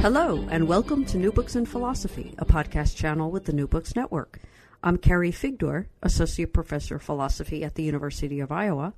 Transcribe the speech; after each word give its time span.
Hello, 0.00 0.48
and 0.50 0.66
welcome 0.66 1.04
to 1.04 1.18
New 1.18 1.30
Books 1.30 1.54
in 1.54 1.66
Philosophy, 1.66 2.34
a 2.38 2.46
podcast 2.46 2.96
channel 2.96 3.30
with 3.30 3.44
the 3.44 3.52
New 3.52 3.68
Books 3.68 3.94
Network. 3.94 4.40
I'm 4.82 4.96
Carrie 4.96 5.30
Figdor, 5.30 5.88
Associate 6.02 6.50
Professor 6.50 6.94
of 6.94 7.02
Philosophy 7.02 7.62
at 7.62 7.74
the 7.74 7.82
University 7.82 8.40
of 8.40 8.50
Iowa. 8.50 8.94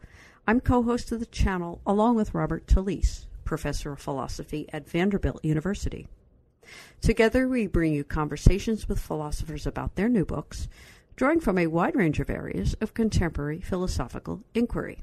I'm 0.46 0.60
co 0.60 0.84
host 0.84 1.10
of 1.10 1.18
the 1.18 1.26
channel 1.26 1.80
along 1.84 2.14
with 2.14 2.34
Robert 2.34 2.68
Talisse, 2.68 3.26
Professor 3.44 3.90
of 3.90 3.98
Philosophy 3.98 4.68
at 4.72 4.88
Vanderbilt 4.88 5.44
University. 5.44 6.06
Together, 7.00 7.48
we 7.48 7.66
bring 7.66 7.92
you 7.92 8.04
conversations 8.04 8.88
with 8.88 9.00
philosophers 9.00 9.66
about 9.66 9.96
their 9.96 10.08
new 10.08 10.24
books, 10.24 10.68
drawing 11.16 11.40
from 11.40 11.58
a 11.58 11.66
wide 11.66 11.96
range 11.96 12.20
of 12.20 12.30
areas 12.30 12.76
of 12.80 12.94
contemporary 12.94 13.60
philosophical 13.60 14.44
inquiry. 14.54 15.02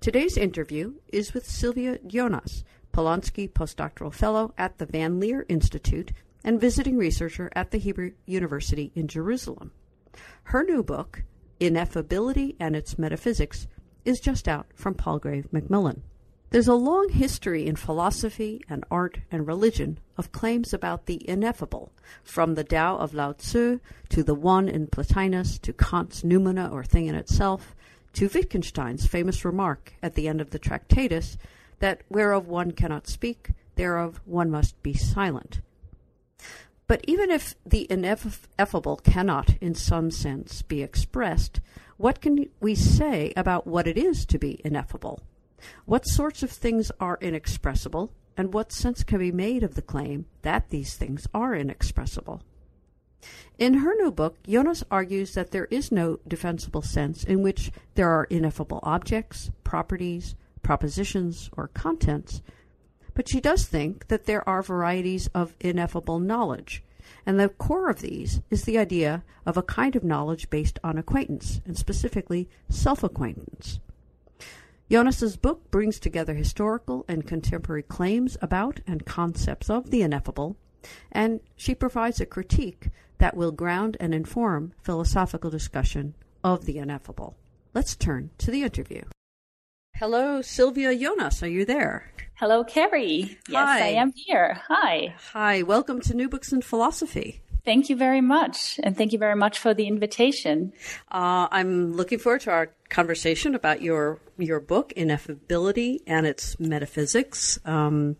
Today's 0.00 0.36
interview 0.36 0.94
is 1.12 1.34
with 1.34 1.44
Sylvia 1.44 1.98
Jonas, 2.06 2.62
Polonsky 2.92 3.50
Postdoctoral 3.50 4.12
Fellow 4.12 4.52
at 4.58 4.78
the 4.78 4.86
Van 4.86 5.20
Leer 5.20 5.46
Institute 5.48 6.12
and 6.44 6.60
visiting 6.60 6.96
researcher 6.96 7.50
at 7.54 7.70
the 7.70 7.78
Hebrew 7.78 8.12
University 8.26 8.92
in 8.94 9.08
Jerusalem. 9.08 9.72
Her 10.44 10.64
new 10.64 10.82
book, 10.82 11.22
Ineffability 11.60 12.56
and 12.58 12.74
Its 12.74 12.98
Metaphysics, 12.98 13.66
is 14.04 14.20
just 14.20 14.48
out 14.48 14.66
from 14.74 14.94
Palgrave 14.94 15.52
Macmillan. 15.52 16.02
There's 16.50 16.66
a 16.66 16.74
long 16.74 17.10
history 17.10 17.66
in 17.66 17.76
philosophy 17.76 18.60
and 18.68 18.84
art 18.90 19.18
and 19.30 19.46
religion 19.46 20.00
of 20.16 20.32
claims 20.32 20.74
about 20.74 21.06
the 21.06 21.28
ineffable, 21.28 21.92
from 22.24 22.54
the 22.54 22.64
Tao 22.64 22.96
of 22.96 23.14
Lao 23.14 23.32
Tzu 23.32 23.78
to 24.08 24.22
the 24.24 24.34
One 24.34 24.68
in 24.68 24.88
Plotinus 24.88 25.60
to 25.60 25.72
Kant's 25.72 26.22
noumena 26.22 26.72
or 26.72 26.82
thing 26.82 27.06
in 27.06 27.14
itself 27.14 27.76
to 28.14 28.28
Wittgenstein's 28.28 29.06
famous 29.06 29.44
remark 29.44 29.94
at 30.02 30.14
the 30.14 30.26
end 30.26 30.40
of 30.40 30.50
the 30.50 30.58
Tractatus 30.58 31.36
that 31.80 32.02
whereof 32.08 32.46
one 32.46 32.70
cannot 32.70 33.08
speak, 33.08 33.50
thereof 33.74 34.20
one 34.24 34.50
must 34.50 34.80
be 34.82 34.94
silent. 34.94 35.60
But 36.86 37.04
even 37.06 37.30
if 37.30 37.54
the 37.64 37.86
ineffable 37.90 38.96
cannot, 38.96 39.56
in 39.60 39.74
some 39.74 40.10
sense, 40.10 40.62
be 40.62 40.82
expressed, 40.82 41.60
what 41.98 42.20
can 42.20 42.46
we 42.60 42.74
say 42.74 43.32
about 43.36 43.66
what 43.66 43.86
it 43.86 43.96
is 43.96 44.24
to 44.26 44.38
be 44.38 44.60
ineffable? 44.64 45.20
What 45.84 46.06
sorts 46.06 46.42
of 46.42 46.50
things 46.50 46.90
are 46.98 47.18
inexpressible, 47.20 48.12
and 48.36 48.52
what 48.52 48.72
sense 48.72 49.04
can 49.04 49.18
be 49.18 49.30
made 49.30 49.62
of 49.62 49.74
the 49.74 49.82
claim 49.82 50.26
that 50.42 50.70
these 50.70 50.96
things 50.96 51.26
are 51.34 51.54
inexpressible? 51.54 52.42
In 53.58 53.74
her 53.74 53.94
new 53.94 54.10
book, 54.10 54.42
Jonas 54.44 54.82
argues 54.90 55.34
that 55.34 55.50
there 55.50 55.66
is 55.66 55.92
no 55.92 56.18
defensible 56.26 56.82
sense 56.82 57.22
in 57.22 57.42
which 57.42 57.70
there 57.94 58.08
are 58.08 58.24
ineffable 58.24 58.80
objects, 58.82 59.50
properties, 59.62 60.34
propositions, 60.62 61.50
or 61.56 61.68
contents, 61.68 62.42
but 63.14 63.28
she 63.28 63.40
does 63.40 63.66
think 63.66 64.08
that 64.08 64.26
there 64.26 64.48
are 64.48 64.62
varieties 64.62 65.28
of 65.34 65.54
ineffable 65.60 66.18
knowledge, 66.18 66.82
and 67.26 67.38
the 67.38 67.48
core 67.48 67.90
of 67.90 68.00
these 68.00 68.40
is 68.50 68.64
the 68.64 68.78
idea 68.78 69.22
of 69.44 69.56
a 69.56 69.62
kind 69.62 69.96
of 69.96 70.04
knowledge 70.04 70.48
based 70.50 70.78
on 70.84 70.96
acquaintance, 70.96 71.60
and 71.66 71.76
specifically 71.76 72.48
self 72.68 73.02
acquaintance. 73.02 73.80
Jonas's 74.90 75.36
book 75.36 75.70
brings 75.70 76.00
together 76.00 76.34
historical 76.34 77.04
and 77.06 77.26
contemporary 77.26 77.82
claims 77.82 78.36
about 78.42 78.80
and 78.86 79.06
concepts 79.06 79.70
of 79.70 79.90
the 79.90 80.02
ineffable, 80.02 80.56
and 81.12 81.40
she 81.56 81.74
provides 81.74 82.20
a 82.20 82.26
critique 82.26 82.88
that 83.18 83.36
will 83.36 83.52
ground 83.52 83.96
and 84.00 84.14
inform 84.14 84.72
philosophical 84.82 85.50
discussion 85.50 86.14
of 86.42 86.64
the 86.64 86.78
ineffable. 86.78 87.36
Let's 87.72 87.94
turn 87.94 88.30
to 88.38 88.50
the 88.50 88.62
interview. 88.62 89.02
Hello, 90.00 90.40
Sylvia 90.40 90.96
Jonas. 90.96 91.42
Are 91.42 91.46
you 91.46 91.66
there? 91.66 92.10
Hello, 92.36 92.64
Carrie. 92.64 93.36
Yes, 93.50 93.68
Hi. 93.68 93.80
I 93.80 93.88
am 93.88 94.14
here. 94.16 94.58
Hi. 94.66 95.14
Hi, 95.34 95.62
welcome 95.62 96.00
to 96.00 96.14
New 96.14 96.26
Books 96.26 96.54
in 96.54 96.62
Philosophy. 96.62 97.42
Thank 97.66 97.90
you 97.90 97.96
very 97.96 98.22
much. 98.22 98.80
And 98.82 98.96
thank 98.96 99.12
you 99.12 99.18
very 99.18 99.36
much 99.36 99.58
for 99.58 99.74
the 99.74 99.86
invitation. 99.86 100.72
Uh, 101.12 101.48
I'm 101.50 101.92
looking 101.92 102.18
forward 102.18 102.40
to 102.40 102.50
our 102.50 102.70
conversation 102.88 103.54
about 103.54 103.82
your 103.82 104.18
your 104.38 104.58
book, 104.58 104.94
Ineffability 104.96 105.98
and 106.06 106.26
its 106.26 106.58
Metaphysics. 106.58 107.58
Um, 107.66 108.16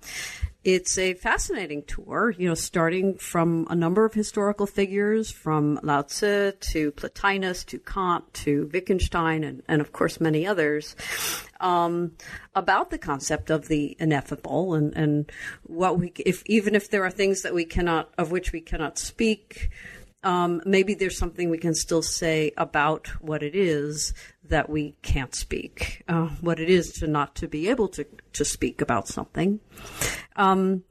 it's 0.62 0.98
a 0.98 1.15
fascinating 1.15 1.82
tour, 1.84 2.34
you 2.37 2.47
know, 2.47 2.54
starting 2.54 3.16
from 3.16 3.66
a 3.71 3.75
number 3.75 4.04
of 4.04 4.12
historical 4.12 4.66
figures, 4.66 5.31
from 5.31 5.81
Lao 5.82 6.03
Tzu 6.03 6.53
to 6.53 6.93
Plotinus 6.93 7.65
to 7.66 7.78
Kant 7.78 8.32
to 8.34 8.69
Wittgenstein, 8.72 9.43
and, 9.43 9.62
and 9.69 9.81
of 9.81 9.93
course 9.93 10.21
many 10.21 10.47
others, 10.47 10.97
um, 11.60 12.12
about 12.54 12.91
the 12.91 12.98
concept 12.98 13.48
of 13.48 13.69
the 13.69 13.97
ineffable 13.98 14.75
and, 14.75 14.94
and 14.94 15.32
what 15.62 15.98
we, 15.98 16.12
if 16.16 16.43
even 16.44 16.75
if 16.75 16.91
there 16.91 17.04
are 17.04 17.10
things 17.10 17.42
that 17.42 17.54
we 17.54 17.65
cannot, 17.65 18.12
of 18.19 18.31
which 18.31 18.53
we 18.53 18.60
cannot 18.60 18.98
speak, 18.98 19.71
um, 20.23 20.61
maybe 20.65 20.95
there's 20.95 21.19
something 21.19 21.49
we 21.51 21.59
can 21.59 21.75
still 21.75 22.03
say 22.03 22.53
about 22.57 23.09
what 23.23 23.43
it 23.43 23.55
is 23.55 24.13
that 24.45 24.69
we 24.69 24.95
can't 25.03 25.35
speak, 25.35 26.03
uh, 26.09 26.29
what 26.41 26.61
it 26.61 26.69
is 26.69 26.93
to 26.93 27.07
not 27.07 27.35
to 27.37 27.49
be 27.49 27.69
able 27.69 27.89
to, 27.89 28.05
to 28.35 28.45
speak 28.45 28.81
about 28.81 29.09
something. 29.09 29.61
Um, 30.37 30.85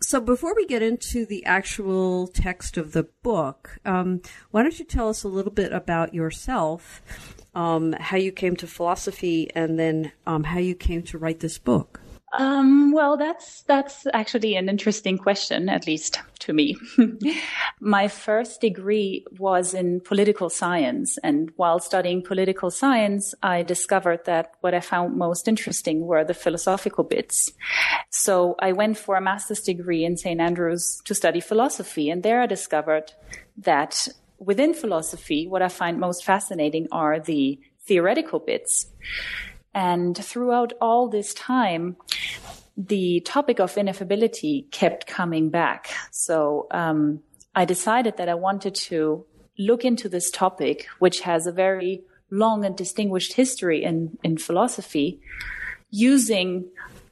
so 0.00 0.20
before 0.20 0.54
we 0.54 0.66
get 0.66 0.82
into 0.82 1.24
the 1.24 1.44
actual 1.46 2.28
text 2.28 2.76
of 2.76 2.92
the 2.92 3.04
book, 3.22 3.78
um, 3.84 4.20
why 4.50 4.62
don't 4.62 4.78
you 4.78 4.84
tell 4.84 5.08
us 5.08 5.24
a 5.24 5.28
little 5.28 5.52
bit 5.52 5.72
about 5.72 6.12
yourself, 6.12 7.02
um, 7.54 7.94
how 7.94 8.18
you 8.18 8.30
came 8.30 8.54
to 8.56 8.66
philosophy, 8.66 9.50
and 9.54 9.78
then 9.78 10.12
um, 10.26 10.44
how 10.44 10.58
you 10.58 10.74
came 10.74 11.02
to 11.04 11.18
write 11.18 11.40
this 11.40 11.58
book? 11.58 12.00
Um, 12.36 12.90
well, 12.92 13.16
that's 13.16 13.62
that's 13.62 14.06
actually 14.12 14.56
an 14.56 14.68
interesting 14.68 15.18
question, 15.18 15.68
at 15.68 15.86
least 15.86 16.20
to 16.40 16.52
me. 16.52 16.76
My 17.80 18.08
first 18.08 18.60
degree 18.60 19.24
was 19.38 19.72
in 19.72 20.00
political 20.00 20.50
science, 20.50 21.16
and 21.22 21.52
while 21.56 21.78
studying 21.78 22.22
political 22.22 22.70
science, 22.70 23.34
I 23.42 23.62
discovered 23.62 24.24
that 24.24 24.52
what 24.62 24.74
I 24.74 24.80
found 24.80 25.16
most 25.16 25.46
interesting 25.46 26.06
were 26.06 26.24
the 26.24 26.34
philosophical 26.34 27.04
bits. 27.04 27.52
So 28.10 28.56
I 28.58 28.72
went 28.72 28.98
for 28.98 29.16
a 29.16 29.20
master's 29.20 29.60
degree 29.60 30.04
in 30.04 30.16
St 30.16 30.40
Andrews 30.40 31.00
to 31.04 31.14
study 31.14 31.40
philosophy, 31.40 32.10
and 32.10 32.22
there 32.24 32.42
I 32.42 32.46
discovered 32.46 33.12
that 33.58 34.08
within 34.38 34.74
philosophy, 34.74 35.46
what 35.46 35.62
I 35.62 35.68
find 35.68 36.00
most 36.00 36.24
fascinating 36.24 36.88
are 36.90 37.20
the 37.20 37.60
theoretical 37.86 38.40
bits. 38.40 38.86
And 39.74 40.16
throughout 40.16 40.72
all 40.80 41.08
this 41.08 41.34
time, 41.34 41.96
the 42.76 43.20
topic 43.20 43.60
of 43.60 43.74
ineffability 43.74 44.70
kept 44.70 45.06
coming 45.06 45.50
back. 45.50 45.90
So 46.10 46.66
um, 46.70 47.20
I 47.54 47.64
decided 47.64 48.16
that 48.16 48.28
I 48.28 48.34
wanted 48.34 48.74
to 48.76 49.24
look 49.58 49.84
into 49.84 50.08
this 50.08 50.30
topic, 50.30 50.86
which 50.98 51.20
has 51.20 51.46
a 51.46 51.52
very 51.52 52.02
long 52.30 52.64
and 52.64 52.76
distinguished 52.76 53.34
history 53.34 53.84
in, 53.84 54.18
in 54.24 54.36
philosophy, 54.38 55.20
using 55.90 56.68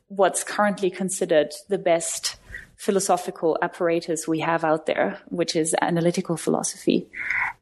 what's 0.09 0.43
currently 0.45 0.91
considered 0.91 1.53
the 1.69 1.79
best 1.79 2.37
philosophical 2.77 3.57
apparatus 3.63 4.27
we 4.27 4.41
have 4.41 4.65
out 4.65 4.87
there, 4.87 5.21
which 5.29 5.55
is 5.55 5.75
analytical 5.81 6.37
philosophy, 6.37 7.09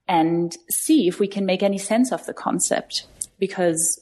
and 0.09 0.57
see 0.71 1.07
if 1.07 1.21
we 1.21 1.29
can 1.29 1.45
make 1.45 1.63
any 1.63 1.77
sense 1.77 2.11
of 2.11 2.25
the 2.25 2.33
concept. 2.33 3.07
Because 3.39 4.01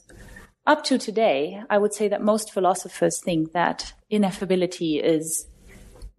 up 0.69 0.83
to 0.83 0.99
today, 0.99 1.63
I 1.67 1.79
would 1.79 1.95
say 1.95 2.07
that 2.09 2.21
most 2.21 2.53
philosophers 2.53 3.19
think 3.19 3.53
that 3.53 3.93
ineffability 4.11 5.03
is 5.03 5.47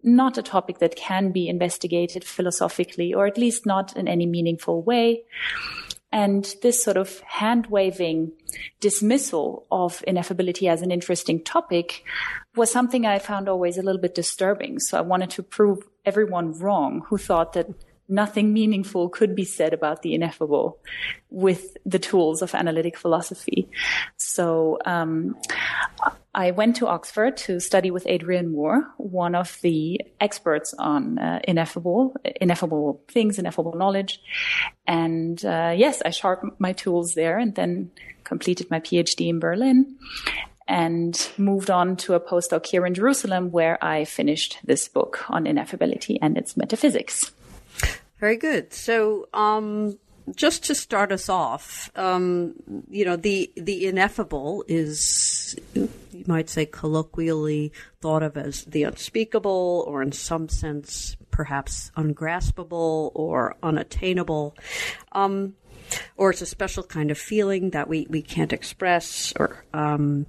not 0.03 0.37
a 0.37 0.41
topic 0.41 0.79
that 0.79 0.97
can 0.97 1.31
be 1.31 1.47
investigated 1.47 2.25
philosophically, 2.25 3.13
or 3.13 3.25
at 3.25 3.37
least 3.37 3.65
not 3.65 3.95
in 3.95 4.09
any 4.09 4.25
meaningful 4.25 4.81
way. 4.81 5.23
And 6.11 6.53
this 6.61 6.83
sort 6.83 6.97
of 6.97 7.21
hand 7.21 7.67
waving 7.67 8.33
dismissal 8.81 9.67
of 9.71 10.03
ineffability 10.05 10.69
as 10.69 10.81
an 10.81 10.91
interesting 10.91 11.41
topic 11.41 12.03
was 12.57 12.69
something 12.69 13.05
I 13.05 13.19
found 13.19 13.47
always 13.47 13.77
a 13.77 13.81
little 13.81 14.01
bit 14.01 14.15
disturbing. 14.15 14.79
So 14.79 14.97
I 14.97 15.01
wanted 15.01 15.29
to 15.31 15.43
prove 15.43 15.79
everyone 16.03 16.59
wrong 16.59 17.03
who 17.07 17.17
thought 17.17 17.53
that 17.53 17.69
nothing 18.11 18.53
meaningful 18.53 19.09
could 19.09 19.35
be 19.35 19.45
said 19.45 19.73
about 19.73 20.01
the 20.01 20.13
ineffable 20.13 20.77
with 21.29 21.77
the 21.85 21.99
tools 21.99 22.41
of 22.41 22.53
analytic 22.53 22.97
philosophy. 22.97 23.69
So 24.17 24.77
um, 24.85 25.35
I 26.35 26.51
went 26.51 26.75
to 26.77 26.87
Oxford 26.87 27.37
to 27.37 27.59
study 27.59 27.91
with 27.91 28.05
Adrian 28.07 28.51
Moore, 28.51 28.87
one 28.97 29.35
of 29.35 29.57
the 29.61 30.01
experts 30.19 30.73
on 30.77 31.19
uh, 31.19 31.39
ineffable, 31.45 32.15
ineffable 32.39 33.01
things, 33.07 33.39
ineffable 33.39 33.75
knowledge. 33.75 34.21
And 34.85 35.43
uh, 35.43 35.73
yes, 35.75 36.01
I 36.05 36.11
sharpened 36.11 36.53
my 36.59 36.73
tools 36.73 37.15
there 37.15 37.37
and 37.37 37.55
then 37.55 37.91
completed 38.23 38.69
my 38.69 38.79
PhD 38.79 39.29
in 39.29 39.39
Berlin 39.39 39.97
and 40.67 41.29
moved 41.37 41.69
on 41.69 41.97
to 41.97 42.13
a 42.13 42.19
postdoc 42.19 42.65
here 42.65 42.85
in 42.85 42.93
Jerusalem 42.93 43.51
where 43.51 43.77
I 43.83 44.05
finished 44.05 44.57
this 44.63 44.87
book 44.87 45.25
on 45.29 45.45
ineffability 45.45 46.17
and 46.21 46.37
its 46.37 46.55
metaphysics. 46.55 47.33
Very 48.21 48.37
good. 48.37 48.71
So, 48.71 49.27
um, 49.33 49.97
just 50.35 50.65
to 50.65 50.75
start 50.75 51.11
us 51.11 51.27
off, 51.27 51.89
um, 51.95 52.53
you 52.87 53.03
know, 53.03 53.15
the 53.15 53.51
the 53.57 53.87
ineffable 53.87 54.63
is 54.67 55.55
you 55.73 55.89
might 56.27 56.47
say 56.47 56.67
colloquially 56.67 57.73
thought 57.99 58.21
of 58.21 58.37
as 58.37 58.63
the 58.65 58.83
unspeakable, 58.83 59.83
or 59.87 60.03
in 60.03 60.11
some 60.11 60.49
sense, 60.49 61.17
perhaps 61.31 61.91
ungraspable 61.97 63.11
or 63.15 63.55
unattainable. 63.63 64.55
Um, 65.13 65.55
or 66.15 66.29
it's 66.29 66.43
a 66.43 66.45
special 66.45 66.83
kind 66.83 67.09
of 67.09 67.17
feeling 67.17 67.71
that 67.71 67.89
we, 67.89 68.05
we 68.07 68.21
can't 68.21 68.53
express 68.53 69.33
or 69.35 69.65
um, 69.73 70.25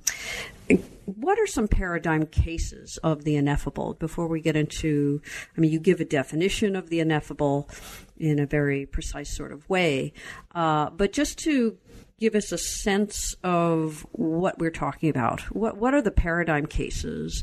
what 1.05 1.39
are 1.39 1.47
some 1.47 1.69
paradigm 1.69 2.27
cases 2.27 2.99
of 3.03 3.25
the 3.25 3.37
ineffable 3.37 3.95
before 3.95 4.27
we 4.27 4.41
get 4.41 4.57
into 4.57 5.21
i 5.57 5.61
mean 5.61 5.71
you 5.71 5.81
give 5.81 6.01
a 6.01 6.05
definition 6.05 6.77
of 6.77 6.89
the 6.91 7.01
ineffable 7.01 7.69
in 8.17 8.39
a 8.39 8.47
very 8.47 8.87
precise 8.87 9.35
sort 9.35 9.53
of 9.53 9.69
way 9.69 10.13
uh, 10.55 10.91
but 10.91 11.13
just 11.13 11.39
to 11.39 11.77
give 12.19 12.35
us 12.35 12.53
a 12.53 12.59
sense 12.59 13.35
of 13.43 14.07
what 14.13 14.59
we're 14.59 14.71
talking 14.71 15.09
about 15.09 15.41
what 15.55 15.77
what 15.77 15.95
are 15.95 16.03
the 16.03 16.11
paradigm 16.11 16.67
cases 16.67 17.43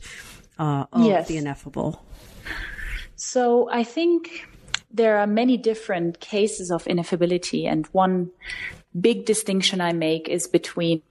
uh, 0.57 0.85
of 0.93 1.05
yes. 1.05 1.27
the 1.27 1.37
ineffable 1.37 2.05
so 3.15 3.69
i 3.71 3.83
think 3.83 4.47
there 4.91 5.17
are 5.17 5.27
many 5.27 5.57
different 5.57 6.19
cases 6.19 6.71
of 6.71 6.83
ineffability 6.85 7.69
and 7.69 7.85
one 7.87 8.31
big 8.99 9.25
distinction 9.25 9.81
i 9.81 9.93
make 9.93 10.27
is 10.27 10.47
between 10.47 11.01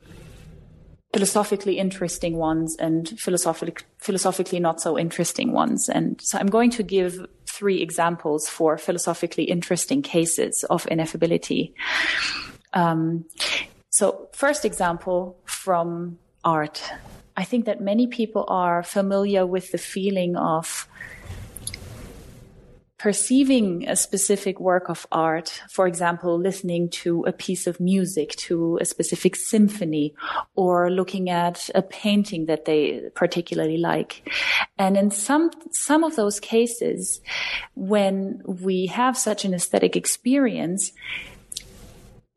philosophically 1.12 1.78
interesting 1.78 2.36
ones 2.36 2.76
and 2.78 3.18
philosophically 3.18 3.84
philosophically 3.98 4.60
not 4.60 4.80
so 4.80 4.98
interesting 4.98 5.52
ones. 5.52 5.88
And 5.88 6.20
so 6.22 6.38
I'm 6.38 6.48
going 6.48 6.70
to 6.72 6.82
give 6.82 7.26
three 7.50 7.80
examples 7.80 8.48
for 8.48 8.78
philosophically 8.78 9.44
interesting 9.44 10.02
cases 10.02 10.64
of 10.68 10.84
ineffability. 10.86 11.72
Um, 12.74 13.24
so 13.90 14.28
first 14.32 14.64
example 14.64 15.38
from 15.44 16.18
art. 16.44 16.82
I 17.36 17.44
think 17.44 17.64
that 17.66 17.80
many 17.80 18.06
people 18.06 18.44
are 18.48 18.82
familiar 18.82 19.46
with 19.46 19.72
the 19.72 19.78
feeling 19.78 20.36
of 20.36 20.88
perceiving 22.98 23.88
a 23.88 23.94
specific 23.94 24.58
work 24.58 24.88
of 24.88 25.06
art, 25.12 25.62
for 25.70 25.86
example, 25.86 26.36
listening 26.36 26.90
to 26.90 27.24
a 27.24 27.32
piece 27.32 27.68
of 27.68 27.78
music, 27.78 28.30
to 28.32 28.76
a 28.80 28.84
specific 28.84 29.36
symphony, 29.36 30.14
or 30.56 30.90
looking 30.90 31.30
at 31.30 31.70
a 31.76 31.82
painting 31.82 32.46
that 32.46 32.64
they 32.64 33.08
particularly 33.14 33.78
like. 33.78 34.28
And 34.78 34.96
in 34.96 35.12
some, 35.12 35.50
some 35.70 36.02
of 36.02 36.16
those 36.16 36.40
cases, 36.40 37.20
when 37.74 38.42
we 38.44 38.86
have 38.86 39.16
such 39.16 39.44
an 39.44 39.54
aesthetic 39.54 39.94
experience, 39.94 40.92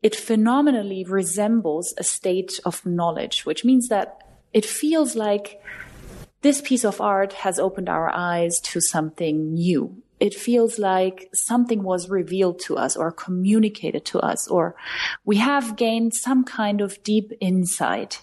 it 0.00 0.14
phenomenally 0.14 1.04
resembles 1.04 1.92
a 1.98 2.04
state 2.04 2.60
of 2.64 2.86
knowledge, 2.86 3.44
which 3.44 3.64
means 3.64 3.88
that 3.88 4.18
it 4.52 4.64
feels 4.64 5.16
like 5.16 5.60
this 6.42 6.60
piece 6.60 6.84
of 6.84 7.00
art 7.00 7.32
has 7.32 7.58
opened 7.58 7.88
our 7.88 8.10
eyes 8.10 8.60
to 8.60 8.80
something 8.80 9.54
new 9.54 10.02
it 10.22 10.34
feels 10.34 10.78
like 10.78 11.28
something 11.34 11.82
was 11.82 12.08
revealed 12.08 12.60
to 12.60 12.76
us 12.76 12.96
or 12.96 13.10
communicated 13.10 14.04
to 14.04 14.20
us, 14.20 14.46
or 14.46 14.76
we 15.24 15.36
have 15.38 15.74
gained 15.74 16.14
some 16.14 16.44
kind 16.44 16.80
of 16.80 17.02
deep 17.02 17.32
insight. 17.40 18.22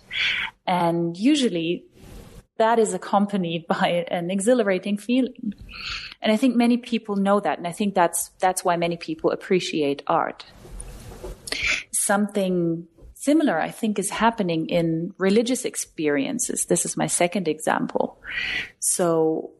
And 0.65 1.17
usually 1.17 1.83
that 2.57 2.79
is 2.79 2.93
accompanied 2.93 3.67
by 3.81 4.05
an 4.07 4.31
exhilarating 4.31 4.97
feeling. 4.97 5.53
And 6.21 6.31
I 6.31 6.37
think 6.37 6.55
many 6.55 6.77
people 6.77 7.17
know 7.17 7.41
that. 7.41 7.57
And 7.57 7.67
I 7.67 7.73
think 7.73 7.95
that's, 7.95 8.29
that's 8.39 8.63
why 8.63 8.77
many 8.77 8.95
people 8.95 9.31
appreciate 9.31 10.01
art. 10.07 10.45
Something 11.91 12.87
similar, 13.13 13.59
I 13.59 13.71
think, 13.71 13.99
is 13.99 14.09
happening 14.09 14.69
in 14.69 15.13
religious 15.17 15.65
experiences. 15.65 16.67
This 16.67 16.85
is 16.85 16.95
my 16.95 17.07
second 17.07 17.49
example. 17.49 18.21
So 18.79 19.51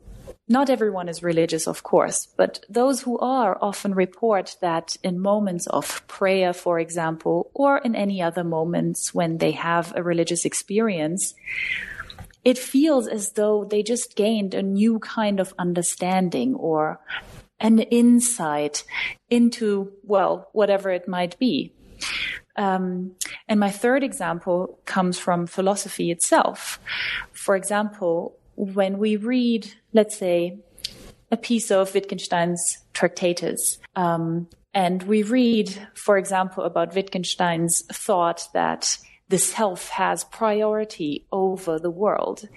not 0.50 0.70
everyone 0.70 1.08
is 1.08 1.22
religious, 1.22 1.68
of 1.68 1.84
course, 1.84 2.28
but 2.36 2.66
those 2.68 3.04
who 3.04 3.20
are 3.20 3.58
often 3.62 3.94
report 3.94 4.58
that 4.62 4.98
in 5.04 5.20
moments 5.20 5.68
of 5.68 6.06
prayer, 6.08 6.54
for 6.54 6.80
example, 6.80 7.52
or 7.54 7.78
in 7.78 7.96
any 7.96 8.20
other 8.20 8.44
moments 8.44 9.14
when 9.14 9.38
they 9.38 9.52
have 9.52 9.94
a 9.96 10.02
religious 10.02 10.46
experience, 10.46 11.36
it 12.44 12.58
feels 12.58 13.08
as 13.08 13.34
though 13.34 13.64
they 13.64 13.84
just 13.84 14.16
gained 14.16 14.56
a 14.56 14.64
new 14.64 14.98
kind 15.00 15.40
of 15.40 15.54
understanding 15.60 16.56
or 16.56 17.00
an 17.60 17.80
insight 17.80 18.84
into, 19.30 19.92
well, 20.04 20.50
whatever 20.54 20.90
it 20.90 21.08
might 21.08 21.38
be. 21.38 21.74
Um, 22.56 23.12
and 23.48 23.60
my 23.60 23.70
third 23.70 24.04
example 24.04 24.80
comes 24.86 25.20
from 25.20 25.46
philosophy 25.46 26.10
itself. 26.10 26.80
For 27.32 27.56
example, 27.56 28.36
when 28.56 28.98
we 28.98 29.16
read, 29.16 29.74
let's 29.94 30.18
say, 30.18 30.60
a 31.32 31.38
piece 31.38 31.72
of 31.72 31.94
Wittgenstein's 31.94 32.80
Tractatus, 32.94 33.78
um, 33.96 34.48
and 34.74 35.04
we 35.04 35.24
read, 35.24 35.88
for 35.96 36.18
example, 36.18 36.64
about 36.64 36.96
Wittgenstein's 36.96 37.84
thought 37.92 38.48
that 38.54 38.98
the 39.30 39.38
self 39.38 39.90
has 39.90 40.24
priority 40.24 41.26
over 41.32 41.80
the 41.80 41.92
world, 41.92 42.48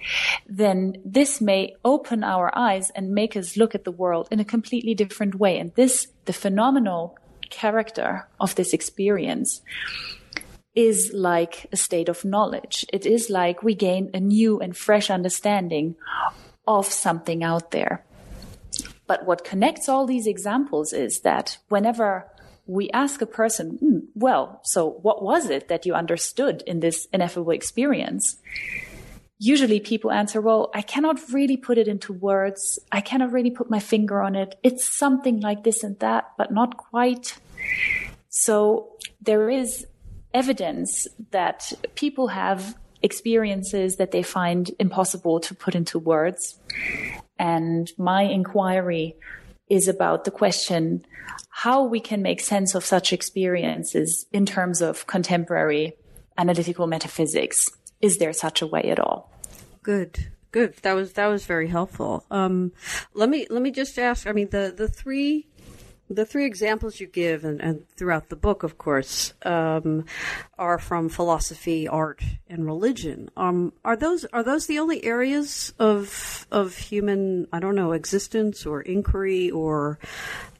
then 0.47 0.95
this 1.05 1.39
may 1.39 1.75
open 1.85 2.23
our 2.23 2.51
eyes 2.57 2.89
and 2.95 3.11
make 3.11 3.37
us 3.37 3.55
look 3.55 3.75
at 3.75 3.83
the 3.83 3.91
world 3.91 4.27
in 4.31 4.39
a 4.39 4.45
completely 4.45 4.95
different 4.95 5.35
way. 5.35 5.59
And 5.59 5.73
this, 5.75 6.07
the 6.25 6.33
phenomenal 6.33 7.17
character 7.49 8.27
of 8.39 8.55
this 8.55 8.73
experience, 8.73 9.61
is 10.73 11.11
like 11.13 11.67
a 11.71 11.77
state 11.77 12.09
of 12.09 12.25
knowledge. 12.25 12.83
It 12.91 13.05
is 13.05 13.29
like 13.29 13.61
we 13.61 13.75
gain 13.75 14.09
a 14.15 14.19
new 14.19 14.59
and 14.59 14.75
fresh 14.75 15.11
understanding 15.11 15.95
of 16.67 16.85
something 16.85 17.43
out 17.43 17.71
there. 17.71 18.03
But 19.07 19.25
what 19.25 19.43
connects 19.43 19.89
all 19.89 20.05
these 20.05 20.27
examples 20.27 20.93
is 20.93 21.21
that 21.21 21.57
whenever 21.69 22.27
we 22.65 22.89
ask 22.91 23.21
a 23.21 23.25
person, 23.25 23.77
hmm, 23.81 23.99
well, 24.15 24.61
so 24.63 24.89
what 25.01 25.21
was 25.21 25.49
it 25.49 25.67
that 25.67 25.85
you 25.85 25.93
understood 25.93 26.63
in 26.65 26.79
this 26.79 27.07
ineffable 27.11 27.51
experience? 27.51 28.37
Usually 29.39 29.81
people 29.81 30.11
answer, 30.11 30.39
well, 30.39 30.71
I 30.73 30.81
cannot 30.81 31.19
really 31.33 31.57
put 31.57 31.77
it 31.77 31.89
into 31.89 32.13
words. 32.13 32.79
I 32.91 33.01
cannot 33.01 33.33
really 33.33 33.51
put 33.51 33.69
my 33.69 33.79
finger 33.79 34.21
on 34.21 34.35
it. 34.35 34.57
It's 34.63 34.87
something 34.97 35.41
like 35.41 35.63
this 35.63 35.83
and 35.83 35.99
that, 35.99 36.31
but 36.37 36.53
not 36.53 36.77
quite. 36.77 37.37
So 38.29 38.93
there 39.21 39.49
is 39.49 39.85
evidence 40.33 41.07
that 41.31 41.73
people 41.95 42.29
have 42.29 42.75
experiences 43.03 43.97
that 43.97 44.11
they 44.11 44.23
find 44.23 44.71
impossible 44.79 45.39
to 45.41 45.53
put 45.53 45.75
into 45.75 45.99
words. 45.99 46.57
And 47.37 47.91
my 47.97 48.23
inquiry 48.23 49.15
is 49.69 49.87
about 49.87 50.23
the 50.23 50.31
question 50.31 51.05
how 51.49 51.83
we 51.83 51.99
can 51.99 52.21
make 52.21 52.41
sense 52.41 52.73
of 52.73 52.83
such 52.83 53.13
experiences 53.13 54.25
in 54.31 54.45
terms 54.45 54.81
of 54.81 55.05
contemporary 55.05 55.95
analytical 56.37 56.87
metaphysics. 56.87 57.69
Is 58.01 58.17
there 58.17 58.33
such 58.33 58.61
a 58.61 58.67
way 58.67 58.89
at 58.89 58.99
all? 58.99 59.31
Good. 59.83 60.31
Good. 60.51 60.75
That 60.81 60.93
was 60.93 61.13
that 61.13 61.27
was 61.27 61.45
very 61.45 61.67
helpful. 61.67 62.25
Um, 62.29 62.73
let 63.13 63.29
me 63.29 63.47
let 63.49 63.61
me 63.61 63.71
just 63.71 63.97
ask. 63.97 64.27
I 64.27 64.33
mean, 64.33 64.49
the 64.49 64.73
the 64.75 64.87
three 64.87 65.47
the 66.15 66.25
three 66.25 66.45
examples 66.45 66.99
you 66.99 67.07
give, 67.07 67.43
and, 67.43 67.61
and 67.61 67.87
throughout 67.95 68.29
the 68.29 68.35
book, 68.35 68.63
of 68.63 68.77
course, 68.77 69.33
um, 69.43 70.05
are 70.57 70.77
from 70.77 71.09
philosophy, 71.09 71.87
art, 71.87 72.23
and 72.47 72.65
religion. 72.65 73.29
Um, 73.37 73.73
are 73.83 73.95
those 73.95 74.25
are 74.25 74.43
those 74.43 74.67
the 74.67 74.79
only 74.79 75.03
areas 75.03 75.73
of 75.79 76.47
of 76.51 76.75
human, 76.75 77.47
I 77.51 77.59
don't 77.59 77.75
know, 77.75 77.91
existence 77.91 78.65
or 78.65 78.81
inquiry 78.81 79.51
or 79.51 79.99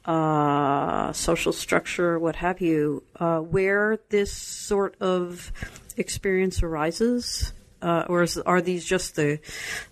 uh, 0.05 1.13
social 1.13 1.53
structure, 1.53 2.19
what 2.19 2.35
have 2.35 2.59
you, 2.59 3.03
uh, 3.19 3.39
where 3.39 3.99
this 4.09 4.33
sort 4.33 4.95
of 4.99 5.51
experience 5.97 6.61
arises? 6.61 7.53
Uh, 7.83 8.05
or 8.07 8.23
is, 8.23 8.37
are 8.37 8.61
these 8.61 8.85
just 8.85 9.15
the 9.15 9.39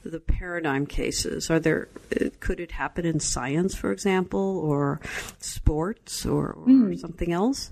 the 0.04 0.20
paradigm 0.20 0.86
cases? 0.86 1.52
Are 1.52 1.60
there 1.60 1.90
could 2.40 2.60
it 2.60 2.72
happen 2.72 3.06
in 3.06 3.20
science, 3.20 3.76
for 3.76 3.92
example, 3.92 4.60
or 4.60 5.02
sports, 5.40 6.26
or, 6.26 6.54
or 6.54 6.66
mm. 6.66 7.00
something 7.00 7.32
else? 7.32 7.72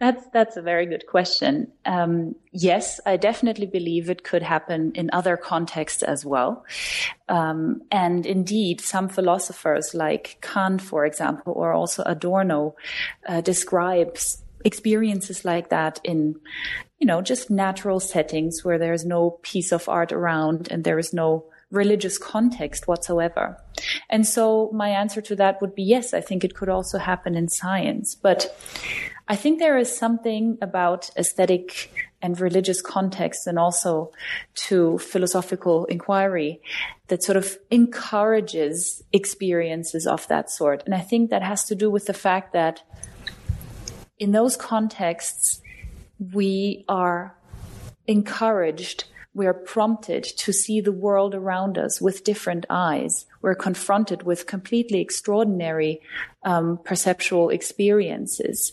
That's 0.00 0.26
that's 0.32 0.56
a 0.56 0.62
very 0.62 0.86
good 0.86 1.06
question. 1.06 1.72
Um, 1.84 2.34
yes, 2.52 3.00
I 3.04 3.18
definitely 3.18 3.66
believe 3.66 4.08
it 4.08 4.24
could 4.24 4.42
happen 4.42 4.92
in 4.94 5.10
other 5.12 5.36
contexts 5.36 6.02
as 6.02 6.24
well. 6.24 6.64
Um, 7.28 7.82
and 7.92 8.24
indeed, 8.24 8.80
some 8.80 9.10
philosophers 9.10 9.94
like 9.94 10.38
Kant, 10.40 10.80
for 10.80 11.04
example, 11.04 11.52
or 11.52 11.74
also 11.74 12.02
Adorno, 12.06 12.76
uh, 13.28 13.42
describes 13.42 14.42
experiences 14.64 15.44
like 15.44 15.68
that 15.68 16.00
in, 16.02 16.36
you 17.00 17.06
know, 17.06 17.22
just 17.22 17.50
natural 17.50 17.98
settings 17.98 18.62
where 18.62 18.78
there's 18.78 19.04
no 19.04 19.38
piece 19.42 19.72
of 19.72 19.88
art 19.88 20.12
around 20.12 20.68
and 20.70 20.84
there 20.84 20.98
is 20.98 21.12
no 21.12 21.46
religious 21.70 22.18
context 22.18 22.86
whatsoever. 22.86 23.56
And 24.10 24.26
so 24.26 24.70
my 24.72 24.90
answer 24.90 25.20
to 25.22 25.36
that 25.36 25.60
would 25.60 25.74
be 25.74 25.82
yes, 25.82 26.12
I 26.12 26.20
think 26.20 26.44
it 26.44 26.54
could 26.54 26.68
also 26.68 26.98
happen 26.98 27.36
in 27.36 27.48
science. 27.48 28.14
But 28.14 28.54
I 29.28 29.36
think 29.36 29.58
there 29.58 29.78
is 29.78 29.96
something 29.96 30.58
about 30.60 31.10
aesthetic 31.16 31.92
and 32.20 32.38
religious 32.38 32.82
context 32.82 33.46
and 33.46 33.58
also 33.58 34.12
to 34.54 34.98
philosophical 34.98 35.86
inquiry 35.86 36.60
that 37.06 37.22
sort 37.22 37.36
of 37.36 37.56
encourages 37.70 39.02
experiences 39.12 40.06
of 40.06 40.26
that 40.28 40.50
sort. 40.50 40.82
And 40.84 40.94
I 40.94 41.00
think 41.00 41.30
that 41.30 41.42
has 41.42 41.64
to 41.66 41.74
do 41.74 41.88
with 41.90 42.06
the 42.06 42.12
fact 42.12 42.52
that 42.52 42.82
in 44.18 44.32
those 44.32 44.56
contexts, 44.56 45.62
we 46.20 46.84
are 46.88 47.36
encouraged 48.06 49.04
we're 49.32 49.54
prompted 49.54 50.24
to 50.24 50.52
see 50.52 50.80
the 50.80 50.92
world 50.92 51.34
around 51.36 51.78
us 51.78 52.00
with 52.00 52.24
different 52.24 52.66
eyes. 52.68 53.26
We're 53.42 53.54
confronted 53.54 54.24
with 54.24 54.46
completely 54.46 55.00
extraordinary 55.00 56.00
um, 56.42 56.80
perceptual 56.84 57.50
experiences, 57.50 58.72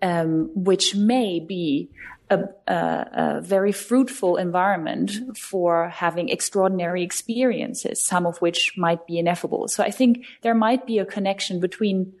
um, 0.00 0.50
which 0.54 0.96
may 0.96 1.38
be 1.38 1.90
a, 2.30 2.40
a, 2.66 2.74
a, 2.74 3.40
very 3.42 3.70
fruitful 3.70 4.38
environment 4.38 5.12
for 5.38 5.88
having 5.90 6.30
extraordinary 6.30 7.02
experiences, 7.04 8.04
some 8.04 8.26
of 8.26 8.38
which 8.38 8.72
might 8.76 9.06
be 9.06 9.18
ineffable. 9.18 9.68
So 9.68 9.84
I 9.84 9.90
think 9.90 10.24
there 10.40 10.54
might 10.54 10.86
be 10.86 10.98
a 10.98 11.04
connection 11.04 11.60
between 11.60 12.12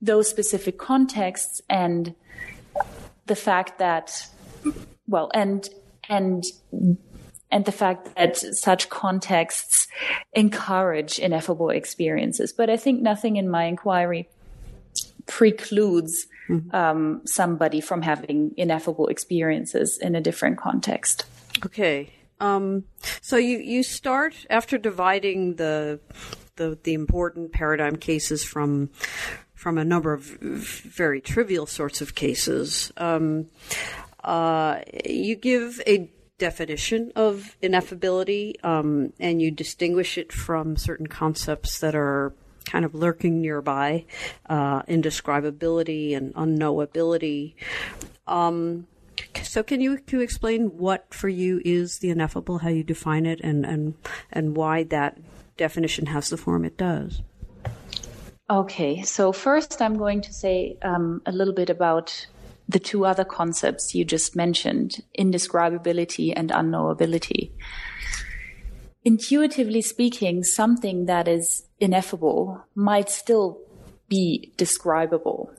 those 0.00 0.28
specific 0.28 0.78
contexts 0.78 1.60
and 1.68 2.14
the 3.26 3.36
fact 3.36 3.78
that, 3.78 4.28
well, 5.06 5.30
and 5.34 5.68
and 6.08 6.44
and 7.50 7.64
the 7.64 7.72
fact 7.72 8.14
that 8.16 8.36
such 8.36 8.88
contexts 8.88 9.86
encourage 10.32 11.18
ineffable 11.18 11.70
experiences. 11.70 12.52
But 12.52 12.68
I 12.68 12.76
think 12.76 13.00
nothing 13.00 13.36
in 13.36 13.48
my 13.48 13.64
inquiry 13.64 14.28
precludes 15.26 16.26
mm-hmm. 16.48 16.74
um, 16.74 17.22
somebody 17.24 17.80
from 17.80 18.02
having 18.02 18.52
ineffable 18.56 19.06
experiences 19.06 19.98
in 20.02 20.14
a 20.14 20.20
different 20.20 20.58
context. 20.58 21.26
Okay. 21.64 22.12
Um, 22.40 22.84
so 23.20 23.36
you, 23.36 23.58
you 23.58 23.82
start 23.82 24.34
after 24.50 24.76
dividing 24.76 25.56
the, 25.56 26.00
the 26.56 26.78
the 26.82 26.94
important 26.94 27.52
paradigm 27.52 27.96
cases 27.96 28.44
from 28.44 28.90
from 29.64 29.78
a 29.78 29.84
number 29.84 30.12
of 30.12 30.20
very 30.20 31.22
trivial 31.22 31.64
sorts 31.64 32.02
of 32.02 32.14
cases. 32.14 32.92
Um, 32.98 33.46
uh, 34.22 34.80
you 35.06 35.36
give 35.36 35.80
a 35.86 36.10
definition 36.36 37.10
of 37.16 37.56
ineffability, 37.62 38.62
um, 38.62 39.14
and 39.18 39.40
you 39.40 39.50
distinguish 39.50 40.18
it 40.18 40.34
from 40.34 40.76
certain 40.76 41.06
concepts 41.06 41.78
that 41.78 41.94
are 41.94 42.34
kind 42.66 42.84
of 42.84 42.94
lurking 42.94 43.40
nearby, 43.40 44.04
uh, 44.50 44.82
indescribability 44.82 46.14
and 46.14 46.34
unknowability. 46.34 47.54
Um, 48.26 48.86
so, 49.42 49.62
can 49.62 49.80
you 49.80 49.96
can 49.96 50.18
you 50.18 50.22
explain 50.22 50.76
what 50.76 51.14
for 51.14 51.30
you 51.30 51.62
is 51.64 52.00
the 52.00 52.10
ineffable, 52.10 52.58
how 52.58 52.68
you 52.68 52.84
define 52.84 53.24
it, 53.24 53.40
and 53.40 53.64
and 53.64 53.94
and 54.30 54.58
why 54.58 54.82
that 54.82 55.16
definition 55.56 56.04
has 56.04 56.28
the 56.28 56.36
form 56.36 56.66
it 56.66 56.76
does? 56.76 57.22
Okay, 58.50 59.00
so 59.00 59.32
first 59.32 59.80
I'm 59.80 59.96
going 59.96 60.20
to 60.20 60.32
say 60.32 60.76
um, 60.82 61.22
a 61.24 61.32
little 61.32 61.54
bit 61.54 61.70
about 61.70 62.26
the 62.68 62.78
two 62.78 63.06
other 63.06 63.24
concepts 63.24 63.94
you 63.94 64.04
just 64.04 64.36
mentioned, 64.36 65.02
indescribability 65.18 66.32
and 66.36 66.50
unknowability. 66.50 67.52
Intuitively 69.02 69.80
speaking, 69.80 70.42
something 70.44 71.06
that 71.06 71.26
is 71.26 71.64
ineffable 71.78 72.62
might 72.74 73.08
still 73.08 73.60
be 74.08 74.52
describable. 74.58 75.50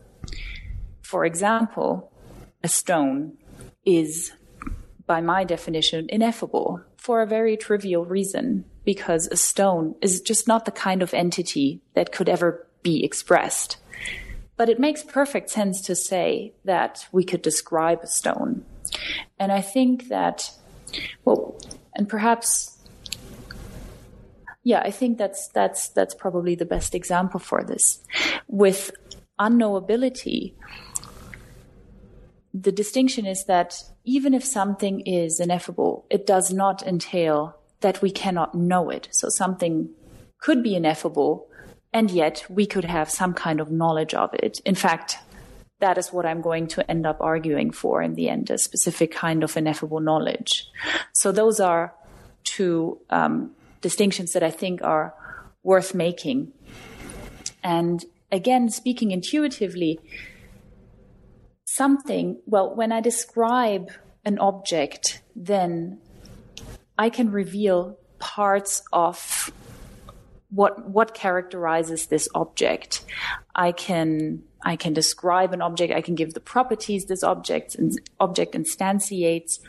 For 1.02 1.26
example, 1.26 2.12
a 2.64 2.68
stone 2.68 3.38
is, 3.84 4.32
by 5.08 5.22
my 5.22 5.44
definition, 5.44 6.06
ineffable 6.10 6.82
for 6.98 7.24
a 7.24 7.28
very 7.28 7.58
trivial 7.58 8.06
reason, 8.06 8.66
because 8.84 9.28
a 9.28 9.38
stone 9.38 9.96
is 10.02 10.22
just 10.22 10.48
not 10.48 10.66
the 10.66 10.72
kind 10.72 11.02
of 11.02 11.16
entity 11.16 11.82
that 11.96 12.12
could 12.12 12.30
ever 12.30 12.68
be 12.86 13.04
expressed. 13.04 13.78
But 14.56 14.70
it 14.70 14.80
makes 14.80 15.04
perfect 15.04 15.50
sense 15.50 15.82
to 15.82 15.96
say 15.96 16.54
that 16.64 17.06
we 17.12 17.26
could 17.26 17.42
describe 17.42 18.00
a 18.04 18.08
stone. 18.08 18.64
And 19.38 19.52
I 19.52 19.60
think 19.60 20.08
that, 20.08 20.52
well, 21.26 21.60
and 21.94 22.08
perhaps, 22.08 22.78
yeah, 24.64 24.80
I 24.80 24.92
think 24.92 25.18
that's, 25.18 25.50
that's, 25.50 25.90
that's 25.90 26.14
probably 26.14 26.56
the 26.56 26.66
best 26.66 26.96
example 26.96 27.40
for 27.40 27.64
this. 27.64 28.00
With 28.48 28.92
unknowability, 29.40 30.54
the 32.54 32.72
distinction 32.72 33.26
is 33.26 33.46
that 33.46 33.84
even 34.06 34.34
if 34.34 34.46
something 34.46 35.02
is 35.02 35.42
ineffable, 35.42 36.06
it 36.10 36.26
does 36.26 36.54
not 36.54 36.82
entail 36.84 37.58
that 37.82 38.02
we 38.02 38.12
cannot 38.12 38.56
know 38.56 38.90
it. 38.90 39.10
So 39.12 39.28
something 39.28 39.90
could 40.40 40.64
be 40.64 40.76
ineffable, 40.76 41.48
and 41.96 42.12
yet 42.12 42.46
we 42.50 42.66
could 42.66 42.84
have 42.84 43.10
some 43.10 43.34
kind 43.34 43.62
of 43.62 43.72
knowledge 43.72 44.14
of 44.14 44.34
it. 44.34 44.60
In 44.66 44.76
fact, 44.76 45.18
that 45.80 45.98
is 45.98 46.12
what 46.12 46.26
I'm 46.26 46.42
going 46.42 46.68
to 46.68 46.92
end 46.92 47.06
up 47.06 47.22
arguing 47.22 47.72
for 47.72 48.02
in 48.02 48.16
the 48.16 48.28
end, 48.28 48.50
a 48.50 48.58
specific 48.58 49.14
kind 49.14 49.46
of 49.46 49.56
ineffable 49.56 50.02
knowledge. 50.02 50.68
So 51.14 51.32
those 51.32 51.62
are 51.62 51.94
two 52.44 53.00
um, 53.10 53.52
distinctions 53.80 54.34
that 54.34 54.44
I 54.44 54.52
think 54.52 54.82
are 54.84 55.14
worth 55.64 55.96
making. 55.96 56.52
And 57.64 58.04
again, 58.30 58.68
speaking 58.68 59.12
intuitively, 59.12 59.98
something, 61.64 62.42
well, 62.46 62.76
when 62.76 62.92
I 62.92 63.00
describe 63.00 63.90
an 64.26 64.38
object, 64.40 65.22
then 65.34 66.00
I 66.98 67.10
can 67.10 67.32
reveal 67.32 67.98
parts 68.20 68.84
of 68.92 69.54
what 70.56 70.90
what 70.90 71.14
characterizes 71.14 72.08
this 72.08 72.30
object. 72.34 73.04
I 73.54 73.72
can 73.74 74.44
I 74.64 74.78
can 74.78 74.94
describe 74.94 75.54
an 75.54 75.62
object. 75.62 75.94
I 75.94 76.02
can 76.02 76.16
give 76.16 76.34
the 76.34 76.40
properties 76.40 77.06
this 77.06 77.24
object 77.24 77.76
object 78.20 78.56
instantiates. 78.56 79.60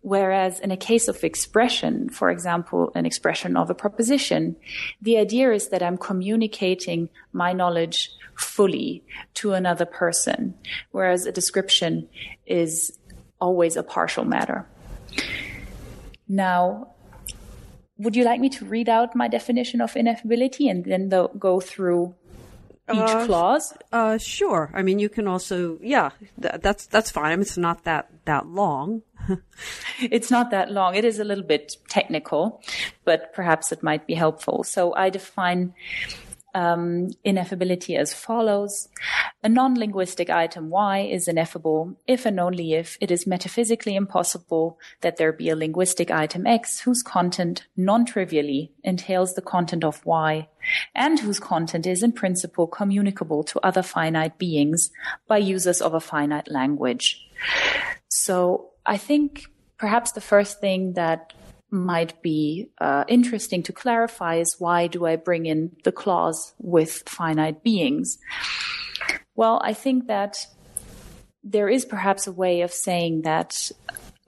Whereas 0.00 0.60
in 0.60 0.70
a 0.70 0.76
case 0.76 1.08
of 1.08 1.22
expression, 1.24 2.08
for 2.08 2.30
example, 2.30 2.92
an 2.94 3.06
expression 3.06 3.56
of 3.56 3.70
a 3.70 3.74
proposition, 3.74 4.56
the 5.02 5.18
idea 5.18 5.52
is 5.52 5.68
that 5.68 5.82
I'm 5.82 5.98
communicating 5.98 7.08
my 7.32 7.52
knowledge 7.52 8.10
fully 8.36 9.02
to 9.34 9.52
another 9.52 9.84
person, 9.84 10.54
whereas 10.92 11.26
a 11.26 11.32
description 11.32 12.08
is 12.46 12.96
always 13.40 13.76
a 13.76 13.82
partial 13.82 14.24
matter. 14.24 14.64
Now, 16.28 16.94
would 17.98 18.16
you 18.16 18.24
like 18.24 18.40
me 18.40 18.48
to 18.50 18.64
read 18.64 18.88
out 18.88 19.14
my 19.14 19.28
definition 19.28 19.80
of 19.80 19.94
ineffability 19.94 20.70
and 20.70 20.84
then 20.84 21.08
the, 21.08 21.28
go 21.28 21.60
through 21.60 22.14
each 22.90 22.98
uh, 22.98 23.26
clause? 23.26 23.72
Uh, 23.92 24.18
sure. 24.18 24.70
I 24.74 24.82
mean, 24.82 24.98
you 24.98 25.08
can 25.08 25.26
also, 25.26 25.78
yeah, 25.82 26.10
th- 26.40 26.60
that's 26.60 26.86
that's 26.86 27.10
fine. 27.10 27.40
It's 27.40 27.56
not 27.56 27.84
that 27.84 28.10
that 28.26 28.46
long. 28.46 29.02
it's 30.00 30.30
not 30.30 30.50
that 30.50 30.70
long. 30.70 30.94
It 30.94 31.04
is 31.04 31.18
a 31.18 31.24
little 31.24 31.44
bit 31.44 31.76
technical, 31.88 32.62
but 33.04 33.32
perhaps 33.32 33.72
it 33.72 33.82
might 33.82 34.06
be 34.06 34.14
helpful. 34.14 34.62
So 34.62 34.94
I 34.94 35.10
define 35.10 35.74
um, 36.56 37.10
ineffability 37.24 37.98
as 37.98 38.14
follows. 38.14 38.88
A 39.44 39.48
non-linguistic 39.48 40.30
item 40.30 40.70
Y 40.70 41.00
is 41.00 41.28
ineffable 41.28 41.98
if 42.06 42.24
and 42.24 42.40
only 42.40 42.72
if 42.72 42.96
it 42.98 43.10
is 43.10 43.26
metaphysically 43.26 43.94
impossible 43.94 44.78
that 45.02 45.18
there 45.18 45.34
be 45.34 45.50
a 45.50 45.56
linguistic 45.56 46.10
item 46.10 46.46
X 46.46 46.80
whose 46.80 47.02
content 47.02 47.66
non-trivially 47.76 48.72
entails 48.82 49.34
the 49.34 49.42
content 49.42 49.84
of 49.84 50.04
Y 50.06 50.48
and 50.94 51.20
whose 51.20 51.38
content 51.38 51.86
is 51.86 52.02
in 52.02 52.12
principle 52.12 52.66
communicable 52.66 53.44
to 53.44 53.60
other 53.60 53.82
finite 53.82 54.38
beings 54.38 54.90
by 55.28 55.36
users 55.36 55.82
of 55.82 55.92
a 55.92 56.00
finite 56.00 56.50
language. 56.50 57.28
So 58.08 58.70
I 58.86 58.96
think 58.96 59.44
perhaps 59.76 60.12
the 60.12 60.22
first 60.22 60.58
thing 60.58 60.94
that 60.94 61.34
might 61.70 62.22
be 62.22 62.70
uh, 62.80 63.04
interesting 63.08 63.62
to 63.64 63.72
clarify 63.72 64.36
is 64.36 64.56
why 64.58 64.86
do 64.86 65.06
I 65.06 65.16
bring 65.16 65.46
in 65.46 65.72
the 65.84 65.92
clause 65.92 66.54
with 66.58 67.02
finite 67.06 67.62
beings? 67.62 68.18
Well, 69.34 69.60
I 69.62 69.74
think 69.74 70.06
that 70.06 70.46
there 71.42 71.68
is 71.68 71.84
perhaps 71.84 72.26
a 72.26 72.32
way 72.32 72.62
of 72.62 72.72
saying 72.72 73.22
that 73.22 73.70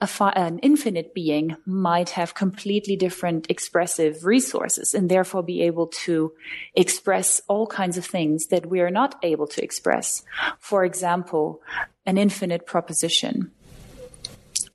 fi- 0.07 0.33
an 0.37 0.59
infinite 0.61 1.13
being 1.15 1.57
might 1.67 2.11
have 2.11 2.35
completely 2.35 2.95
different 2.95 3.51
expressive 3.51 4.25
resources 4.25 4.95
and 4.95 5.11
therefore 5.11 5.43
be 5.43 5.63
able 5.63 5.89
to 5.89 6.33
express 6.75 7.41
all 7.49 7.67
kinds 7.67 7.99
of 7.99 8.05
things 8.05 8.47
that 8.49 8.67
we 8.67 8.81
are 8.81 8.91
not 8.91 9.17
able 9.23 9.47
to 9.49 9.63
express. 9.63 10.23
For 10.61 10.85
example, 10.85 11.61
an 12.07 12.19
infinite 12.19 12.67
proposition. 12.67 13.51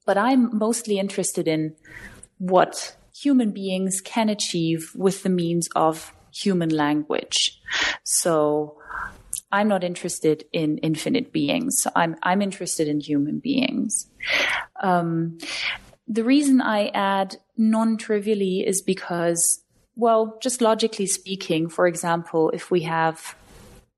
But 0.06 0.18
I'm 0.18 0.58
mostly 0.58 1.00
interested 1.00 1.48
in 1.48 1.76
what 2.38 2.96
human 3.16 3.52
beings 3.52 4.02
can 4.02 4.30
achieve 4.30 4.92
with 4.96 5.24
the 5.24 5.30
means 5.30 5.70
of 5.76 6.14
human 6.34 6.70
language. 6.70 7.62
So 8.04 8.78
I'm 9.52 9.68
not 9.68 9.84
interested 9.84 10.46
in 10.52 10.80
infinite 10.80 11.32
beings. 11.32 11.86
I'm, 11.96 12.16
I'm 12.24 12.42
interested 12.42 12.88
in 12.88 13.00
human 13.00 13.40
beings. 13.40 14.08
Um, 14.82 15.38
the 16.08 16.24
reason 16.24 16.60
I 16.60 16.88
add 16.88 17.38
non-trivially 17.56 18.66
is 18.66 18.82
because, 18.82 19.62
well, 19.96 20.40
just 20.42 20.60
logically 20.60 21.06
speaking, 21.06 21.70
for 21.70 21.86
example, 21.86 22.50
if 22.50 22.72
we 22.72 22.82
have 22.82 23.36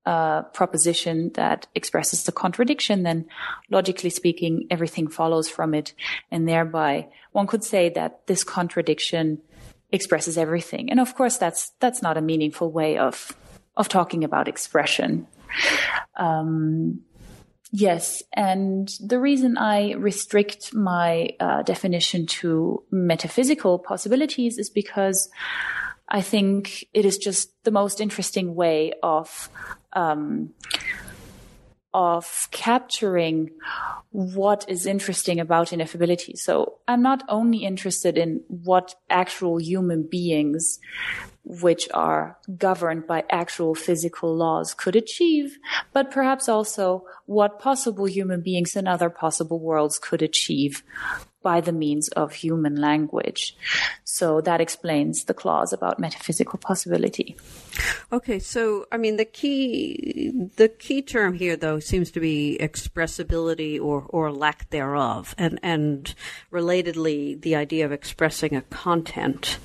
a 0.06 0.44
proposition 0.52 1.32
that 1.34 1.66
expresses 1.74 2.22
the 2.24 2.32
contradiction, 2.32 3.02
then 3.02 3.26
logically 3.70 4.10
speaking, 4.10 4.66
everything 4.70 5.08
follows 5.08 5.48
from 5.48 5.74
it. 5.74 5.92
And 6.30 6.48
thereby 6.48 7.08
one 7.32 7.46
could 7.46 7.64
say 7.64 7.88
that 7.90 8.26
this 8.26 8.44
contradiction 8.44 9.42
expresses 9.90 10.38
everything. 10.38 10.90
And 10.90 11.00
of 11.00 11.14
course, 11.14 11.38
that's, 11.38 11.72
that's 11.80 12.02
not 12.02 12.16
a 12.16 12.20
meaningful 12.20 12.70
way 12.70 12.98
of, 12.98 13.32
of 13.76 13.88
talking 13.88 14.24
about 14.24 14.48
expression. 14.48 15.26
Um, 16.16 17.00
yes, 17.72 18.22
and 18.32 18.88
the 19.00 19.18
reason 19.18 19.58
I 19.58 19.94
restrict 19.94 20.72
my 20.72 21.30
uh, 21.40 21.62
definition 21.62 22.26
to 22.26 22.82
metaphysical 22.90 23.78
possibilities 23.78 24.58
is 24.58 24.70
because 24.70 25.30
I 26.08 26.20
think 26.20 26.84
it 26.94 27.04
is 27.04 27.18
just 27.18 27.50
the 27.64 27.70
most 27.70 28.00
interesting 28.00 28.54
way 28.54 28.92
of 29.02 29.48
um, 29.92 30.50
of 31.96 32.48
capturing 32.50 33.50
what 34.10 34.66
is 34.68 34.84
interesting 34.84 35.40
about 35.40 35.68
ineffability. 35.68 36.36
So 36.36 36.78
I'm 36.86 37.00
not 37.00 37.22
only 37.26 37.64
interested 37.64 38.18
in 38.18 38.42
what 38.48 38.94
actual 39.08 39.58
human 39.58 40.02
beings 40.02 40.78
which 41.42 41.88
are 41.94 42.36
governed 42.58 43.06
by 43.06 43.24
actual 43.30 43.74
physical 43.74 44.36
laws 44.36 44.74
could 44.74 44.94
achieve, 44.94 45.58
but 45.94 46.10
perhaps 46.10 46.50
also 46.50 47.06
what 47.24 47.58
possible 47.58 48.06
human 48.06 48.42
beings 48.42 48.76
in 48.76 48.86
other 48.86 49.08
possible 49.08 49.58
worlds 49.58 49.98
could 49.98 50.20
achieve 50.20 50.82
by 51.46 51.60
the 51.60 51.72
means 51.72 52.08
of 52.22 52.32
human 52.32 52.74
language. 52.74 53.56
So 54.02 54.40
that 54.40 54.60
explains 54.60 55.24
the 55.24 55.34
clause 55.42 55.72
about 55.72 56.00
metaphysical 56.00 56.58
possibility. 56.58 57.36
Okay, 58.10 58.40
so 58.40 58.86
I 58.90 58.96
mean 58.96 59.16
the 59.16 59.30
key 59.40 60.32
the 60.56 60.68
key 60.68 61.02
term 61.02 61.34
here 61.34 61.56
though 61.56 61.78
seems 61.78 62.10
to 62.12 62.20
be 62.20 62.58
expressibility 62.58 63.80
or 63.80 63.98
or 64.08 64.32
lack 64.32 64.70
thereof, 64.70 65.36
and 65.38 65.60
and 65.62 66.12
relatedly 66.50 67.40
the 67.40 67.54
idea 67.54 67.84
of 67.84 67.92
expressing 67.92 68.56
a 68.56 68.62
content. 68.62 69.58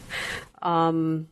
Um, 0.61 1.29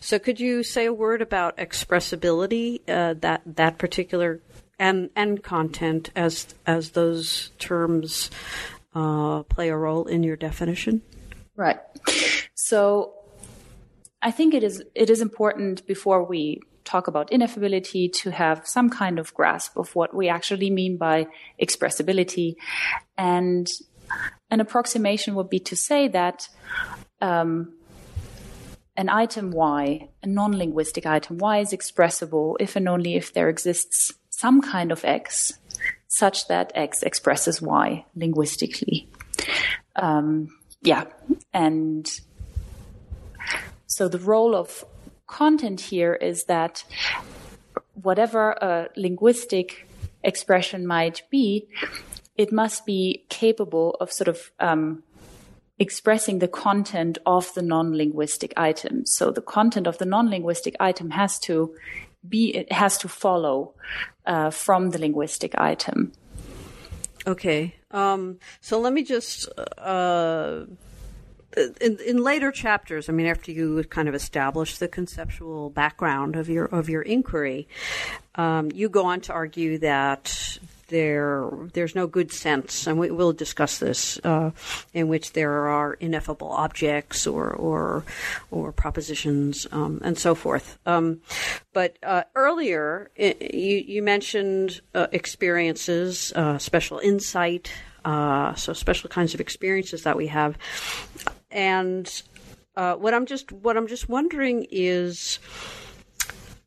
so 0.00 0.18
could 0.18 0.40
you 0.40 0.62
say 0.62 0.86
a 0.86 0.94
word 0.94 1.20
about 1.20 1.58
expressibility, 1.58 2.80
uh, 2.88 3.14
that 3.20 3.42
that 3.44 3.76
particular 3.76 4.40
and 4.78 5.10
and 5.14 5.42
content 5.42 6.10
as 6.16 6.54
as 6.66 6.90
those 6.90 7.50
terms 7.58 8.30
uh, 8.94 9.42
play 9.44 9.68
a 9.68 9.76
role 9.76 10.06
in 10.06 10.22
your 10.22 10.36
definition? 10.36 11.02
Right. 11.56 11.78
So 12.54 13.14
I 14.22 14.30
think 14.30 14.54
it 14.54 14.64
is 14.64 14.82
it 14.94 15.10
is 15.10 15.20
important 15.20 15.86
before 15.86 16.24
we 16.24 16.60
talk 16.84 17.08
about 17.08 17.30
ineffability 17.30 18.12
to 18.12 18.30
have 18.30 18.66
some 18.66 18.90
kind 18.90 19.18
of 19.18 19.32
grasp 19.34 19.76
of 19.76 19.94
what 19.94 20.14
we 20.14 20.28
actually 20.28 20.70
mean 20.70 20.96
by 20.96 21.26
expressibility, 21.60 22.54
and 23.16 23.66
an 24.50 24.60
approximation 24.60 25.34
would 25.34 25.50
be 25.50 25.60
to 25.60 25.76
say 25.76 26.08
that. 26.08 26.48
Um, 27.20 27.74
an 28.96 29.08
item 29.08 29.50
Y, 29.50 30.08
a 30.22 30.26
non-linguistic 30.26 31.04
item 31.04 31.38
Y 31.38 31.58
is 31.58 31.72
expressible 31.72 32.56
if 32.60 32.76
and 32.76 32.88
only 32.88 33.16
if 33.16 33.32
there 33.32 33.48
exists 33.48 34.12
some 34.30 34.60
kind 34.60 34.92
of 34.92 35.04
X 35.04 35.52
such 36.18 36.48
that 36.48 36.72
X 36.74 37.02
expresses 37.02 37.60
Y 37.60 38.04
linguistically. 38.14 39.08
Um, 39.96 40.48
yeah. 40.82 41.04
And 41.52 42.10
so 43.86 44.08
the 44.08 44.18
role 44.18 44.54
of 44.54 44.84
content 45.26 45.80
here 45.80 46.14
is 46.14 46.44
that 46.44 46.84
whatever 47.94 48.50
a 48.52 48.88
linguistic 48.96 49.88
expression 50.22 50.86
might 50.86 51.22
be, 51.30 51.68
it 52.36 52.52
must 52.52 52.84
be 52.84 53.24
capable 53.28 53.96
of 54.00 54.12
sort 54.12 54.28
of 54.28 54.50
um, 54.58 55.02
expressing 55.78 56.38
the 56.38 56.48
content 56.48 57.18
of 57.26 57.52
the 57.54 57.62
non-linguistic 57.62 58.52
item. 58.56 59.06
So 59.06 59.30
the 59.30 59.42
content 59.42 59.86
of 59.86 59.98
the 59.98 60.04
non-linguistic 60.06 60.76
item 60.80 61.10
has 61.10 61.38
to 61.40 61.74
be, 62.28 62.56
it 62.56 62.72
has 62.72 62.98
to 62.98 63.08
follow 63.08 63.74
uh, 64.26 64.50
from 64.50 64.90
the 64.90 64.98
linguistic 64.98 65.54
item. 65.58 66.12
Okay. 67.26 67.74
Um, 67.90 68.38
so 68.60 68.80
let 68.80 68.92
me 68.92 69.02
just, 69.02 69.48
uh, 69.78 70.64
in, 71.80 71.98
in 72.04 72.22
later 72.22 72.50
chapters, 72.50 73.08
I 73.08 73.12
mean, 73.12 73.26
after 73.26 73.52
you 73.52 73.84
kind 73.84 74.08
of 74.08 74.14
establish 74.14 74.78
the 74.78 74.88
conceptual 74.88 75.70
background 75.70 76.36
of 76.36 76.48
your 76.48 76.66
of 76.66 76.88
your 76.88 77.02
inquiry, 77.02 77.68
um, 78.34 78.70
you 78.74 78.88
go 78.88 79.06
on 79.06 79.20
to 79.22 79.32
argue 79.32 79.78
that 79.78 80.58
there 80.94 81.50
there's 81.72 81.96
no 81.96 82.06
good 82.06 82.30
sense, 82.30 82.86
and 82.86 83.00
we, 83.00 83.10
will 83.10 83.32
discuss 83.32 83.78
this, 83.78 84.16
uh, 84.22 84.52
in 84.92 85.08
which 85.08 85.32
there 85.32 85.66
are 85.66 85.94
ineffable 85.94 86.52
objects 86.52 87.26
or 87.26 87.50
or 87.50 88.04
or 88.52 88.70
propositions 88.70 89.66
um, 89.72 90.00
and 90.04 90.16
so 90.16 90.36
forth. 90.36 90.78
Um, 90.86 91.20
but 91.72 91.98
uh, 92.04 92.22
earlier, 92.36 93.10
you 93.16 93.82
you 93.94 94.04
mentioned 94.04 94.80
uh, 94.94 95.08
experiences, 95.10 96.32
uh, 96.36 96.58
special 96.58 97.00
insight, 97.00 97.72
uh, 98.04 98.54
so 98.54 98.72
special 98.72 99.10
kinds 99.10 99.34
of 99.34 99.40
experiences 99.40 100.04
that 100.04 100.16
we 100.16 100.28
have, 100.28 100.56
and 101.50 102.22
uh, 102.76 102.94
what 102.94 103.14
I'm 103.14 103.26
just 103.26 103.50
what 103.50 103.76
I'm 103.76 103.88
just 103.88 104.08
wondering 104.08 104.66
is. 104.70 105.40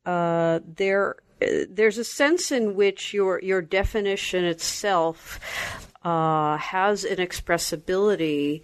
there 0.05 1.15
there's 1.39 1.97
a 1.97 2.03
sense 2.03 2.51
in 2.51 2.75
which 2.75 3.13
your 3.13 3.39
your 3.41 3.61
definition 3.61 4.43
itself 4.43 5.39
uh, 6.03 6.57
has 6.57 7.03
an 7.03 7.17
expressibility, 7.17 8.61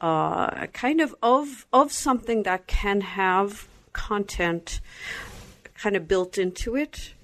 uh, 0.00 0.66
kind 0.68 1.00
of 1.00 1.14
of 1.22 1.66
of 1.72 1.92
something 1.92 2.42
that 2.44 2.66
can 2.66 3.00
have 3.00 3.68
content 3.92 4.80
kind 5.74 5.96
of 5.96 6.06
built 6.06 6.38
into 6.38 6.76
it. 6.76 7.14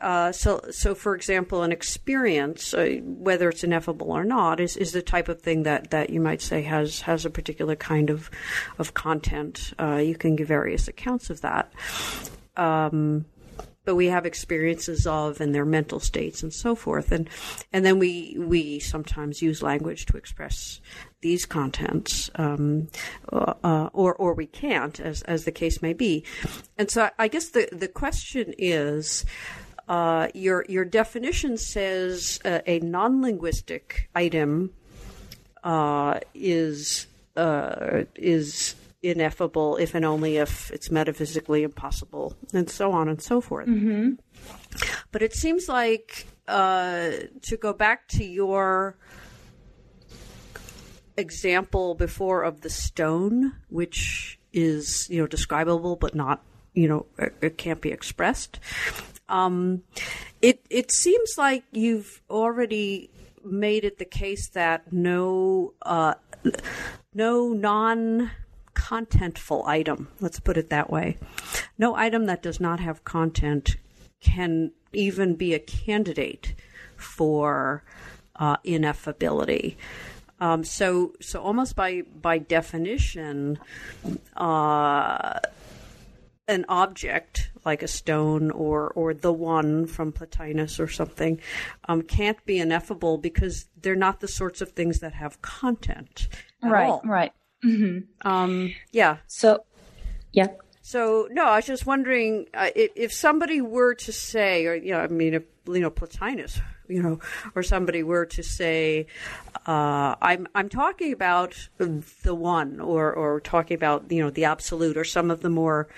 Uh, 0.00 0.30
so, 0.30 0.60
so 0.70 0.94
for 0.94 1.14
example, 1.16 1.62
an 1.64 1.72
experience, 1.72 2.72
uh, 2.72 3.00
whether 3.02 3.48
it's 3.48 3.64
ineffable 3.64 4.12
or 4.12 4.24
not, 4.24 4.60
is, 4.60 4.76
is 4.76 4.92
the 4.92 5.02
type 5.02 5.28
of 5.28 5.42
thing 5.42 5.64
that, 5.64 5.90
that 5.90 6.10
you 6.10 6.20
might 6.20 6.40
say 6.40 6.62
has 6.62 7.00
has 7.00 7.24
a 7.24 7.30
particular 7.30 7.74
kind 7.74 8.10
of 8.10 8.30
of 8.78 8.94
content. 8.94 9.72
Uh, 9.78 9.96
you 9.96 10.14
can 10.14 10.36
give 10.36 10.48
various 10.48 10.86
accounts 10.86 11.30
of 11.30 11.40
that. 11.40 11.72
Um, 12.56 13.24
but 13.88 13.94
we 13.94 14.08
have 14.08 14.26
experiences 14.26 15.06
of 15.06 15.40
and 15.40 15.54
their 15.54 15.64
mental 15.64 15.98
states 15.98 16.42
and 16.42 16.52
so 16.52 16.74
forth. 16.74 17.10
And 17.10 17.26
and 17.72 17.86
then 17.86 17.98
we 17.98 18.36
we 18.38 18.80
sometimes 18.80 19.40
use 19.40 19.62
language 19.62 20.04
to 20.06 20.18
express 20.18 20.82
these 21.22 21.46
contents, 21.46 22.28
um, 22.34 22.88
uh, 23.32 23.88
or 23.94 24.14
or 24.14 24.34
we 24.34 24.44
can't, 24.44 25.00
as 25.00 25.22
as 25.22 25.46
the 25.46 25.52
case 25.52 25.80
may 25.80 25.94
be. 25.94 26.22
And 26.76 26.90
so 26.90 27.08
I 27.18 27.28
guess 27.28 27.48
the 27.48 27.66
the 27.72 27.88
question 27.88 28.54
is. 28.58 29.24
Uh, 29.88 30.28
your 30.34 30.66
your 30.68 30.84
definition 30.84 31.56
says 31.56 32.40
uh, 32.44 32.60
a 32.66 32.78
non-linguistic 32.80 34.10
item 34.14 34.70
uh, 35.64 36.20
is 36.34 37.06
uh, 37.38 38.04
is 38.14 38.74
ineffable 39.02 39.76
if 39.76 39.94
and 39.94 40.04
only 40.04 40.36
if 40.36 40.70
it's 40.70 40.90
metaphysically 40.90 41.62
impossible, 41.62 42.36
and 42.52 42.68
so 42.68 42.92
on 42.92 43.08
and 43.08 43.22
so 43.22 43.40
forth. 43.40 43.68
Mm-hmm. 43.68 44.14
But 45.12 45.22
it 45.22 45.34
seems 45.34 45.68
like 45.68 46.26
uh, 46.46 47.10
to 47.42 47.56
go 47.56 47.72
back 47.72 48.08
to 48.08 48.24
your 48.24 48.96
example 51.16 51.94
before 51.94 52.42
of 52.42 52.60
the 52.62 52.70
stone, 52.70 53.54
which 53.68 54.38
is 54.52 55.08
you 55.10 55.20
know 55.20 55.26
describable 55.26 55.94
but 55.94 56.14
not 56.14 56.42
you 56.74 56.88
know 56.88 57.06
it 57.40 57.58
can't 57.58 57.80
be 57.80 57.90
expressed. 57.90 58.60
Um, 59.28 59.82
it 60.40 60.64
it 60.70 60.90
seems 60.90 61.34
like 61.36 61.64
you've 61.72 62.22
already 62.30 63.10
made 63.44 63.84
it 63.84 63.98
the 63.98 64.04
case 64.04 64.48
that 64.50 64.92
no 64.92 65.74
uh, 65.82 66.14
no 67.14 67.48
non 67.48 68.30
contentful 68.88 69.66
item, 69.66 70.08
let's 70.20 70.40
put 70.40 70.56
it 70.56 70.70
that 70.70 70.88
way, 70.90 71.18
no 71.76 71.94
item 71.94 72.26
that 72.26 72.42
does 72.42 72.58
not 72.58 72.80
have 72.80 73.04
content 73.04 73.76
can 74.20 74.72
even 74.92 75.34
be 75.34 75.52
a 75.54 75.58
candidate 75.58 76.54
for 76.96 77.82
uh, 78.36 78.56
ineffability. 78.58 79.76
Um, 80.40 80.64
so, 80.64 81.14
so 81.20 81.40
almost 81.40 81.76
by 81.76 82.02
by 82.22 82.38
definition, 82.38 83.58
uh, 84.36 85.40
an 86.46 86.64
object 86.68 87.50
like 87.64 87.82
a 87.82 87.88
stone 87.88 88.50
or 88.52 88.88
or 88.94 89.12
the 89.12 89.32
one 89.32 89.86
from 89.86 90.12
Plotinus 90.12 90.80
or 90.80 90.88
something 90.88 91.40
um, 91.88 92.02
can't 92.02 92.42
be 92.46 92.58
ineffable 92.58 93.18
because 93.18 93.66
they're 93.82 93.96
not 93.96 94.20
the 94.20 94.28
sorts 94.28 94.60
of 94.60 94.70
things 94.70 95.00
that 95.00 95.12
have 95.12 95.42
content. 95.42 96.28
right, 96.62 96.88
all. 96.88 97.02
right. 97.04 97.32
Mm-hmm. 97.64 98.28
Um, 98.28 98.74
yeah. 98.92 99.18
So, 99.26 99.64
yeah. 100.32 100.48
So 100.82 101.28
no, 101.30 101.44
I 101.44 101.56
was 101.56 101.66
just 101.66 101.84
wondering 101.84 102.46
uh, 102.54 102.70
if, 102.74 102.92
if 102.96 103.12
somebody 103.12 103.60
were 103.60 103.94
to 103.94 104.12
say, 104.12 104.64
or 104.64 104.74
you 104.74 104.92
know, 104.92 105.00
I 105.00 105.08
mean, 105.08 105.34
if 105.34 105.42
you 105.66 105.80
know 105.80 105.90
Plotinus, 105.90 106.62
you 106.88 107.02
know, 107.02 107.20
or 107.54 107.62
somebody 107.62 108.02
were 108.02 108.24
to 108.24 108.42
say, 108.42 109.06
uh, 109.66 110.14
I'm 110.22 110.48
I'm 110.54 110.70
talking 110.70 111.12
about 111.12 111.68
the 111.76 112.34
one, 112.34 112.80
or 112.80 113.12
or 113.12 113.40
talking 113.40 113.74
about 113.74 114.10
you 114.10 114.22
know 114.22 114.30
the 114.30 114.46
absolute, 114.46 114.96
or 114.96 115.04
some 115.04 115.30
of 115.30 115.42
the 115.42 115.50
more, 115.50 115.88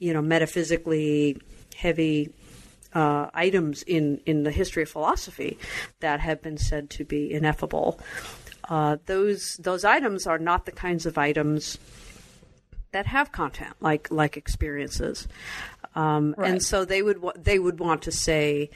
you 0.00 0.12
know, 0.12 0.22
metaphysically 0.22 1.40
heavy 1.76 2.32
uh, 2.94 3.30
items 3.32 3.82
in, 3.82 4.20
in 4.26 4.42
the 4.42 4.50
history 4.50 4.82
of 4.82 4.88
philosophy 4.88 5.58
that 6.00 6.20
have 6.20 6.42
been 6.42 6.58
said 6.58 6.90
to 6.90 7.04
be 7.04 7.32
ineffable. 7.32 7.98
Uh, 8.72 8.96
those 9.04 9.58
those 9.68 9.84
items 9.84 10.26
are 10.26 10.38
not 10.38 10.64
the 10.64 10.72
kinds 10.72 11.04
of 11.04 11.18
items 11.18 11.78
that 12.92 13.04
have 13.06 13.30
content, 13.32 13.74
like 13.80 14.04
like 14.10 14.34
experiences, 14.38 15.28
um, 15.94 16.34
Right. 16.38 16.48
and 16.50 16.62
so 16.62 16.84
they 16.92 17.02
would 17.02 17.20
wa- 17.20 17.36
they 17.48 17.58
would 17.58 17.78
want 17.78 18.00
to 18.08 18.10
say. 18.12 18.70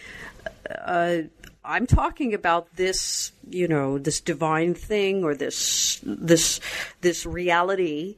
Uh, 0.69 1.17
I'm 1.65 1.87
talking 1.87 2.35
about 2.35 2.65
this, 2.77 3.33
you 3.61 3.67
know, 3.69 3.97
this 3.99 4.21
divine 4.21 4.75
thing 4.75 5.25
or 5.25 5.35
this 5.35 5.99
this 6.05 6.61
this 7.01 7.25
reality 7.25 8.17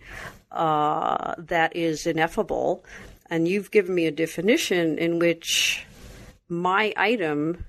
uh, 0.51 1.35
that 1.39 1.71
is 1.77 2.07
ineffable, 2.07 2.85
and 3.31 3.47
you've 3.47 3.71
given 3.71 3.95
me 3.95 4.07
a 4.07 4.11
definition 4.25 4.99
in 4.99 5.19
which 5.21 5.85
my 6.49 6.93
item 6.97 7.65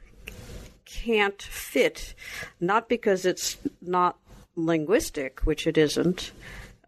can't 0.90 1.42
fit, 1.42 2.16
not 2.60 2.90
because 2.90 3.26
it's 3.26 3.58
not 3.82 4.18
linguistic, 4.56 5.42
which 5.42 5.68
it 5.68 5.78
isn't, 5.78 6.32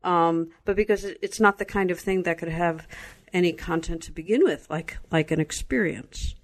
um, 0.03 0.49
but 0.65 0.75
because 0.75 1.05
it's 1.05 1.39
not 1.39 1.57
the 1.59 1.65
kind 1.65 1.91
of 1.91 1.99
thing 1.99 2.23
that 2.23 2.37
could 2.37 2.49
have 2.49 2.87
any 3.33 3.53
content 3.53 4.01
to 4.03 4.11
begin 4.11 4.43
with, 4.43 4.69
like 4.69 4.97
like 5.11 5.31
an 5.31 5.39
experience. 5.39 6.35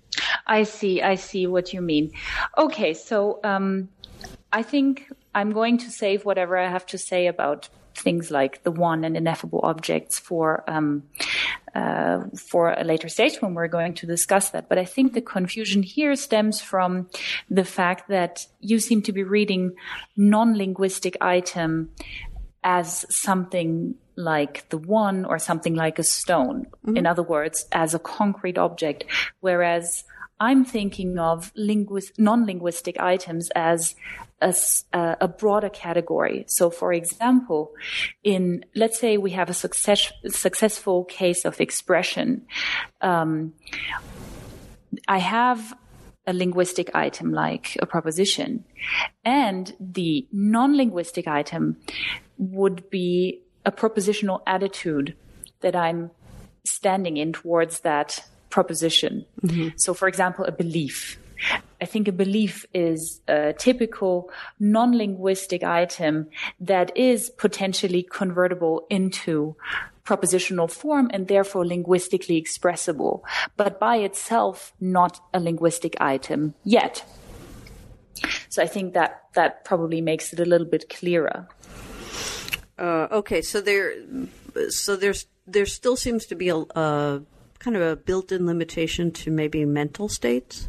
I 0.46 0.63
see. 0.63 1.02
I 1.02 1.15
see 1.15 1.48
what 1.48 1.74
you 1.74 1.82
mean. 1.82 2.12
Okay, 2.58 2.93
so 2.93 3.39
um, 3.43 3.89
I 4.54 4.63
think 4.63 5.12
I'm 5.36 5.52
going 5.52 5.78
to 5.80 5.91
save 5.91 6.26
whatever 6.26 6.58
I 6.58 6.70
have 6.70 6.86
to 6.88 6.98
say 6.98 7.28
about 7.28 7.70
things 7.98 8.32
like 8.32 8.64
the 8.64 8.72
one 8.72 9.04
and 9.04 9.18
ineffable 9.18 9.60
objects 9.64 10.20
for 10.20 10.64
um, 10.68 11.04
uh, 11.76 12.24
for 12.36 12.74
a 12.74 12.84
later 12.84 13.08
stage 13.10 13.38
when 13.42 13.54
we're 13.54 13.68
going 13.68 13.94
to 13.94 14.08
discuss 14.08 14.50
that. 14.52 14.70
But 14.70 14.78
I 14.78 14.86
think 14.86 15.14
the 15.14 15.22
confusion 15.22 15.84
here 15.84 16.16
stems 16.16 16.62
from 16.62 17.10
the 17.50 17.66
fact 17.66 18.10
that 18.10 18.48
you 18.60 18.80
seem 18.80 19.02
to 19.04 19.12
be 19.12 19.24
reading 19.24 19.76
non-linguistic 20.16 21.18
item 21.22 21.92
as 22.64 23.06
something 23.10 23.96
like 24.16 24.68
the 24.70 24.78
one 24.78 25.24
or 25.26 25.38
something 25.38 25.76
like 25.76 26.00
a 26.00 26.04
stone. 26.04 26.66
In 26.96 27.06
other 27.06 27.22
words, 27.22 27.68
as 27.72 27.94
a 27.94 28.00
concrete 28.00 28.58
object, 28.58 29.06
whereas 29.42 30.04
I'm 30.40 30.66
thinking 30.66 31.20
of 31.20 31.52
linguist, 31.56 32.20
non-linguistic 32.20 33.00
items 33.00 33.50
as 33.56 33.96
a, 34.41 34.54
a 34.93 35.28
broader 35.28 35.69
category. 35.69 36.45
So, 36.47 36.69
for 36.69 36.93
example, 36.93 37.71
in 38.23 38.65
let's 38.76 39.00
say 39.00 39.17
we 39.17 39.32
have 39.32 39.50
a 39.50 39.54
success, 39.54 40.12
successful 40.28 41.06
case 41.06 41.45
of 41.45 41.60
expression, 41.60 42.45
um, 43.02 43.54
I 45.08 45.19
have 45.19 45.76
a 46.26 46.34
linguistic 46.34 46.93
item 46.93 47.32
like 47.32 47.78
a 47.82 47.86
proposition, 47.86 48.65
and 49.23 49.73
the 49.80 50.28
non-linguistic 50.32 51.28
item 51.28 51.78
would 52.38 52.89
be 52.89 53.41
a 53.65 53.71
propositional 53.71 54.41
attitude 54.45 55.15
that 55.62 55.76
I'm 55.76 56.12
standing 56.65 57.17
in 57.17 57.34
towards 57.34 57.80
that 57.82 58.23
proposition. 58.50 59.26
So, 59.78 59.93
for 59.93 60.08
example, 60.08 60.45
a 60.45 60.52
belief. 60.52 61.17
I 61.82 61.86
think 61.86 62.08
a 62.08 62.12
belief 62.12 62.66
is 62.74 63.22
a 63.28 63.54
typical 63.54 64.32
non-linguistic 64.60 65.63
item 65.63 66.28
that 66.60 66.96
is 66.98 67.30
potentially 67.30 68.04
convertible 68.04 68.86
into 68.90 69.56
propositional 70.06 70.72
form 70.72 71.10
and 71.13 71.28
therefore 71.28 71.66
linguistically 71.66 72.38
expressible, 72.38 73.24
but 73.58 73.80
by 73.80 73.98
itself 73.98 74.74
not 74.80 75.20
a 75.34 75.40
linguistic 75.40 76.00
item 76.00 76.56
yet. 76.63 77.04
So 78.50 78.63
I 78.63 78.68
think 78.68 78.94
that 78.94 79.24
that 79.34 79.66
probably 79.66 80.02
makes 80.02 80.34
it 80.34 80.40
a 80.40 80.46
little 80.46 80.66
bit 80.66 80.90
clearer. 80.90 81.48
Uh, 82.80 83.08
okay, 83.12 83.42
so 83.42 83.62
there, 83.62 83.94
so 84.70 84.96
there's 84.96 85.26
there 85.46 85.66
still 85.66 85.96
seems 85.96 86.26
to 86.26 86.36
be 86.36 86.50
a, 86.50 86.58
a 86.58 87.22
kind 87.60 87.76
of 87.76 87.82
a 87.82 87.96
built-in 87.96 88.46
limitation 88.46 89.12
to 89.12 89.32
maybe 89.32 89.66
mental 89.66 90.10
states. 90.10 90.68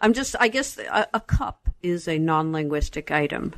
I'm 0.00 0.12
just, 0.12 0.34
I 0.40 0.48
guess, 0.48 0.78
a, 0.78 1.06
a 1.14 1.20
cup 1.20 1.68
is 1.82 2.08
a 2.08 2.18
non-linguistic 2.18 3.10
item, 3.10 3.54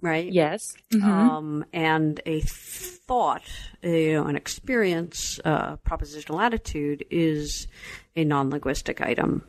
right? 0.00 0.30
Yes. 0.32 0.74
Um, 1.02 1.64
and 1.72 2.20
a 2.26 2.40
thought, 2.40 3.42
you 3.82 4.14
know, 4.14 4.24
an 4.26 4.36
experience, 4.36 5.40
uh, 5.44 5.76
propositional 5.78 6.42
attitude 6.42 7.04
is 7.10 7.66
a 8.14 8.24
non-linguistic 8.24 9.00
item. 9.00 9.42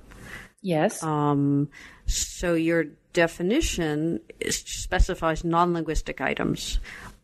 Yes. 0.62 1.04
Um, 1.04 1.70
so 2.06 2.54
your 2.54 2.86
definition 3.14 4.20
is, 4.40 4.58
specifies 4.58 5.44
non-linguistic 5.44 6.22
items, 6.22 6.80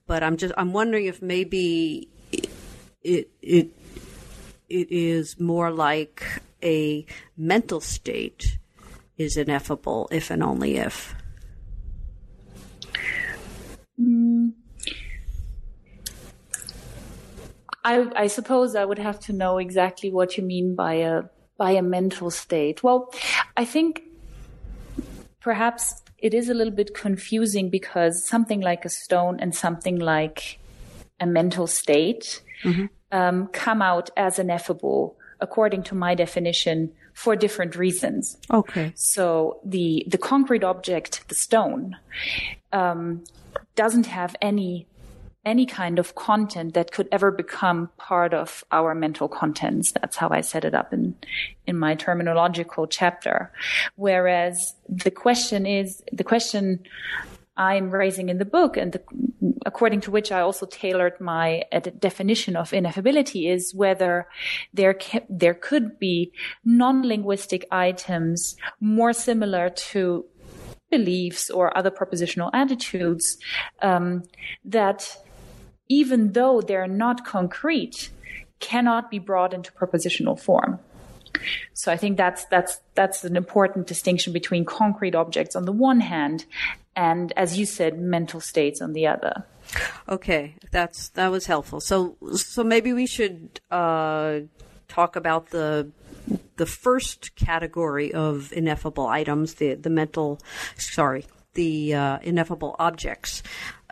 but 0.08 0.24
I'm 0.24 0.38
just 0.38 0.54
I'm 0.58 0.74
wondering 0.74 1.06
if 1.06 1.22
maybe 1.22 2.08
it 3.04 3.30
it 3.41 3.70
it 4.70 4.91
is 4.91 5.39
more 5.39 5.72
like 5.72 6.24
a 6.63 7.06
mental 7.38 7.82
state 7.82 8.58
is 9.18 9.38
ineffable 9.38 10.08
if 10.12 10.30
and 10.30 10.44
only 10.44 10.78
if. 10.78 11.15
I, 17.86 18.08
I 18.15 18.28
suppose 18.28 18.76
I 18.76 18.84
would 18.84 18.98
have 18.98 19.20
to 19.22 19.34
know 19.34 19.60
exactly 19.60 20.12
what 20.12 20.38
you 20.38 20.44
mean 20.44 20.76
by 20.76 20.94
a 20.96 21.24
by 21.58 21.72
a 21.72 21.82
mental 21.82 22.32
state. 22.32 22.84
Well, 22.84 23.13
I 23.56 23.63
think 23.63 24.02
perhaps 25.39 26.02
it 26.18 26.34
is 26.34 26.50
a 26.50 26.54
little 26.54 26.74
bit 26.74 26.94
confusing 26.94 27.70
because 27.70 28.28
something 28.28 28.60
like 28.60 28.84
a 28.84 28.89
stone 28.89 29.39
and 29.39 29.56
something 29.56 29.98
like 30.00 30.60
a 31.20 31.26
mental 31.26 31.68
state 31.68 32.41
um, 33.12 33.48
come 33.54 33.82
out 33.82 34.10
as 34.18 34.39
ineffable, 34.39 35.15
according 35.39 35.84
to 35.84 35.95
my 35.95 36.15
definition, 36.15 36.91
for 37.13 37.36
different 37.36 37.76
reasons. 37.76 38.38
Okay. 38.52 38.91
So 38.95 39.60
the 39.63 40.06
the 40.08 40.17
concrete 40.17 40.63
object, 40.63 41.28
the 41.30 41.36
stone, 41.36 41.95
um, 42.71 43.24
doesn't 43.76 44.06
have 44.08 44.36
any 44.41 44.86
any 45.45 45.65
kind 45.65 46.00
of 46.00 46.15
content 46.15 46.74
that 46.74 46.91
could 46.91 47.08
ever 47.12 47.30
become 47.32 47.89
part 47.98 48.34
of 48.34 48.63
our 48.71 48.95
mental 48.95 49.28
contents. 49.28 49.91
That's 49.91 50.17
how 50.17 50.30
I 50.30 50.41
set 50.41 50.65
it 50.65 50.74
up 50.74 50.91
in 50.91 51.15
in 51.65 51.78
my 51.78 51.95
terminological 51.95 52.88
chapter. 52.89 53.52
Whereas 53.95 54.76
the 54.89 55.12
question 55.12 55.65
is 55.65 56.04
the 56.12 56.24
question 56.24 56.80
I'm 57.58 57.89
raising 57.89 58.30
in 58.30 58.38
the 58.38 58.46
book, 58.46 58.76
and 58.78 58.91
the, 58.91 59.02
according 59.65 60.02
to 60.02 60.12
which 60.12 60.32
I 60.32 60.41
also 60.41 60.65
tailored 60.65 61.20
my 61.22 61.63
uh, 61.72 61.80
definition 61.80 62.56
of 62.56 62.72
ineffability, 62.72 63.50
is 63.50 63.74
whether 63.74 64.28
there 64.74 64.94
ca- 64.94 65.26
there 65.30 65.54
could 65.54 65.98
be 65.98 66.32
non-linguistic 66.65 67.65
items 67.72 68.58
more 68.80 69.13
similar 69.13 69.70
to 69.70 70.26
beliefs 70.91 71.50
or 71.50 71.76
other 71.78 71.91
propositional 71.91 72.50
attitudes 72.54 73.38
um, 73.82 74.24
that, 74.63 75.18
even 75.88 76.34
though 76.34 76.62
they're 76.62 76.88
not 76.88 77.26
concrete, 77.26 78.10
cannot 78.60 79.10
be 79.10 79.20
brought 79.20 79.54
into 79.54 79.72
propositional 79.72 80.39
form. 80.39 80.80
So 81.74 81.91
I 81.91 81.98
think 81.98 82.18
that's 82.18 82.46
that's 82.46 82.80
that's 82.96 83.24
an 83.24 83.36
important 83.36 83.88
distinction 83.88 84.34
between 84.34 84.65
concrete 84.65 85.15
objects 85.15 85.56
on 85.56 85.65
the 85.65 85.72
one 85.72 86.00
hand 86.00 86.46
and 86.96 87.34
as 87.36 87.58
you 87.58 87.66
said 87.66 88.00
mental 88.00 88.40
states 88.40 88.82
on 88.82 88.94
the 88.94 89.08
other. 89.08 89.46
Okay, 90.08 90.56
that's 90.72 91.10
that 91.10 91.32
was 91.32 91.46
helpful. 91.48 91.80
So 91.82 92.16
so 92.36 92.64
maybe 92.64 92.94
we 92.94 93.08
should 93.08 93.60
uh, 93.72 94.42
talk 94.88 95.16
about 95.16 95.50
the 95.50 95.92
the 96.58 96.66
first 96.66 97.36
category 97.36 98.14
of 98.14 98.54
ineffable 98.54 99.08
items, 99.08 99.56
the 99.56 99.74
the 99.74 99.90
mental 99.90 100.40
sorry, 100.78 101.26
the 101.56 101.96
uh, 101.96 102.20
ineffable 102.22 102.76
objects 102.80 103.44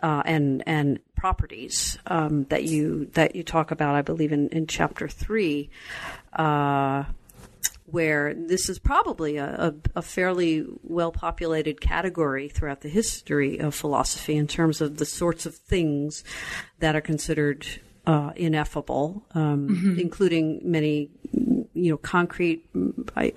uh, 0.02 0.22
and 0.24 0.62
and 0.66 1.00
properties 1.16 1.98
um, 2.06 2.44
that 2.44 2.64
you 2.64 3.06
that 3.14 3.34
you 3.34 3.42
talk 3.42 3.70
about, 3.70 3.94
I 3.94 4.02
believe 4.02 4.32
in, 4.32 4.48
in 4.50 4.66
chapter 4.66 5.08
three, 5.08 5.70
uh, 6.34 7.04
where 7.94 8.34
this 8.34 8.68
is 8.68 8.80
probably 8.80 9.36
a, 9.36 9.46
a, 9.94 9.98
a 10.00 10.02
fairly 10.02 10.66
well 10.82 11.12
populated 11.12 11.80
category 11.80 12.48
throughout 12.48 12.80
the 12.80 12.88
history 12.88 13.58
of 13.58 13.72
philosophy 13.72 14.36
in 14.36 14.48
terms 14.48 14.80
of 14.80 14.96
the 14.96 15.06
sorts 15.06 15.46
of 15.46 15.54
things 15.54 16.24
that 16.80 16.96
are 16.96 17.00
considered 17.00 17.64
uh, 18.06 18.32
ineffable, 18.34 19.24
um, 19.34 19.68
mm-hmm. 19.68 20.00
including 20.00 20.60
many, 20.64 21.08
you 21.32 21.90
know, 21.90 21.96
concrete, 21.96 22.68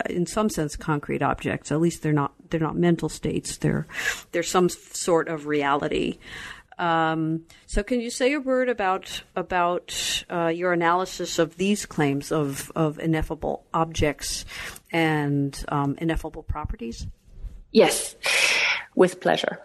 in 0.10 0.26
some 0.26 0.50
sense, 0.50 0.76
concrete 0.76 1.22
objects. 1.22 1.72
At 1.72 1.80
least 1.80 2.02
they're 2.02 2.12
not 2.12 2.34
they're 2.50 2.60
not 2.60 2.76
mental 2.76 3.10
states. 3.10 3.58
They're 3.58 3.86
they're 4.32 4.44
some 4.44 4.70
sort 4.70 5.28
of 5.28 5.46
reality. 5.46 6.18
Um, 6.78 7.46
so, 7.66 7.84
can 7.84 8.02
you 8.02 8.10
say 8.10 8.34
a 8.34 8.40
word 8.40 8.70
about 8.70 9.24
about 9.36 10.24
uh, 10.30 10.48
your 10.48 10.74
analysis 10.74 11.40
of 11.40 11.58
these 11.58 11.86
claims 11.86 12.32
of 12.32 12.72
of 12.76 13.00
ineffable 13.00 13.66
objects 13.74 14.46
and 14.92 15.64
um, 15.70 15.96
ineffable 16.00 16.44
properties? 16.44 17.08
Yes, 17.72 18.16
with 18.96 19.20
pleasure. 19.20 19.60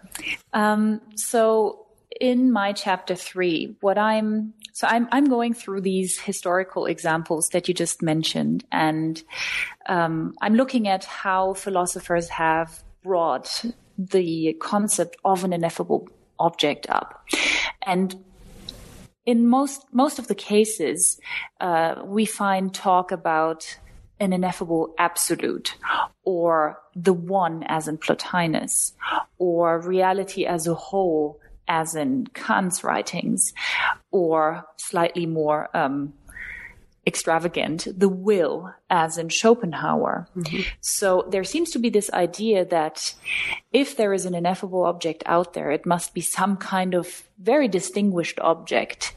Um, 0.53 1.01
so, 1.15 1.85
in 2.19 2.51
my 2.51 2.73
chapter 2.73 3.15
three, 3.15 3.75
what 3.81 3.97
I'm 3.97 4.53
so 4.71 4.87
I'm 4.87 5.07
I'm 5.11 5.25
going 5.25 5.53
through 5.53 5.81
these 5.81 6.19
historical 6.19 6.87
examples 6.87 7.49
that 7.49 7.67
you 7.67 7.75
just 7.75 8.01
mentioned, 8.01 8.65
and 8.71 9.21
um, 9.87 10.33
I'm 10.41 10.55
looking 10.55 10.87
at 10.87 11.05
how 11.05 11.53
philosophers 11.53 12.29
have 12.29 12.83
brought 13.03 13.65
the 13.97 14.53
concept 14.59 15.17
of 15.23 15.43
an 15.43 15.53
ineffable 15.53 16.07
object 16.39 16.89
up. 16.89 17.25
And 17.81 18.15
in 19.25 19.47
most 19.47 19.85
most 19.91 20.19
of 20.19 20.27
the 20.27 20.35
cases, 20.35 21.19
uh, 21.61 21.95
we 22.03 22.25
find 22.25 22.73
talk 22.73 23.11
about 23.11 23.77
an 24.19 24.33
ineffable 24.33 24.93
absolute, 24.97 25.75
or 26.23 26.77
the 26.95 27.13
one 27.13 27.63
as 27.67 27.87
in 27.87 27.97
Plotinus, 27.97 28.93
or 29.37 29.79
reality 29.79 30.45
as 30.45 30.67
a 30.67 30.75
whole 30.75 31.39
as 31.67 31.95
in 31.95 32.27
Kant's 32.33 32.83
writings, 32.83 33.53
or 34.11 34.65
slightly 34.77 35.25
more 35.25 35.75
um, 35.75 36.13
extravagant, 37.05 37.87
the 37.95 38.09
will, 38.09 38.73
as 38.89 39.17
in 39.17 39.29
Schopenhauer. 39.29 40.27
Mm-hmm. 40.35 40.61
So 40.81 41.27
there 41.29 41.43
seems 41.43 41.71
to 41.71 41.79
be 41.79 41.89
this 41.89 42.09
idea 42.11 42.65
that 42.65 43.13
if 43.71 43.97
there 43.97 44.13
is 44.13 44.25
an 44.25 44.33
ineffable 44.33 44.85
object 44.85 45.23
out 45.25 45.53
there, 45.53 45.71
it 45.71 45.85
must 45.85 46.13
be 46.13 46.21
some 46.21 46.55
kind 46.55 46.93
of 46.93 47.23
very 47.39 47.67
distinguished 47.67 48.39
object. 48.39 49.15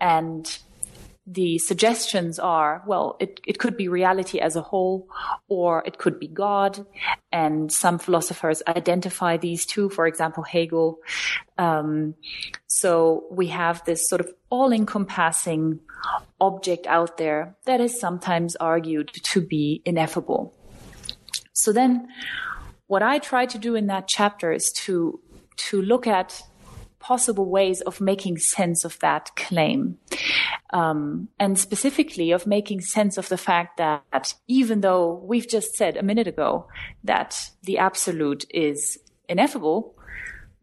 And 0.00 0.58
the 1.26 1.58
suggestions 1.58 2.38
are, 2.38 2.82
well, 2.86 3.16
it, 3.18 3.40
it 3.46 3.58
could 3.58 3.76
be 3.76 3.88
reality 3.88 4.38
as 4.38 4.54
a 4.54 4.62
whole, 4.62 5.08
or 5.48 5.82
it 5.84 5.98
could 5.98 6.20
be 6.20 6.28
God. 6.28 6.86
And 7.32 7.72
some 7.72 7.98
philosophers 7.98 8.62
identify 8.68 9.36
these 9.36 9.66
two, 9.66 9.90
for 9.90 10.06
example, 10.06 10.44
Hegel. 10.44 10.98
Um, 11.58 12.14
so 12.68 13.24
we 13.30 13.48
have 13.48 13.84
this 13.84 14.08
sort 14.08 14.20
of 14.20 14.32
all 14.50 14.72
encompassing 14.72 15.80
object 16.40 16.86
out 16.86 17.16
there 17.16 17.56
that 17.64 17.80
is 17.80 17.98
sometimes 17.98 18.54
argued 18.56 19.08
to 19.12 19.40
be 19.40 19.82
ineffable. 19.84 20.54
So 21.52 21.72
then 21.72 22.06
what 22.86 23.02
I 23.02 23.18
try 23.18 23.46
to 23.46 23.58
do 23.58 23.74
in 23.74 23.88
that 23.88 24.06
chapter 24.06 24.52
is 24.52 24.70
to, 24.84 25.18
to 25.56 25.82
look 25.82 26.06
at 26.06 26.40
possible 27.06 27.48
ways 27.48 27.80
of 27.82 28.00
making 28.00 28.36
sense 28.36 28.84
of 28.84 28.98
that 28.98 29.30
claim. 29.36 29.96
Um, 30.72 31.28
and 31.38 31.56
specifically 31.56 32.32
of 32.32 32.48
making 32.48 32.80
sense 32.80 33.16
of 33.16 33.28
the 33.28 33.36
fact 33.38 33.76
that 33.76 34.34
even 34.48 34.80
though 34.80 35.22
we've 35.24 35.48
just 35.48 35.74
said 35.74 35.96
a 35.96 36.02
minute 36.02 36.26
ago 36.26 36.66
that 37.04 37.50
the 37.62 37.78
absolute 37.78 38.44
is 38.50 38.98
ineffable, 39.28 39.94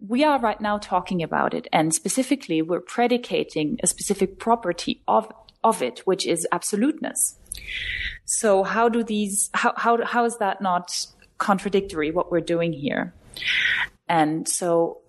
we 0.05 0.25
are 0.25 0.37
right 0.37 0.59
now 0.59 0.77
talking 0.77 1.23
about 1.23 1.53
it. 1.53 1.67
And 1.71 1.93
specifically, 1.93 2.61
we're 2.61 2.81
predicating 2.81 3.79
a 3.81 3.87
specific 3.87 4.37
property 4.37 5.01
of, 5.07 5.31
of 5.63 5.81
it, 5.81 5.99
which 5.99 6.27
is 6.27 6.45
absoluteness. 6.51 7.37
So 8.25 8.63
how 8.63 8.89
do 8.89 9.01
these, 9.01 9.49
how, 9.53 9.73
how, 9.77 10.03
how 10.03 10.25
is 10.25 10.37
that 10.39 10.61
not 10.61 11.07
contradictory 11.37 12.11
what 12.11 12.31
we're 12.31 12.41
doing 12.41 12.73
here? 12.73 13.13
And 14.09 14.45
so 14.47 15.02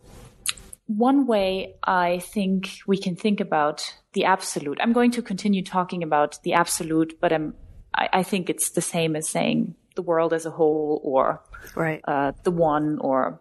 one 0.86 1.26
way 1.26 1.76
I 1.82 2.18
think 2.18 2.78
we 2.86 2.98
can 2.98 3.16
think 3.16 3.40
about 3.40 3.94
the 4.12 4.24
absolute, 4.24 4.78
I'm 4.80 4.92
going 4.92 5.10
to 5.12 5.22
continue 5.22 5.62
talking 5.62 6.02
about 6.02 6.42
the 6.42 6.52
absolute, 6.52 7.18
but 7.20 7.32
I'm, 7.32 7.54
I, 7.94 8.08
I 8.12 8.22
think 8.22 8.50
it's 8.50 8.70
the 8.70 8.82
same 8.82 9.16
as 9.16 9.28
saying 9.28 9.74
the 9.94 10.02
world 10.02 10.32
as 10.32 10.44
a 10.44 10.50
whole 10.50 11.00
or 11.04 11.42
right. 11.74 12.00
uh, 12.06 12.32
the 12.42 12.50
one 12.50 12.98
or 13.00 13.40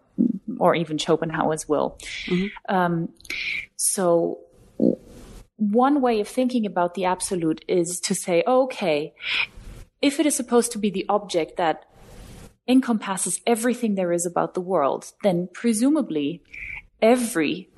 or 0.58 0.74
even 0.76 0.98
Schopenhauer's 0.98 1.68
will. 1.68 1.98
Mm-hmm. 2.26 2.74
Um, 2.74 3.08
so 3.76 4.38
one 5.56 6.00
way 6.00 6.20
of 6.20 6.28
thinking 6.28 6.64
about 6.66 6.94
the 6.94 7.04
absolute 7.06 7.64
is 7.68 8.00
to 8.00 8.14
say, 8.14 8.44
okay, 8.46 9.14
if 10.00 10.20
it 10.20 10.26
is 10.26 10.36
supposed 10.36 10.72
to 10.72 10.78
be 10.78 10.90
the 10.90 11.04
object 11.08 11.56
that 11.56 11.84
encompasses 12.68 13.40
everything 13.46 13.94
there 13.94 14.12
is 14.12 14.24
about 14.24 14.54
the 14.54 14.60
world, 14.60 15.12
then 15.22 15.48
presumably 15.52 16.42
every, 17.00 17.68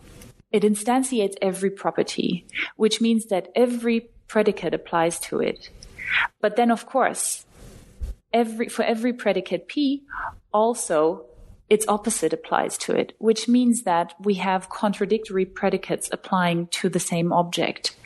it 0.52 0.62
instantiates 0.62 1.34
every 1.42 1.70
property, 1.70 2.46
which 2.76 3.00
means 3.00 3.26
that 3.26 3.48
every 3.54 4.08
predicate 4.28 4.74
applies 4.74 5.18
to 5.20 5.40
it. 5.40 5.70
But 6.40 6.56
then, 6.56 6.70
of 6.70 6.86
course, 6.86 7.44
every, 8.32 8.68
for 8.68 8.84
every 8.84 9.12
predicate 9.12 9.68
P, 9.68 10.02
also 10.52 11.26
its 11.68 11.86
opposite 11.88 12.32
applies 12.32 12.78
to 12.78 12.92
it, 12.92 13.12
which 13.18 13.48
means 13.48 13.82
that 13.82 14.14
we 14.20 14.34
have 14.34 14.68
contradictory 14.68 15.44
predicates 15.44 16.08
applying 16.12 16.68
to 16.68 16.88
the 16.88 17.00
same 17.00 17.32
object, 17.32 17.96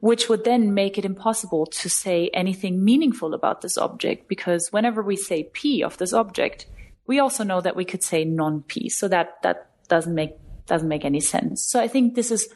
which 0.00 0.28
would 0.28 0.44
then 0.44 0.74
make 0.74 0.98
it 0.98 1.04
impossible 1.04 1.64
to 1.66 1.88
say 1.88 2.30
anything 2.34 2.84
meaningful 2.84 3.32
about 3.32 3.62
this 3.62 3.78
object 3.78 4.28
because 4.28 4.70
whenever 4.70 5.02
we 5.02 5.16
say 5.16 5.48
P 5.54 5.82
of 5.82 5.96
this 5.96 6.12
object, 6.12 6.66
we 7.06 7.18
also 7.18 7.42
know 7.42 7.60
that 7.60 7.76
we 7.76 7.86
could 7.86 8.02
say 8.02 8.24
non-P. 8.24 8.90
So 8.90 9.08
that, 9.08 9.40
that 9.42 9.70
doesn't 9.88 10.14
make 10.14 10.34
doesn't 10.66 10.88
make 10.88 11.04
any 11.04 11.20
sense. 11.20 11.62
So 11.62 11.80
I 11.80 11.88
think 11.88 12.14
this 12.14 12.30
is 12.30 12.48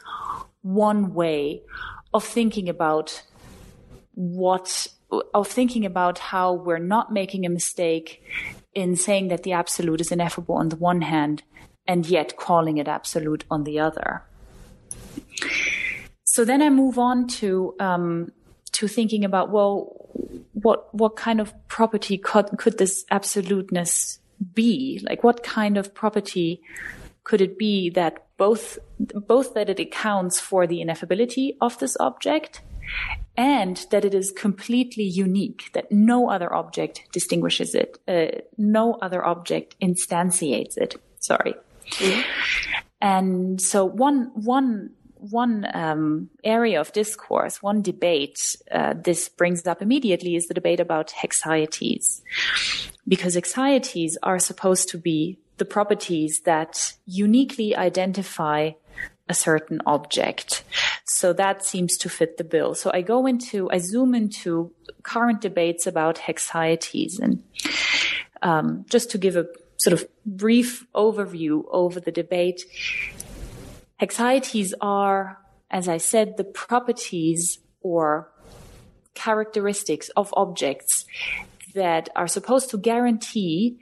one 0.61 1.13
way 1.13 1.61
of 2.13 2.23
thinking 2.23 2.69
about 2.69 3.23
what, 4.13 4.87
of 5.33 5.47
thinking 5.47 5.85
about 5.85 6.19
how 6.19 6.53
we're 6.53 6.77
not 6.77 7.11
making 7.11 7.45
a 7.45 7.49
mistake 7.49 8.23
in 8.73 8.95
saying 8.95 9.29
that 9.29 9.43
the 9.43 9.53
absolute 9.53 10.01
is 10.01 10.11
ineffable 10.11 10.55
on 10.55 10.69
the 10.69 10.75
one 10.75 11.01
hand 11.01 11.43
and 11.87 12.05
yet 12.05 12.37
calling 12.37 12.77
it 12.77 12.87
absolute 12.87 13.43
on 13.49 13.63
the 13.63 13.79
other. 13.79 14.23
So 16.23 16.45
then 16.45 16.61
I 16.61 16.69
move 16.69 16.97
on 16.97 17.27
to, 17.27 17.75
um, 17.79 18.31
to 18.73 18.87
thinking 18.87 19.25
about, 19.25 19.49
well, 19.49 19.97
what, 20.53 20.93
what 20.93 21.15
kind 21.15 21.41
of 21.41 21.53
property 21.67 22.17
could, 22.17 22.57
could 22.57 22.77
this 22.77 23.03
absoluteness 23.11 24.19
be? 24.53 25.03
Like 25.07 25.23
what 25.23 25.43
kind 25.43 25.77
of 25.77 25.93
property 25.93 26.61
could 27.23 27.41
it 27.41 27.57
be 27.57 27.89
that 27.89 28.25
both 28.37 28.79
both 28.99 29.53
that 29.53 29.69
it 29.69 29.79
accounts 29.79 30.39
for 30.39 30.65
the 30.67 30.81
ineffability 30.81 31.55
of 31.61 31.77
this 31.79 31.95
object 31.99 32.61
and 33.37 33.85
that 33.91 34.03
it 34.03 34.13
is 34.13 34.31
completely 34.31 35.03
unique 35.03 35.69
that 35.73 35.91
no 35.91 36.29
other 36.29 36.53
object 36.53 37.03
distinguishes 37.11 37.75
it 37.75 37.97
uh, 38.07 38.39
no 38.57 38.95
other 39.01 39.25
object 39.25 39.75
instantiates 39.81 40.77
it. 40.77 40.95
Sorry. 41.19 41.53
Mm-hmm. 41.91 42.21
and 43.01 43.61
so 43.61 43.83
one 43.83 44.31
one 44.33 44.91
one 45.21 45.67
um, 45.73 46.29
area 46.43 46.81
of 46.81 46.91
discourse, 46.93 47.61
one 47.61 47.81
debate 47.81 48.55
uh, 48.71 48.95
this 48.95 49.29
brings 49.29 49.67
up 49.67 49.81
immediately 49.81 50.35
is 50.35 50.47
the 50.47 50.53
debate 50.53 50.79
about 50.79 51.09
haecceities, 51.09 52.21
because 53.07 53.35
haecceities 53.35 54.15
are 54.23 54.39
supposed 54.39 54.89
to 54.89 54.97
be 54.97 55.37
the 55.61 55.65
properties 55.65 56.41
that 56.45 56.95
uniquely 57.05 57.75
identify 57.75 58.71
a 59.29 59.33
certain 59.35 59.79
object. 59.85 60.63
So 61.05 61.33
that 61.33 61.63
seems 61.63 61.99
to 61.99 62.09
fit 62.09 62.37
the 62.37 62.43
bill. 62.43 62.73
So 62.73 62.89
I 62.91 63.03
go 63.03 63.27
into, 63.27 63.69
I 63.69 63.77
zoom 63.77 64.15
into 64.15 64.73
current 65.03 65.39
debates 65.39 65.85
about 65.85 66.15
haecceities 66.15 67.19
and 67.21 67.43
um, 68.41 68.85
just 68.89 69.11
to 69.11 69.19
give 69.19 69.35
a 69.35 69.45
sort 69.77 69.93
of 69.93 70.07
brief 70.25 70.83
overview 70.95 71.63
over 71.69 71.99
the 71.99 72.11
debate. 72.11 72.65
Haecceities 74.01 74.73
are, 74.81 75.37
as 75.69 75.87
I 75.87 75.97
said, 75.97 76.37
the 76.37 76.43
properties 76.43 77.59
or 77.81 78.31
characteristics 79.13 80.09
of 80.17 80.33
objects 80.35 81.05
that 81.75 82.09
are 82.15 82.27
supposed 82.27 82.71
to 82.71 82.79
guarantee 82.79 83.77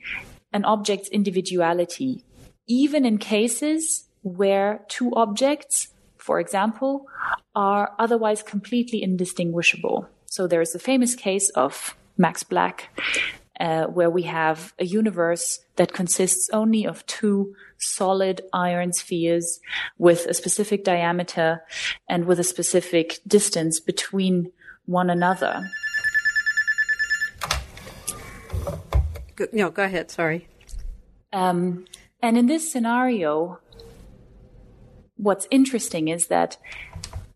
an 0.52 0.66
object's 0.66 1.10
individuality, 1.10 2.24
even 2.68 3.06
in 3.06 3.18
cases 3.18 4.06
where 4.22 4.86
two 4.88 5.14
objects, 5.16 5.90
for 6.18 6.40
example, 6.40 7.06
are 7.56 7.94
otherwise 8.00 8.44
completely 8.44 9.02
indistinguishable. 9.02 10.08
So 10.26 10.48
there's 10.48 10.76
a 10.76 10.80
famous 10.80 11.16
case 11.16 11.50
of 11.52 11.96
Max 12.18 12.44
Black, 12.44 12.90
uh, 13.60 13.86
where 13.86 14.10
we 14.10 14.24
have 14.24 14.74
a 14.80 14.86
universe 14.86 15.60
that 15.76 15.94
consists 15.94 16.50
only 16.54 16.86
of 16.86 17.06
two 17.06 17.54
solid 17.78 18.42
iron 18.54 18.94
spheres 18.94 19.60
with 19.98 20.26
a 20.28 20.34
specific 20.34 20.84
diameter 20.84 21.62
and 22.08 22.26
with 22.26 22.40
a 22.40 22.44
specific 22.44 23.20
distance 23.28 23.80
between 23.80 24.52
one 24.86 25.10
another. 25.10 25.70
Go, 29.40 29.48
no, 29.54 29.70
go 29.70 29.84
ahead. 29.84 30.12
Sorry. 30.12 30.50
Um, 31.32 31.86
and 32.22 32.38
in 32.38 32.48
this 32.48 32.70
scenario, 32.70 33.60
what's 35.16 35.48
interesting 35.50 36.10
is 36.10 36.28
that 36.28 36.58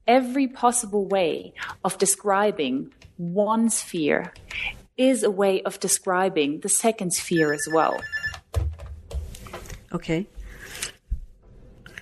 every 0.05 0.49
possible 0.49 1.05
way 1.05 1.53
of 1.85 1.97
describing 1.97 2.91
one 3.15 3.69
sphere 3.69 4.33
is 4.97 5.23
a 5.23 5.31
way 5.31 5.61
of 5.61 5.79
describing 5.79 6.59
the 6.59 6.67
second 6.67 7.13
sphere 7.13 7.53
as 7.53 7.65
well. 7.71 8.01
Okay. 9.93 10.27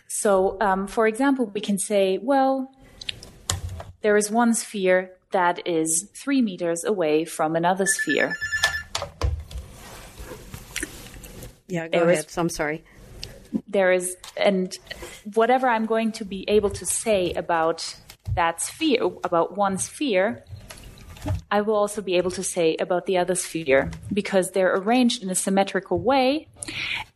So, 0.07 0.57
um, 0.61 0.87
for 0.87 1.05
example, 1.07 1.45
we 1.45 1.61
can 1.61 1.77
say, 1.77 2.17
well, 2.17 2.71
there 4.01 4.17
is 4.17 4.31
one 4.31 4.55
sphere 4.55 5.11
that 5.29 5.67
is 5.67 6.09
three 6.15 6.41
meters 6.41 6.83
away 6.83 7.23
from 7.23 7.55
another 7.55 7.85
sphere. 7.85 8.35
Yeah, 11.71 11.87
go 11.87 11.99
there 11.99 12.09
ahead. 12.09 12.25
Is, 12.25 12.37
I'm 12.37 12.49
sorry. 12.49 12.83
There 13.67 13.91
is, 13.91 14.15
and 14.35 14.77
whatever 15.33 15.67
I'm 15.67 15.85
going 15.85 16.11
to 16.13 16.25
be 16.25 16.43
able 16.49 16.69
to 16.71 16.85
say 16.85 17.31
about 17.33 17.95
that 18.35 18.61
sphere, 18.61 19.03
about 19.23 19.55
one 19.57 19.77
sphere, 19.77 20.43
I 21.49 21.61
will 21.61 21.75
also 21.75 22.01
be 22.01 22.15
able 22.15 22.31
to 22.31 22.43
say 22.43 22.75
about 22.77 23.05
the 23.05 23.17
other 23.17 23.35
sphere 23.35 23.89
because 24.11 24.51
they're 24.51 24.75
arranged 24.75 25.23
in 25.23 25.29
a 25.29 25.35
symmetrical 25.35 25.97
way 25.99 26.47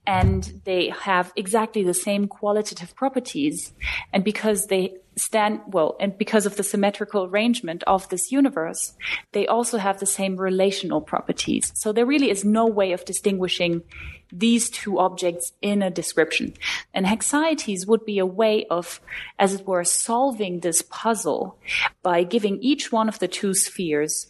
and 0.08 0.62
they 0.66 0.90
have 0.90 1.32
exactly 1.36 1.84
the 1.84 1.94
same 1.94 2.28
qualitative 2.28 2.96
properties. 2.96 3.74
And 4.14 4.24
because 4.24 4.68
they 4.68 4.96
stand, 5.18 5.62
well, 5.68 5.96
and 6.00 6.18
because 6.18 6.46
of 6.46 6.58
the 6.58 6.64
symmetrical 6.64 7.26
arrangement 7.26 7.84
of 7.88 8.08
this 8.10 8.32
universe, 8.32 8.94
they 9.32 9.48
also 9.48 9.78
have 9.78 10.00
the 10.00 10.06
same 10.06 10.36
relational 10.36 11.02
properties. 11.02 11.72
So 11.76 11.92
there 11.92 12.06
really 12.06 12.30
is 12.30 12.44
no 12.44 12.68
way 12.68 12.92
of 12.92 13.06
distinguishing 13.06 13.84
these 14.32 14.70
two 14.70 15.00
objects 15.00 15.54
in 15.62 15.82
a 15.82 15.92
description. 15.92 16.54
And 16.94 17.06
haecceities 17.06 17.88
would 17.88 18.06
be 18.06 18.20
a 18.20 18.26
way 18.26 18.66
of, 18.70 19.00
as 19.40 19.54
it 19.54 19.68
were, 19.68 19.84
solving 19.84 20.60
this 20.60 20.82
puzzle 20.82 21.58
by 22.04 22.24
giving 22.24 22.62
each 22.62 22.92
one 22.92 23.08
of 23.08 23.20
the 23.20 23.28
two 23.28 23.54
spheres 23.54 24.28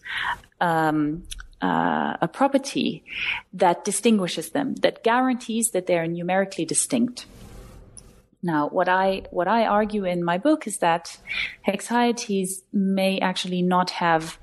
um, 0.62 1.24
uh, 1.66 2.18
a 2.22 2.28
property 2.28 3.04
that 3.54 3.84
distinguishes 3.86 4.48
them, 4.52 4.76
that 4.86 5.04
guarantees 5.04 5.72
that 5.72 5.86
they 5.88 5.98
are 5.98 6.08
numerically 6.08 6.66
distinct. 6.66 7.26
Now, 8.44 8.62
what 8.78 8.88
I 8.88 9.24
what 9.32 9.48
I 9.48 9.66
argue 9.66 10.06
in 10.06 10.24
my 10.24 10.38
book 10.38 10.68
is 10.68 10.78
that 10.78 11.18
haecceities 11.68 12.50
may 12.72 13.20
actually 13.20 13.64
not 13.64 13.90
have 14.06 14.38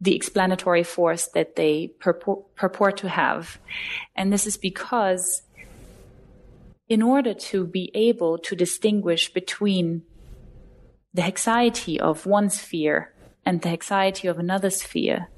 the 0.00 0.14
explanatory 0.14 0.84
force 0.84 1.24
that 1.34 1.56
they 1.56 1.88
purport, 2.04 2.54
purport 2.54 2.96
to 2.98 3.08
have, 3.08 3.58
and 4.14 4.32
this 4.32 4.46
is 4.46 4.56
because 4.56 5.42
in 6.88 7.02
order 7.02 7.34
to 7.50 7.66
be 7.66 7.90
able 7.94 8.38
to 8.38 8.54
distinguish 8.54 9.32
between 9.32 10.02
the 11.14 11.22
haecceity 11.22 11.98
of 11.98 12.26
one 12.26 12.48
sphere 12.50 13.12
and 13.44 13.62
the 13.62 13.68
haecceity 13.68 14.30
of 14.30 14.38
another 14.38 14.70
sphere, 14.70 15.28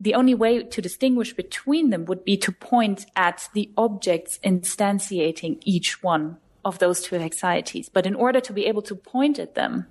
the 0.00 0.14
only 0.14 0.34
way 0.34 0.62
to 0.62 0.80
distinguish 0.80 1.34
between 1.34 1.90
them 1.90 2.06
would 2.06 2.24
be 2.24 2.36
to 2.38 2.50
point 2.50 3.04
at 3.14 3.48
the 3.52 3.70
objects 3.76 4.38
instantiating 4.42 5.58
each 5.64 6.02
one 6.02 6.38
of 6.64 6.78
those 6.78 7.02
two 7.02 7.16
haecceities. 7.16 7.90
But 7.92 8.06
in 8.06 8.14
order 8.14 8.40
to 8.40 8.52
be 8.52 8.66
able 8.66 8.82
to 8.82 8.94
point 8.94 9.38
at 9.38 9.54
them, 9.54 9.86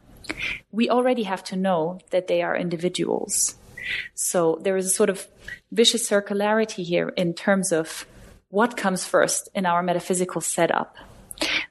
we 0.71 0.89
already 0.89 1.23
have 1.23 1.43
to 1.45 1.55
know 1.55 1.99
that 2.09 2.27
they 2.27 2.41
are 2.41 2.57
individuals. 2.57 3.55
So 4.15 4.59
there 4.61 4.77
is 4.77 4.87
a 4.87 4.89
sort 4.89 5.09
of 5.09 5.27
vicious 5.71 6.09
circularity 6.09 6.83
here 6.83 7.09
in 7.09 7.33
terms 7.33 7.71
of 7.71 8.05
what 8.49 8.77
comes 8.77 9.05
first 9.05 9.49
in 9.53 9.65
our 9.65 9.83
metaphysical 9.83 10.41
setup. 10.41 10.97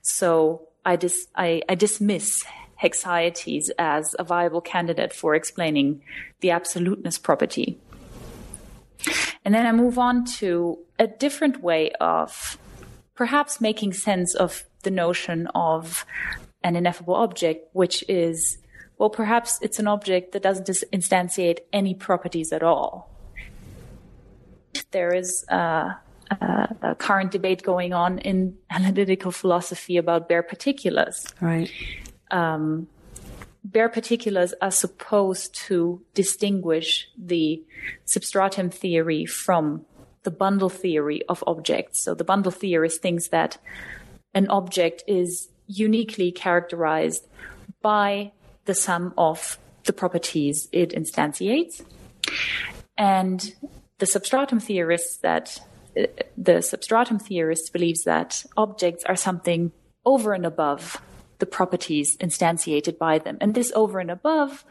So 0.00 0.68
I, 0.84 0.96
dis- 0.96 1.28
I, 1.34 1.62
I 1.68 1.74
dismiss 1.74 2.44
haecceities 2.80 3.70
as 3.78 4.14
a 4.18 4.24
viable 4.24 4.60
candidate 4.60 5.12
for 5.12 5.34
explaining 5.34 6.02
the 6.40 6.52
absoluteness 6.52 7.18
property 7.18 7.78
and 9.44 9.54
then 9.54 9.66
I 9.66 9.72
move 9.72 9.98
on 9.98 10.24
to 10.38 10.78
a 10.98 11.06
different 11.06 11.62
way 11.62 11.90
of 12.00 12.58
perhaps 13.14 13.60
making 13.60 13.92
sense 13.92 14.34
of 14.34 14.64
the 14.82 14.90
notion 14.90 15.48
of 15.54 16.04
an 16.62 16.76
ineffable 16.76 17.14
object, 17.14 17.68
which 17.72 18.04
is, 18.08 18.58
well, 18.98 19.10
perhaps 19.10 19.58
it's 19.62 19.78
an 19.78 19.88
object 19.88 20.32
that 20.32 20.42
doesn't 20.42 20.66
instantiate 20.92 21.58
any 21.72 21.94
properties 21.94 22.52
at 22.52 22.62
all. 22.62 23.10
There 24.90 25.14
is 25.14 25.44
uh, 25.50 25.94
uh, 26.30 26.66
a 26.82 26.94
current 26.94 27.30
debate 27.30 27.62
going 27.62 27.92
on 27.92 28.18
in 28.18 28.56
analytical 28.70 29.32
philosophy 29.32 29.96
about 29.96 30.28
bare 30.28 30.42
particulars. 30.42 31.26
Right. 31.40 31.70
Um, 32.30 32.88
bare 33.64 33.88
particulars 33.88 34.54
are 34.60 34.70
supposed 34.70 35.54
to 35.54 36.02
distinguish 36.14 37.08
the 37.16 37.62
substratum 38.04 38.70
theory 38.70 39.26
from 39.26 39.84
the 40.22 40.30
bundle 40.30 40.68
theory 40.68 41.22
of 41.28 41.44
objects. 41.46 42.00
So 42.00 42.14
the 42.14 42.24
bundle 42.24 42.52
theorist 42.52 43.02
thinks 43.02 43.28
that 43.28 43.58
an 44.34 44.48
object 44.48 45.04
is 45.06 45.48
uniquely 45.66 46.32
characterized 46.32 47.26
by 47.82 48.32
the 48.64 48.74
sum 48.74 49.14
of 49.16 49.58
the 49.84 49.92
properties 49.92 50.68
it 50.72 50.90
instantiates. 50.90 51.82
And 52.96 53.54
the 53.98 54.06
substratum 54.06 54.60
theorists 54.60 55.18
that 55.18 55.60
the 56.36 56.62
substratum 56.62 57.18
theorist 57.18 57.72
believes 57.72 58.04
that 58.04 58.44
objects 58.56 59.04
are 59.04 59.16
something 59.16 59.72
over 60.04 60.32
and 60.32 60.46
above 60.46 61.00
the 61.38 61.46
properties 61.46 62.16
instantiated 62.18 62.98
by 62.98 63.18
them. 63.18 63.38
And 63.40 63.54
this 63.54 63.72
over 63.74 64.00
and 64.00 64.10
above 64.10 64.64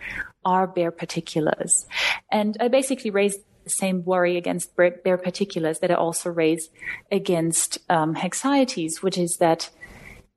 are 0.43 0.67
bare 0.67 0.91
particulars. 0.91 1.85
And 2.31 2.57
I 2.59 2.67
basically 2.67 3.09
raised 3.09 3.39
the 3.63 3.69
same 3.69 4.03
worry 4.05 4.37
against 4.37 4.75
bare 4.75 5.17
particulars 5.17 5.79
that 5.79 5.91
I 5.91 5.95
also 5.95 6.29
raise 6.29 6.69
against 7.11 7.79
um, 7.89 8.15
haecceities, 8.15 9.01
which 9.01 9.17
is 9.17 9.37
that 9.37 9.69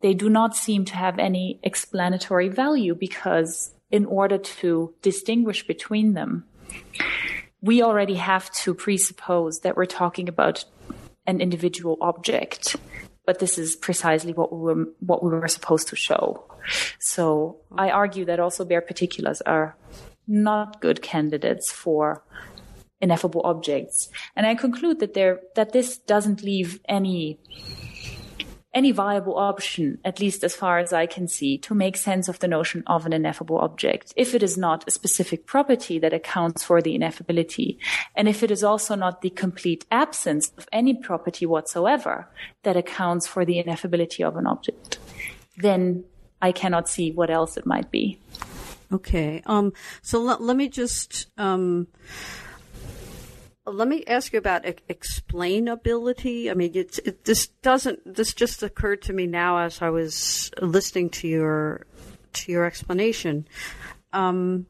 they 0.01 0.15
do 0.15 0.29
not 0.29 0.57
seem 0.57 0.85
to 0.87 0.97
have 0.97 1.19
any 1.19 1.61
explanatory 1.63 2.49
value 2.49 2.95
because 2.95 3.75
in 3.91 4.05
order 4.07 4.39
to 4.39 4.95
distinguish 5.03 5.67
between 5.67 6.15
them, 6.15 6.45
we 7.61 7.83
already 7.83 8.15
have 8.15 8.51
to 8.53 8.75
presuppose 8.75 9.61
that 9.61 9.77
we're 9.77 9.85
talking 9.85 10.29
about 10.29 10.65
an 11.27 11.41
individual 11.41 11.99
object 12.01 12.77
but 13.31 13.39
this 13.39 13.59
is 13.59 13.77
precisely 13.77 14.33
what 14.33 14.51
we 14.53 14.59
were 14.59 14.87
what 14.99 15.23
we 15.23 15.31
were 15.31 15.47
supposed 15.47 15.87
to 15.87 15.95
show. 15.95 16.43
So 16.99 17.59
I 17.79 17.91
argue 17.91 18.25
that 18.25 18.41
also 18.41 18.65
bare 18.65 18.81
particulars 18.81 19.41
are 19.43 19.77
not 20.27 20.81
good 20.81 21.01
candidates 21.01 21.71
for 21.71 22.25
ineffable 23.01 23.43
objects, 23.45 24.11
and 24.35 24.49
I 24.49 24.57
conclude 24.57 24.99
that 24.99 25.15
there 25.15 25.39
that 25.55 25.71
this 25.71 25.97
doesn't 25.97 26.43
leave 26.43 26.81
any 26.89 27.39
any 28.73 28.93
viable 28.93 29.37
option, 29.37 29.99
at 30.05 30.21
least 30.21 30.45
as 30.45 30.55
far 30.55 30.79
as 30.79 30.93
I 30.93 31.07
can 31.07 31.27
see, 31.27 31.59
to 31.59 31.75
make 31.75 31.97
sense 31.97 32.29
of 32.29 32.39
the 32.39 32.49
notion 32.49 32.83
of 32.87 33.05
an 33.05 33.13
ineffable 33.13 33.59
object, 33.59 34.13
if 34.17 34.35
it 34.35 34.43
is 34.43 34.57
not 34.57 34.85
a 34.87 34.91
specific 34.91 35.47
property 35.47 35.99
that 35.99 36.13
accounts 36.13 36.63
for 36.63 36.81
the 36.81 36.97
ineffability, 36.97 37.79
and 38.15 38.29
if 38.29 38.43
it 38.43 38.51
is 38.51 38.63
also 38.63 38.95
not 38.95 39.23
the 39.23 39.31
complete 39.31 39.87
absence 39.91 40.53
of 40.57 40.69
any 40.73 40.95
property 40.95 41.47
whatsoever 41.47 42.29
that 42.63 42.77
accounts 42.77 43.27
for 43.27 43.45
the 43.45 43.63
ineffability 43.63 44.27
of 44.27 44.37
an 44.37 44.47
object, 44.47 44.99
then 45.57 46.05
I 46.41 46.53
cannot 46.53 46.89
see 46.89 47.11
what 47.11 47.31
else 47.31 47.57
it 47.57 47.67
might 47.67 47.91
be. 47.91 48.19
Okay. 48.93 49.43
Um, 49.47 49.73
so 50.03 50.21
let, 50.21 50.41
let 50.41 50.57
me 50.57 50.69
just 50.69 51.27
um, 51.39 51.87
let 53.67 53.89
me 53.89 54.05
ask 54.07 54.33
you 54.33 54.39
about 54.39 54.65
explainability. 54.65 56.51
I 56.51 56.55
mean, 56.55 56.73
it's, 56.75 56.99
it, 57.01 57.25
this 57.25 57.49
doesn't. 57.63 58.15
This 58.15 58.33
just 58.35 58.63
occurred 58.63 59.03
to 59.03 59.13
me 59.13 59.27
now 59.27 59.59
as 59.59 59.83
I 59.83 59.91
was 59.91 60.51
listening 60.61 61.11
to 61.11 61.29
your 61.29 61.87
to 62.33 62.53
your 62.53 62.65
explanation. 62.65 63.47
Um, 64.13 64.67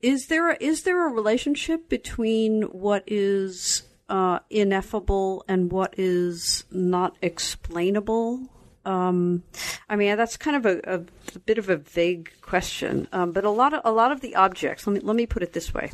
is 0.00 0.26
there 0.26 0.50
a, 0.50 0.56
is 0.60 0.82
there 0.82 1.06
a 1.06 1.12
relationship 1.12 1.88
between 1.88 2.62
what 2.62 3.04
is 3.06 3.82
uh, 4.08 4.40
ineffable 4.50 5.44
and 5.46 5.70
what 5.70 5.94
is 5.96 6.64
not 6.70 7.16
explainable? 7.22 8.48
Um, 8.84 9.42
I 9.88 9.96
mean, 9.96 10.16
that's 10.16 10.36
kind 10.36 10.56
of 10.56 10.66
a, 10.66 10.80
a, 10.84 11.00
a 11.36 11.38
bit 11.38 11.58
of 11.58 11.68
a 11.68 11.76
vague 11.76 12.32
question, 12.42 13.06
um, 13.12 13.32
but 13.32 13.44
a 13.44 13.50
lot 13.50 13.72
of 13.72 13.82
a 13.84 13.92
lot 13.92 14.12
of 14.12 14.20
the 14.20 14.34
objects. 14.34 14.86
Let 14.86 14.94
me 14.94 15.00
let 15.00 15.16
me 15.16 15.26
put 15.26 15.42
it 15.42 15.52
this 15.52 15.72
way. 15.72 15.92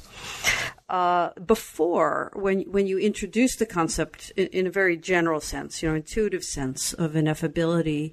Uh, 0.89 1.31
before, 1.45 2.31
when 2.35 2.63
when 2.63 2.87
you 2.87 2.99
introduce 2.99 3.57
the 3.57 3.67
concept 3.67 4.33
in, 4.37 4.47
in, 4.49 4.67
a 4.67 4.71
very 4.71 4.97
general 4.97 5.41
sense, 5.41 5.83
you 5.83 5.89
know, 5.89 5.95
intuitive 5.95 6.43
sense 6.43 6.95
of 6.95 7.13
ineffability, 7.13 8.13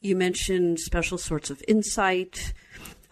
you 0.00 0.16
mentioned 0.16 0.80
special 0.80 1.18
sorts 1.18 1.50
of 1.50 1.62
insight, 1.68 2.54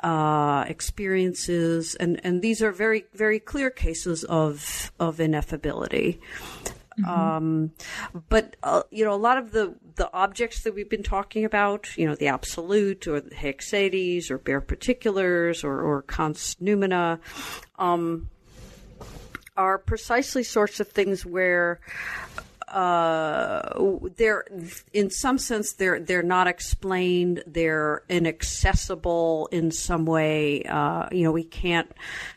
uh, 0.03 0.65
experiences, 0.69 1.95
and, 1.97 2.19
and 2.25 2.41
these 2.41 2.63
are 2.63 2.73
very 2.73 3.05
very 3.13 3.39
clear 3.39 3.69
cases 3.69 4.25
of 4.25 4.91
of 4.99 5.19
ineffability. 5.19 6.19
Mm-hmm. 6.99 7.11
Um, 7.11 7.73
but 8.29 8.57
uh, 8.63 8.83
you 8.91 9.05
know, 9.05 9.15
a 9.15 9.17
lot 9.17 9.39
of 9.39 9.53
the 9.53 9.75
the 9.97 10.13
objects 10.13 10.63
that 10.63 10.75
we've 10.75 10.89
been 10.89 11.03
talking 11.03 11.45
about, 11.45 11.97
you 11.97 12.07
know, 12.07 12.15
the 12.15 12.29
absolute 12.29 13.07
or 13.07 13.21
the 13.21 13.35
haecceities 13.35 14.31
or 14.31 14.39
bare 14.39 14.61
particulars 14.61 15.65
or 15.65 15.81
or 15.81 16.03
Kant's 16.03 16.57
noumena, 16.57 17.19
um, 17.79 18.29
are 19.57 19.79
precisely 19.79 20.43
sorts 20.43 20.81
of 20.81 20.89
things 20.89 21.25
where 21.25 21.81
uh, 22.69 23.79
they're 24.17 24.45
in 24.93 25.09
some 25.09 25.39
sense 25.39 25.75
they're 25.75 26.01
they're 26.01 26.23
not 26.23 26.49
explained. 26.49 27.43
They're 27.47 28.03
inaccessible 28.09 29.49
in 29.53 29.71
some 29.71 30.07
way. 30.07 30.65
Uh, 30.65 31.09
you 31.13 31.23
know, 31.23 31.33
we 31.33 31.45
can't 31.45 31.91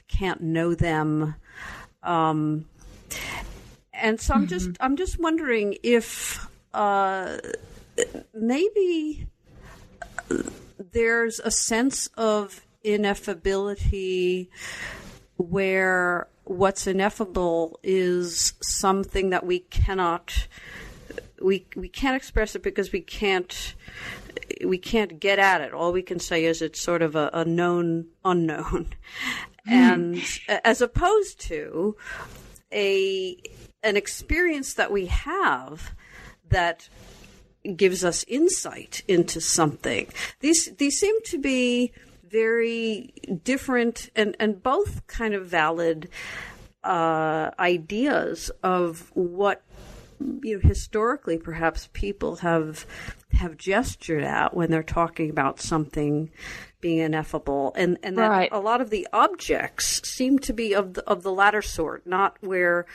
can't 0.08 0.41
know 0.41 0.76
them. 0.76 1.36
Um, 2.03 2.66
and 3.98 4.20
so 4.20 4.34
I'm 4.34 4.41
mm-hmm. 4.41 4.50
just 4.50 4.70
I'm 4.80 4.95
just 4.95 5.20
wondering 5.20 5.78
if 5.84 6.48
uh, 6.74 7.38
maybe 8.34 9.28
there's 10.91 11.39
a 11.39 11.52
sense 11.52 12.08
of 12.18 12.62
ineffability 12.84 14.48
where 15.38 16.28
what's 16.43 16.88
ineffable 16.88 17.80
is 17.84 18.54
something 18.62 19.32
that 19.32 19.45
we 19.45 19.60
cannot 19.60 20.48
we 21.41 21.66
we 21.76 21.89
can't 21.89 22.16
express 22.16 22.56
it 22.56 22.64
because 22.64 22.91
we 22.91 23.02
can't 23.02 23.76
we 24.66 24.78
can't 24.78 25.20
get 25.20 25.39
at 25.39 25.62
it. 25.62 25.74
All 25.74 25.91
we 25.91 26.02
can 26.02 26.20
say 26.20 26.45
is 26.45 26.62
it's 26.62 26.82
sort 26.82 27.02
of 27.02 27.16
a, 27.16 27.30
a 27.34 27.45
known 27.45 28.08
unknown, 28.24 28.88
hmm. 29.66 29.74
and 29.74 30.22
as 30.64 30.82
opposed 30.82 31.39
to 31.41 31.95
a 32.72 33.38
an 33.84 33.98
experience 33.98 34.74
that 34.74 34.92
we 34.92 35.08
have 35.08 35.92
that 36.50 36.90
gives 37.76 38.04
us 38.04 38.24
insight 38.28 39.04
into 39.08 39.42
something. 39.42 40.08
These 40.40 40.72
these 40.78 40.98
seem 40.98 41.22
to 41.26 41.38
be 41.38 41.92
very 42.30 43.14
different 43.44 44.10
and, 44.16 44.36
and 44.40 44.62
both 44.62 45.06
kind 45.08 45.34
of 45.34 45.48
valid 45.48 46.10
uh, 46.84 47.52
ideas 47.60 48.52
of 48.64 49.12
what 49.14 49.64
you 50.42 50.56
know 50.56 50.68
historically 50.68 51.38
perhaps 51.38 51.90
people 51.94 52.38
have 52.38 52.86
have 53.34 53.56
gestured 53.56 54.24
at 54.24 54.56
when 54.56 54.72
they're 54.72 54.82
talking 54.82 55.30
about 55.30 55.60
something 55.60 56.32
being 56.82 56.98
ineffable 56.98 57.72
and 57.76 58.00
and 58.02 58.18
that 58.18 58.30
right. 58.30 58.50
a 58.52 58.60
lot 58.60 58.82
of 58.82 58.90
the 58.90 59.08
objects 59.14 60.02
seem 60.08 60.40
to 60.40 60.54
be 60.54 60.74
of 60.74 60.96
the, 60.96 61.08
of 61.08 61.22
the 61.22 61.32
latter 61.32 61.62
sort 61.62 62.08
not 62.08 62.36
where 62.42 62.88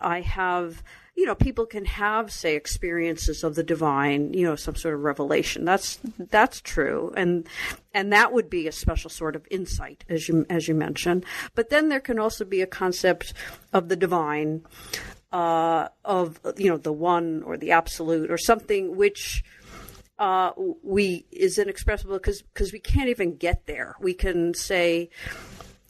I 0.00 0.20
have 0.20 0.82
you 1.16 1.26
know, 1.26 1.34
people 1.34 1.64
can 1.64 1.84
have, 1.84 2.32
say, 2.32 2.56
experiences 2.56 3.44
of 3.44 3.54
the 3.54 3.62
divine, 3.62 4.32
you 4.34 4.44
know, 4.44 4.56
some 4.56 4.74
sort 4.74 4.94
of 4.94 5.04
revelation. 5.04 5.64
That's 5.64 6.00
that's 6.18 6.60
true, 6.60 7.12
and 7.16 7.48
and 7.92 8.12
that 8.12 8.32
would 8.32 8.50
be 8.50 8.66
a 8.66 8.72
special 8.72 9.10
sort 9.10 9.36
of 9.36 9.46
insight, 9.50 10.04
as 10.08 10.28
you 10.28 10.44
as 10.50 10.66
you 10.66 10.74
mentioned. 10.74 11.24
But 11.54 11.70
then 11.70 11.88
there 11.88 12.00
can 12.00 12.18
also 12.18 12.44
be 12.44 12.62
a 12.62 12.66
concept 12.66 13.32
of 13.72 13.88
the 13.88 13.96
divine, 13.96 14.64
uh, 15.32 15.88
of 16.04 16.40
you 16.56 16.68
know, 16.68 16.78
the 16.78 16.92
one 16.92 17.44
or 17.44 17.56
the 17.56 17.72
absolute 17.72 18.30
or 18.30 18.38
something 18.38 18.96
which. 18.96 19.44
Uh, 20.16 20.52
we 20.84 21.26
is 21.32 21.58
inexpressible 21.58 22.14
because 22.14 22.40
because 22.40 22.72
we 22.72 22.78
can't 22.78 23.08
even 23.08 23.34
get 23.36 23.66
there. 23.66 23.96
We 23.98 24.14
can 24.14 24.54
say 24.54 25.10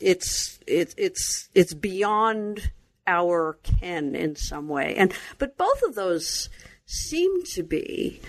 it's 0.00 0.58
it's 0.66 0.94
it's 0.96 1.50
it's 1.54 1.74
beyond 1.74 2.72
our 3.06 3.58
ken 3.62 4.14
in 4.14 4.36
some 4.36 4.68
way. 4.68 4.94
And 4.96 5.12
but 5.38 5.56
both 5.56 5.82
of 5.82 5.94
those 5.94 6.48
seem 6.86 7.44
to 7.44 7.62
be 7.62 8.20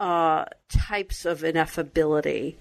uh, 0.00 0.44
types 0.68 1.24
of 1.24 1.40
ineffability. 1.40 2.56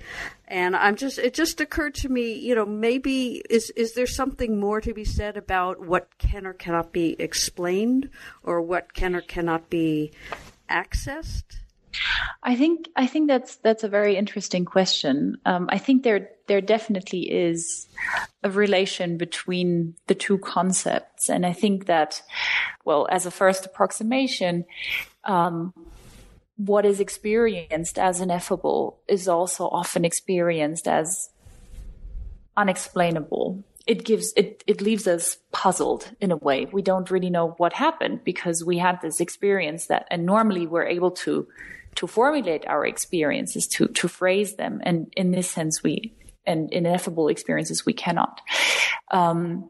And 0.48 0.76
I'm 0.76 0.96
just 0.96 1.20
it 1.20 1.34
just 1.34 1.62
occurred 1.62 1.94
to 1.96 2.10
me, 2.10 2.34
you 2.34 2.56
know, 2.56 2.66
maybe 2.66 3.44
is 3.50 3.70
is 3.72 3.94
there 3.94 4.08
something 4.08 4.60
more 4.60 4.82
to 4.82 4.94
be 4.94 5.06
said 5.06 5.38
about 5.38 5.80
what 5.86 6.18
can 6.18 6.46
or 6.46 6.54
cannot 6.54 6.92
be 6.92 7.16
explained 7.20 8.10
or 8.44 8.62
what 8.62 8.94
can 8.94 9.16
or 9.16 9.22
cannot 9.22 9.70
be 9.70 10.12
accessed? 10.70 11.44
I 12.44 12.56
think 12.56 12.90
I 12.96 13.08
think 13.08 13.28
that's 13.28 13.58
that's 13.58 13.84
a 13.84 13.90
very 13.90 14.16
interesting 14.16 14.66
question. 14.66 15.38
Um, 15.46 15.70
I 15.72 15.78
think 15.78 16.04
there 16.04 16.30
there 16.48 16.62
definitely 16.62 17.32
is 17.32 17.88
a 18.44 18.50
relation 18.50 19.18
between 19.18 19.96
the 20.08 20.16
two 20.16 20.38
concepts, 20.38 21.30
and 21.30 21.46
I 21.46 21.54
think 21.54 21.86
that, 21.86 22.22
well, 22.86 23.08
as 23.12 23.26
a 23.26 23.32
first 23.32 23.66
approximation, 23.66 24.66
um, 25.24 25.74
what 26.56 26.86
is 26.86 27.00
experienced 27.00 28.00
as 28.00 28.20
ineffable 28.20 29.00
is 29.08 29.28
also 29.28 29.66
often 29.68 30.04
experienced 30.04 30.88
as 30.88 31.30
unexplainable. 32.56 33.64
It 33.86 34.04
gives 34.04 34.34
it 34.36 34.64
it 34.68 34.82
leaves 34.82 35.08
us 35.08 35.38
puzzled 35.52 36.12
in 36.20 36.32
a 36.32 36.36
way. 36.38 36.66
We 36.66 36.82
don't 36.82 37.12
really 37.12 37.30
know 37.30 37.56
what 37.58 37.74
happened 37.74 38.24
because 38.24 38.66
we 38.66 38.80
had 38.80 39.00
this 39.02 39.20
experience 39.22 39.88
that, 39.88 40.08
and 40.10 40.26
normally 40.26 40.68
we're 40.68 40.88
able 40.88 41.12
to 41.12 41.48
to 41.98 42.08
formulate 42.08 42.66
our 42.68 42.86
experiences, 42.86 43.68
to, 43.68 43.88
to 43.88 44.08
phrase 44.08 44.56
them. 44.56 44.80
And 44.84 45.12
in 45.18 45.32
this 45.32 45.50
sense, 45.50 45.82
we, 45.82 46.14
and 46.48 46.72
ineffable 46.74 47.28
experiences, 47.28 47.86
we 47.86 47.94
cannot. 47.94 48.42
Um, 49.12 49.70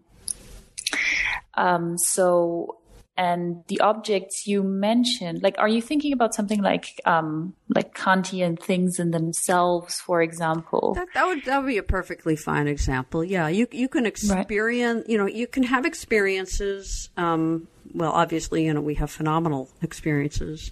um, 1.55 1.97
so, 1.97 2.77
and 3.17 3.63
the 3.67 3.79
objects 3.81 4.45
you 4.45 4.61
mentioned, 4.61 5.41
like, 5.41 5.55
are 5.57 5.67
you 5.67 5.81
thinking 5.81 6.13
about 6.13 6.35
something 6.35 6.61
like, 6.61 7.01
um, 7.05 7.55
like 7.67 7.95
Kantian 7.95 8.61
things 8.61 8.99
in 8.99 9.09
themselves, 9.09 9.99
for 9.99 10.21
example? 10.21 10.93
That, 10.93 11.07
that 11.15 11.25
would 11.25 11.43
that 11.45 11.57
would 11.57 11.67
be 11.67 11.79
a 11.79 11.83
perfectly 11.83 12.35
fine 12.35 12.67
example. 12.67 13.23
Yeah, 13.23 13.47
you 13.47 13.67
you 13.71 13.89
can 13.89 14.05
experience, 14.05 14.99
right. 14.99 15.09
you 15.09 15.17
know, 15.17 15.25
you 15.25 15.47
can 15.47 15.63
have 15.63 15.83
experiences. 15.85 17.09
Um, 17.17 17.67
well, 17.91 18.11
obviously, 18.11 18.65
you 18.65 18.73
know, 18.73 18.81
we 18.81 18.95
have 18.95 19.09
phenomenal 19.09 19.69
experiences, 19.81 20.69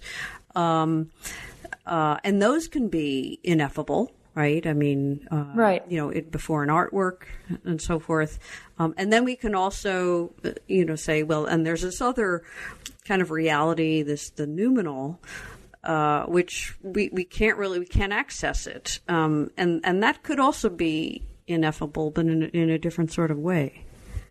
um, 0.54 1.10
uh, 1.84 2.18
and 2.22 2.40
those 2.40 2.68
can 2.68 2.88
be 2.88 3.40
ineffable, 3.42 4.12
right? 4.36 4.64
I 4.66 4.74
mean, 4.74 5.26
uh, 5.32 5.46
right. 5.54 5.82
You 5.88 5.96
know, 5.96 6.10
it, 6.10 6.30
before 6.30 6.62
an 6.62 6.68
artwork 6.68 7.22
and 7.64 7.80
so 7.80 7.98
forth. 7.98 8.38
Um, 8.78 8.94
and 8.96 9.12
then 9.12 9.24
we 9.24 9.34
can 9.34 9.54
also, 9.54 10.32
uh, 10.44 10.52
you 10.68 10.84
know, 10.84 10.94
say, 10.94 11.24
well, 11.24 11.46
and 11.46 11.66
there's 11.66 11.82
this 11.82 12.00
other 12.00 12.44
kind 13.04 13.22
of 13.22 13.32
reality, 13.32 14.02
this 14.02 14.30
the 14.30 14.46
noumenal. 14.46 15.20
Uh, 15.82 16.24
which 16.24 16.76
we, 16.82 17.10
we 17.12 17.22
can't 17.22 17.56
really 17.58 17.78
we 17.78 17.86
can't 17.86 18.12
access 18.12 18.66
it, 18.66 18.98
um, 19.06 19.52
and 19.56 19.80
and 19.84 20.02
that 20.02 20.24
could 20.24 20.40
also 20.40 20.68
be 20.68 21.22
ineffable, 21.46 22.10
but 22.10 22.26
in 22.26 22.42
in 22.42 22.70
a 22.70 22.78
different 22.78 23.12
sort 23.12 23.30
of 23.30 23.38
way. 23.38 23.84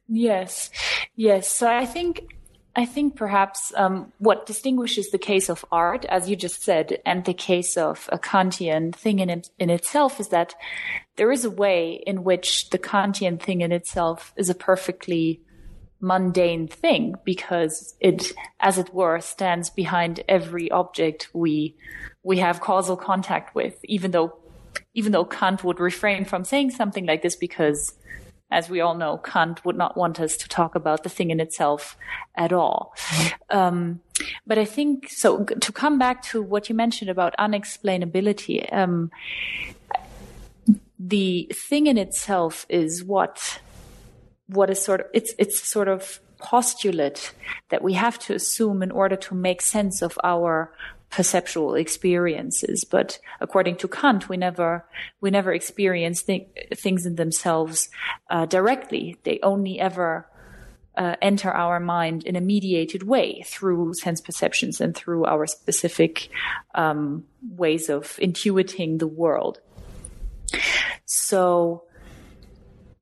Yes, 0.09 0.69
yes. 1.15 1.49
So 1.49 1.69
I 1.69 1.85
think 1.85 2.34
I 2.77 2.85
think 2.85 3.15
perhaps 3.15 3.71
um, 3.75 4.11
what 4.17 4.45
distinguishes 4.45 5.09
the 5.09 5.17
case 5.17 5.49
of 5.49 5.63
art, 5.71 6.03
as 6.05 6.29
you 6.29 6.35
just 6.35 6.61
said, 6.61 6.99
and 7.05 7.23
the 7.23 7.33
case 7.33 7.77
of 7.77 8.09
a 8.11 8.19
Kantian 8.19 8.93
thing 8.93 9.19
in, 9.19 9.29
it, 9.29 9.49
in 9.57 9.69
itself 9.69 10.19
is 10.19 10.27
that 10.29 10.55
there 11.15 11.31
is 11.31 11.45
a 11.45 11.49
way 11.49 12.03
in 12.05 12.25
which 12.25 12.69
the 12.71 12.77
Kantian 12.77 13.41
thing 13.41 13.61
in 13.61 13.71
itself 13.71 14.33
is 14.35 14.49
a 14.49 14.55
perfectly 14.55 15.41
mundane 16.01 16.67
thing 16.67 17.15
because 17.23 17.95
it, 18.01 18.33
as 18.59 18.77
it 18.77 18.93
were, 18.93 19.21
stands 19.21 19.69
behind 19.69 20.21
every 20.27 20.69
object 20.69 21.29
we 21.33 21.75
we 22.23 22.39
have 22.39 22.59
causal 22.59 22.97
contact 22.97 23.55
with, 23.55 23.79
even 23.85 24.11
though 24.11 24.37
even 24.93 25.13
though 25.13 25.23
Kant 25.23 25.63
would 25.63 25.79
refrain 25.79 26.25
from 26.25 26.43
saying 26.43 26.71
something 26.71 27.05
like 27.05 27.21
this 27.21 27.35
because 27.37 27.93
as 28.55 28.69
we 28.69 28.79
all 28.79 28.95
know, 28.95 29.17
Kant 29.17 29.65
would 29.65 29.75
not 29.75 29.97
want 29.97 30.17
us 30.21 30.37
to 30.37 30.47
talk 30.47 30.75
about 30.75 31.03
the 31.03 31.09
thing 31.09 31.29
in 31.29 31.41
itself 31.41 31.97
at 32.35 32.53
all. 32.53 32.93
Um, 33.49 33.99
but 34.47 34.57
I 34.57 34.63
think 34.63 35.09
so. 35.09 35.43
To 35.43 35.71
come 35.73 35.99
back 35.99 36.23
to 36.29 36.41
what 36.41 36.69
you 36.69 36.75
mentioned 36.75 37.09
about 37.09 37.35
unexplainability, 37.37 38.73
um, 38.73 39.11
the 40.97 41.51
thing 41.53 41.87
in 41.87 41.97
itself 41.97 42.65
is 42.69 43.03
what 43.03 43.59
what 44.47 44.69
is 44.69 44.81
sort 44.81 45.01
of 45.01 45.07
it's 45.13 45.33
it's 45.37 45.59
sort 45.59 45.89
of 45.89 46.21
postulate 46.37 47.33
that 47.69 47.83
we 47.83 47.93
have 47.93 48.17
to 48.19 48.33
assume 48.33 48.81
in 48.81 48.91
order 48.91 49.17
to 49.17 49.35
make 49.35 49.61
sense 49.61 50.01
of 50.01 50.17
our 50.23 50.71
perceptual 51.09 51.75
experiences. 51.75 52.83
But 52.83 53.19
according 53.39 53.77
to 53.77 53.87
Kant, 53.87 54.29
we 54.29 54.37
never 54.37 54.85
we 55.21 55.29
never 55.29 55.53
experience 55.53 56.23
th- 56.23 56.47
things 56.75 57.05
in 57.05 57.15
themselves 57.15 57.89
uh, 58.29 58.45
directly. 58.45 59.17
They 59.23 59.39
only 59.41 59.79
ever 59.79 60.27
uh, 60.97 61.15
enter 61.21 61.51
our 61.51 61.79
mind 61.79 62.23
in 62.23 62.35
a 62.35 62.41
mediated 62.41 63.03
way 63.03 63.43
through 63.45 63.93
sense 63.95 64.21
perceptions 64.21 64.79
and 64.79 64.95
through 64.95 65.25
our 65.25 65.45
specific 65.45 66.29
um, 66.73 67.25
ways 67.49 67.89
of 67.89 68.17
intuiting 68.17 68.99
the 68.99 69.07
world. 69.07 69.59
So, 71.05 71.83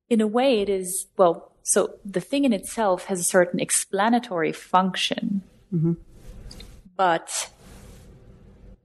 in 0.08 0.20
a 0.20 0.26
way, 0.26 0.60
it 0.60 0.68
is 0.68 1.06
well. 1.16 1.52
So 1.62 1.94
the 2.04 2.20
thing 2.20 2.44
in 2.44 2.52
itself 2.52 3.06
has 3.06 3.20
a 3.20 3.24
certain 3.24 3.58
explanatory 3.58 4.52
function, 4.52 5.42
mm-hmm. 5.72 5.94
but 6.94 7.50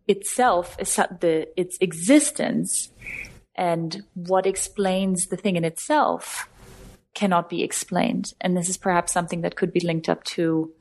itself 0.10 0.76
is 0.80 0.96
the 0.96 1.48
its 1.56 1.78
existence 1.80 2.90
and 3.56 4.04
what 4.16 4.46
explains 4.46 5.28
the 5.28 5.38
thing 5.38 5.56
in 5.56 5.64
itself 5.64 6.50
cannot 7.14 7.50
be 7.50 7.64
explained. 7.64 8.34
And 8.42 8.56
this 8.56 8.70
is 8.70 8.78
perhaps 8.78 9.12
something 9.12 9.42
that 9.42 9.56
could 9.56 9.74
be 9.74 9.82
linked 9.82 10.10
up 10.10 10.24
to 10.36 10.72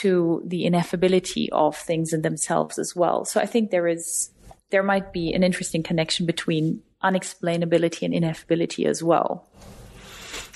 to 0.00 0.42
the 0.46 0.64
ineffability 0.64 1.48
of 1.52 1.76
things 1.76 2.12
in 2.12 2.22
themselves 2.22 2.78
as 2.78 2.96
well. 2.96 3.24
So 3.24 3.40
i 3.40 3.46
think 3.46 3.70
there 3.70 3.86
is 3.86 4.30
there 4.70 4.82
might 4.82 5.12
be 5.12 5.32
an 5.32 5.42
interesting 5.42 5.82
connection 5.82 6.24
between 6.26 6.82
unexplainability 7.02 8.02
and 8.02 8.14
ineffability 8.14 8.86
as 8.86 9.02
well. 9.02 9.46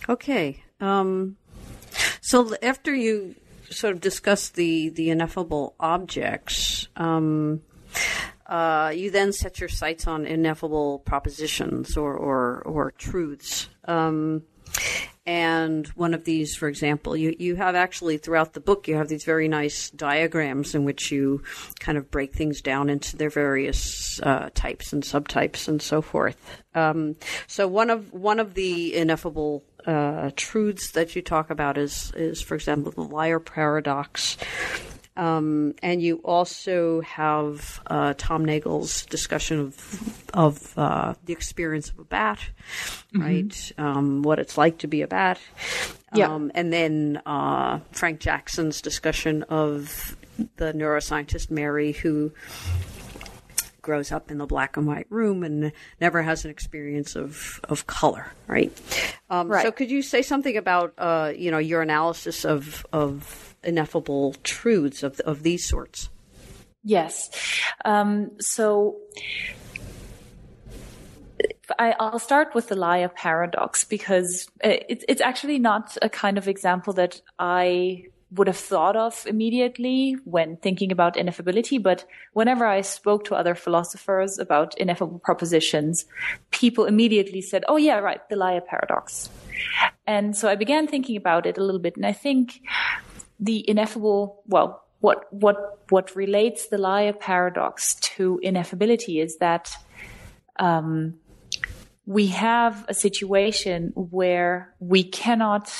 Okay 0.08 0.62
um 0.80 1.36
so 2.20 2.54
after 2.62 2.94
you 2.94 3.34
sort 3.70 3.92
of 3.94 4.00
discuss 4.00 4.50
the 4.50 4.88
the 4.90 5.10
ineffable 5.10 5.74
objects 5.78 6.88
um 6.96 7.60
uh, 8.48 8.92
you 8.94 9.10
then 9.10 9.32
set 9.32 9.60
your 9.60 9.68
sights 9.68 10.06
on 10.06 10.26
ineffable 10.26 11.00
propositions 11.00 11.96
or, 11.96 12.14
or, 12.14 12.62
or 12.62 12.90
truths. 12.92 13.68
Um, 13.84 14.42
and 15.26 15.86
one 15.88 16.14
of 16.14 16.24
these, 16.24 16.56
for 16.56 16.68
example, 16.68 17.14
you, 17.14 17.36
you 17.38 17.56
have 17.56 17.74
actually 17.74 18.16
throughout 18.16 18.54
the 18.54 18.60
book, 18.60 18.88
you 18.88 18.94
have 18.96 19.08
these 19.08 19.24
very 19.24 19.46
nice 19.46 19.90
diagrams 19.90 20.74
in 20.74 20.84
which 20.84 21.12
you 21.12 21.42
kind 21.78 21.98
of 21.98 22.10
break 22.10 22.32
things 22.32 22.62
down 22.62 22.88
into 22.88 23.14
their 23.14 23.28
various 23.28 24.20
uh, 24.22 24.48
types 24.54 24.94
and 24.94 25.02
subtypes 25.02 25.68
and 25.68 25.82
so 25.82 26.00
forth. 26.00 26.38
Um, 26.74 27.16
so 27.46 27.68
one 27.68 27.90
of 27.90 28.10
one 28.14 28.40
of 28.40 28.54
the 28.54 28.96
ineffable 28.96 29.64
uh, 29.86 30.30
truths 30.34 30.92
that 30.92 31.14
you 31.14 31.20
talk 31.20 31.50
about 31.50 31.76
is 31.76 32.10
is, 32.16 32.40
for 32.40 32.54
example, 32.54 32.92
the 32.92 33.02
liar 33.02 33.40
paradox. 33.40 34.38
Um, 35.18 35.74
and 35.82 36.00
you 36.00 36.18
also 36.18 37.00
have 37.00 37.80
uh, 37.88 38.14
Tom 38.16 38.44
Nagel's 38.44 39.04
discussion 39.06 39.58
of 39.58 40.24
of 40.32 40.78
uh, 40.78 41.14
the 41.24 41.32
experience 41.32 41.90
of 41.90 41.98
a 41.98 42.04
bat, 42.04 42.38
mm-hmm. 43.12 43.20
right? 43.20 43.72
Um, 43.78 44.22
what 44.22 44.38
it's 44.38 44.56
like 44.56 44.78
to 44.78 44.86
be 44.86 45.02
a 45.02 45.08
bat. 45.08 45.40
Yeah. 46.14 46.32
Um, 46.32 46.52
and 46.54 46.72
then 46.72 47.20
uh, 47.26 47.80
Frank 47.90 48.20
Jackson's 48.20 48.80
discussion 48.80 49.42
of 49.44 50.16
the 50.56 50.72
neuroscientist 50.72 51.50
Mary, 51.50 51.90
who 51.90 52.32
grows 53.82 54.12
up 54.12 54.30
in 54.30 54.38
the 54.38 54.46
black 54.46 54.76
and 54.76 54.86
white 54.86 55.06
room 55.10 55.42
and 55.42 55.72
never 56.00 56.22
has 56.22 56.44
an 56.44 56.50
experience 56.50 57.16
of, 57.16 57.58
of 57.64 57.86
color, 57.86 58.30
right? 58.46 58.70
Um, 59.30 59.48
right. 59.48 59.62
So, 59.62 59.72
could 59.72 59.90
you 59.90 60.02
say 60.02 60.22
something 60.22 60.56
about 60.56 60.94
uh, 60.96 61.32
you 61.36 61.50
know 61.50 61.58
your 61.58 61.82
analysis 61.82 62.44
of 62.44 62.86
of 62.92 63.47
ineffable 63.62 64.34
truths 64.42 65.02
of, 65.02 65.20
of 65.20 65.42
these 65.42 65.68
sorts? 65.68 66.08
Yes. 66.84 67.30
Um, 67.84 68.30
so 68.40 68.96
I, 71.78 71.94
will 72.00 72.18
start 72.18 72.54
with 72.54 72.68
the 72.68 72.76
liar 72.76 73.08
paradox 73.08 73.84
because 73.84 74.48
it, 74.62 75.04
it's 75.08 75.20
actually 75.20 75.58
not 75.58 75.96
a 76.02 76.08
kind 76.08 76.38
of 76.38 76.48
example 76.48 76.92
that 76.94 77.20
I 77.38 78.04
would 78.30 78.46
have 78.46 78.56
thought 78.56 78.94
of 78.94 79.24
immediately 79.26 80.16
when 80.24 80.56
thinking 80.56 80.92
about 80.92 81.16
ineffability. 81.16 81.82
But 81.82 82.04
whenever 82.32 82.66
I 82.66 82.82
spoke 82.82 83.24
to 83.24 83.34
other 83.34 83.54
philosophers 83.54 84.38
about 84.38 84.76
ineffable 84.78 85.18
propositions, 85.18 86.04
people 86.50 86.84
immediately 86.84 87.40
said, 87.40 87.64
Oh, 87.68 87.76
yeah, 87.76 87.98
right, 87.98 88.20
the 88.28 88.36
liar 88.36 88.60
paradox. 88.60 89.30
And 90.06 90.36
so 90.36 90.48
I 90.48 90.56
began 90.56 90.86
thinking 90.86 91.16
about 91.16 91.46
it 91.46 91.58
a 91.58 91.64
little 91.64 91.80
bit. 91.80 91.96
And 91.96 92.06
I 92.06 92.12
think 92.12 92.60
the 93.38 93.68
ineffable, 93.68 94.42
well, 94.46 94.84
what, 95.00 95.24
what, 95.30 95.56
what 95.90 96.16
relates 96.16 96.68
the 96.68 96.78
liar 96.78 97.12
paradox 97.12 97.94
to 97.96 98.40
ineffability 98.44 99.22
is 99.22 99.38
that, 99.38 99.70
um, 100.58 101.14
we 102.08 102.28
have 102.28 102.86
a 102.88 102.94
situation 102.94 103.92
where 103.94 104.74
we 104.78 105.04
cannot, 105.04 105.70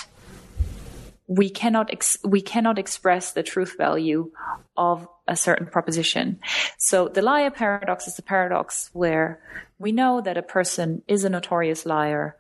we 1.26 1.48
cannot, 1.48 1.90
ex- 1.90 2.18
we 2.22 2.42
cannot 2.42 2.78
express 2.78 3.32
the 3.32 3.42
truth 3.42 3.78
value 3.78 4.30
of 4.76 5.08
a 5.26 5.34
certain 5.34 5.66
proposition. 5.66 6.38
So 6.76 7.08
the 7.08 7.22
liar 7.22 7.50
paradox 7.50 8.06
is 8.06 8.16
the 8.16 8.22
paradox 8.22 8.90
where 8.92 9.40
we 9.78 9.90
know 9.90 10.20
that 10.20 10.36
a 10.36 10.42
person 10.42 11.02
is 11.08 11.24
a 11.24 11.30
notorious 11.30 11.86
liar, 11.86 12.36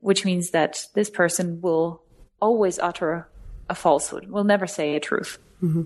which 0.00 0.24
means 0.24 0.50
that 0.50 0.86
this 0.94 1.08
person 1.08 1.60
will 1.60 2.02
always 2.40 2.80
utter 2.80 3.28
a 3.70 3.74
falsehood, 3.74 4.28
will 4.28 4.44
never 4.44 4.66
say 4.66 4.94
a 4.94 5.00
truth. 5.00 5.38
Mm-hmm. 5.62 5.84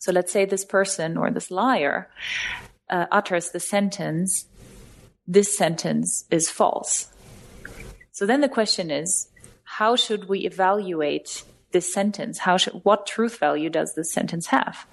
So 0.00 0.12
let's 0.12 0.32
say 0.32 0.46
this 0.46 0.64
person 0.64 1.18
or 1.18 1.30
this 1.30 1.50
liar 1.50 2.08
uh, 2.88 3.06
utters 3.10 3.50
the 3.50 3.60
sentence, 3.60 4.46
this 5.26 5.56
sentence 5.56 6.24
is 6.30 6.48
false. 6.48 7.08
So 8.12 8.24
then 8.24 8.40
the 8.40 8.48
question 8.48 8.90
is, 8.90 9.28
how 9.64 9.96
should 9.96 10.28
we 10.28 10.40
evaluate 10.40 11.42
this 11.72 11.92
sentence? 11.92 12.38
How 12.38 12.56
should, 12.56 12.84
what 12.84 13.06
truth 13.06 13.38
value 13.38 13.68
does 13.68 13.94
this 13.94 14.10
sentence 14.12 14.46
have? 14.46 14.86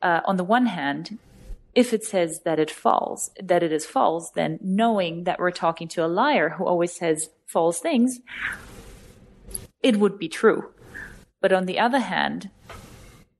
Uh, 0.00 0.20
on 0.24 0.36
the 0.36 0.44
one 0.44 0.66
hand, 0.66 1.18
if 1.74 1.92
it 1.92 2.04
says 2.04 2.40
that 2.44 2.58
it 2.58 2.70
falls, 2.70 3.30
that 3.42 3.62
it 3.62 3.72
is 3.72 3.84
false, 3.84 4.30
then 4.30 4.58
knowing 4.62 5.24
that 5.24 5.38
we're 5.38 5.50
talking 5.50 5.88
to 5.88 6.04
a 6.04 6.06
liar 6.06 6.50
who 6.50 6.64
always 6.64 6.92
says 6.92 7.30
false 7.46 7.80
things, 7.80 8.20
it 9.82 9.96
would 9.96 10.18
be 10.18 10.28
true. 10.28 10.70
But 11.42 11.52
on 11.52 11.66
the 11.66 11.78
other 11.78 11.98
hand, 11.98 12.48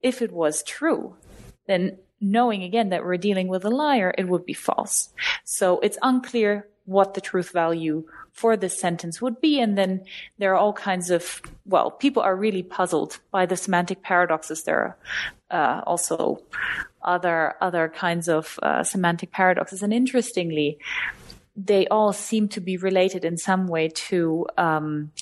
if 0.03 0.21
it 0.21 0.33
was 0.33 0.63
true, 0.65 1.17
then 1.67 1.97
knowing 2.21 2.63
again 2.63 2.91
that 2.91 3.05
we're 3.05 3.17
dealing 3.17 3.49
with 3.49 3.65
a 3.65 3.71
liar, 3.71 4.13
it 4.19 4.29
would 4.29 4.45
be 4.45 4.53
false. 4.53 5.09
So 5.45 5.81
it's 5.81 5.99
unclear 6.03 6.69
what 6.85 7.15
the 7.15 7.21
truth 7.21 7.51
value 7.51 8.05
for 8.33 8.57
this 8.57 8.79
sentence 8.79 9.23
would 9.23 9.41
be. 9.41 9.61
And 9.61 9.79
then 9.79 10.05
there 10.39 10.53
are 10.53 10.57
all 10.57 10.73
kinds 10.73 11.11
of, 11.11 11.41
well, 11.65 11.91
people 11.91 12.23
are 12.23 12.35
really 12.35 12.63
puzzled 12.63 13.21
by 13.31 13.47
the 13.47 13.57
semantic 13.57 14.03
paradoxes. 14.03 14.65
There 14.65 14.79
are 14.79 14.97
uh, 15.51 15.83
also 15.87 16.43
other, 17.03 17.55
other 17.61 17.89
kinds 17.89 18.29
of 18.29 18.59
uh, 18.63 18.83
semantic 18.83 19.31
paradoxes. 19.31 19.83
And 19.83 19.93
interestingly, 19.93 20.79
they 21.55 21.87
all 21.89 22.13
seem 22.13 22.49
to 22.49 22.61
be 22.61 22.79
related 22.79 23.25
in 23.25 23.37
some 23.37 23.67
way 23.67 23.89
to 23.89 24.47
um, 24.57 25.13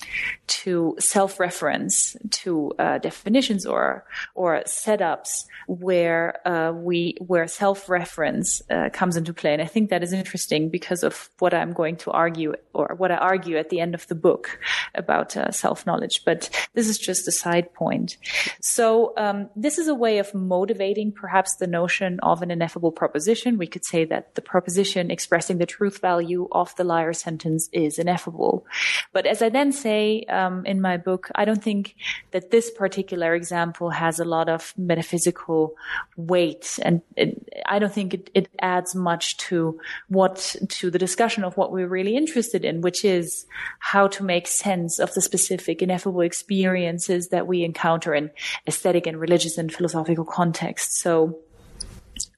to 0.47 0.95
self-reference, 0.97 2.15
to 2.29 2.71
uh, 2.79 2.97
definitions 2.99 3.65
or 3.65 4.05
or 4.33 4.61
setups 4.65 5.45
where 5.67 6.45
uh, 6.47 6.71
we 6.71 7.17
where 7.19 7.47
self-reference 7.47 8.61
uh, 8.69 8.89
comes 8.93 9.17
into 9.17 9.33
play. 9.33 9.53
And 9.53 9.61
I 9.61 9.65
think 9.65 9.89
that 9.89 10.03
is 10.03 10.13
interesting 10.13 10.69
because 10.69 11.03
of 11.03 11.29
what 11.39 11.53
I'm 11.53 11.73
going 11.73 11.97
to 11.97 12.11
argue 12.11 12.53
or 12.73 12.95
what 12.97 13.11
I 13.11 13.15
argue 13.15 13.57
at 13.57 13.69
the 13.69 13.81
end 13.81 13.93
of 13.93 14.07
the 14.07 14.15
book 14.15 14.57
about 14.95 15.35
uh, 15.35 15.51
self-knowledge. 15.51 16.23
But 16.25 16.49
this 16.73 16.87
is 16.87 16.97
just 16.97 17.27
a 17.27 17.31
side 17.31 17.73
point. 17.73 18.17
So 18.61 19.13
um, 19.17 19.49
this 19.55 19.77
is 19.77 19.89
a 19.89 19.95
way 19.95 20.19
of 20.19 20.33
motivating 20.33 21.11
perhaps 21.11 21.57
the 21.57 21.67
notion 21.67 22.19
of 22.21 22.41
an 22.41 22.51
ineffable 22.51 22.91
proposition. 22.91 23.57
We 23.57 23.67
could 23.67 23.83
say 23.83 24.05
that 24.05 24.35
the 24.35 24.41
proposition 24.41 25.11
expressing 25.11 25.57
the 25.57 25.65
truth 25.65 25.99
value 25.99 26.20
value 26.21 26.47
of 26.51 26.75
the 26.75 26.83
liar 26.83 27.13
sentence 27.13 27.69
is 27.71 27.97
ineffable. 27.97 28.65
But 29.13 29.25
as 29.25 29.41
I 29.41 29.49
then 29.49 29.71
say 29.71 30.23
um, 30.29 30.65
in 30.65 30.81
my 30.81 30.97
book, 30.97 31.29
I 31.35 31.45
don't 31.45 31.63
think 31.63 31.95
that 32.31 32.51
this 32.51 32.69
particular 32.71 33.33
example 33.33 33.89
has 33.89 34.19
a 34.19 34.25
lot 34.25 34.49
of 34.49 34.73
metaphysical 34.77 35.73
weight, 36.15 36.79
and 36.83 37.01
it, 37.15 37.29
I 37.65 37.79
don't 37.79 37.93
think 37.93 38.13
it, 38.13 38.29
it 38.33 38.49
adds 38.61 38.95
much 38.95 39.37
to 39.49 39.79
what 40.09 40.55
to 40.69 40.91
the 40.91 40.99
discussion 40.99 41.43
of 41.43 41.57
what 41.57 41.71
we're 41.71 41.87
really 41.87 42.15
interested 42.15 42.63
in, 42.65 42.81
which 42.81 43.03
is 43.03 43.45
how 43.79 44.07
to 44.07 44.23
make 44.23 44.47
sense 44.47 44.99
of 44.99 45.13
the 45.13 45.21
specific 45.21 45.81
ineffable 45.81 46.21
experiences 46.21 47.29
that 47.29 47.47
we 47.47 47.63
encounter 47.63 48.13
in 48.13 48.29
aesthetic 48.67 49.07
and 49.07 49.19
religious 49.19 49.57
and 49.57 49.73
philosophical 49.73 50.25
contexts. 50.25 51.01
So 51.01 51.39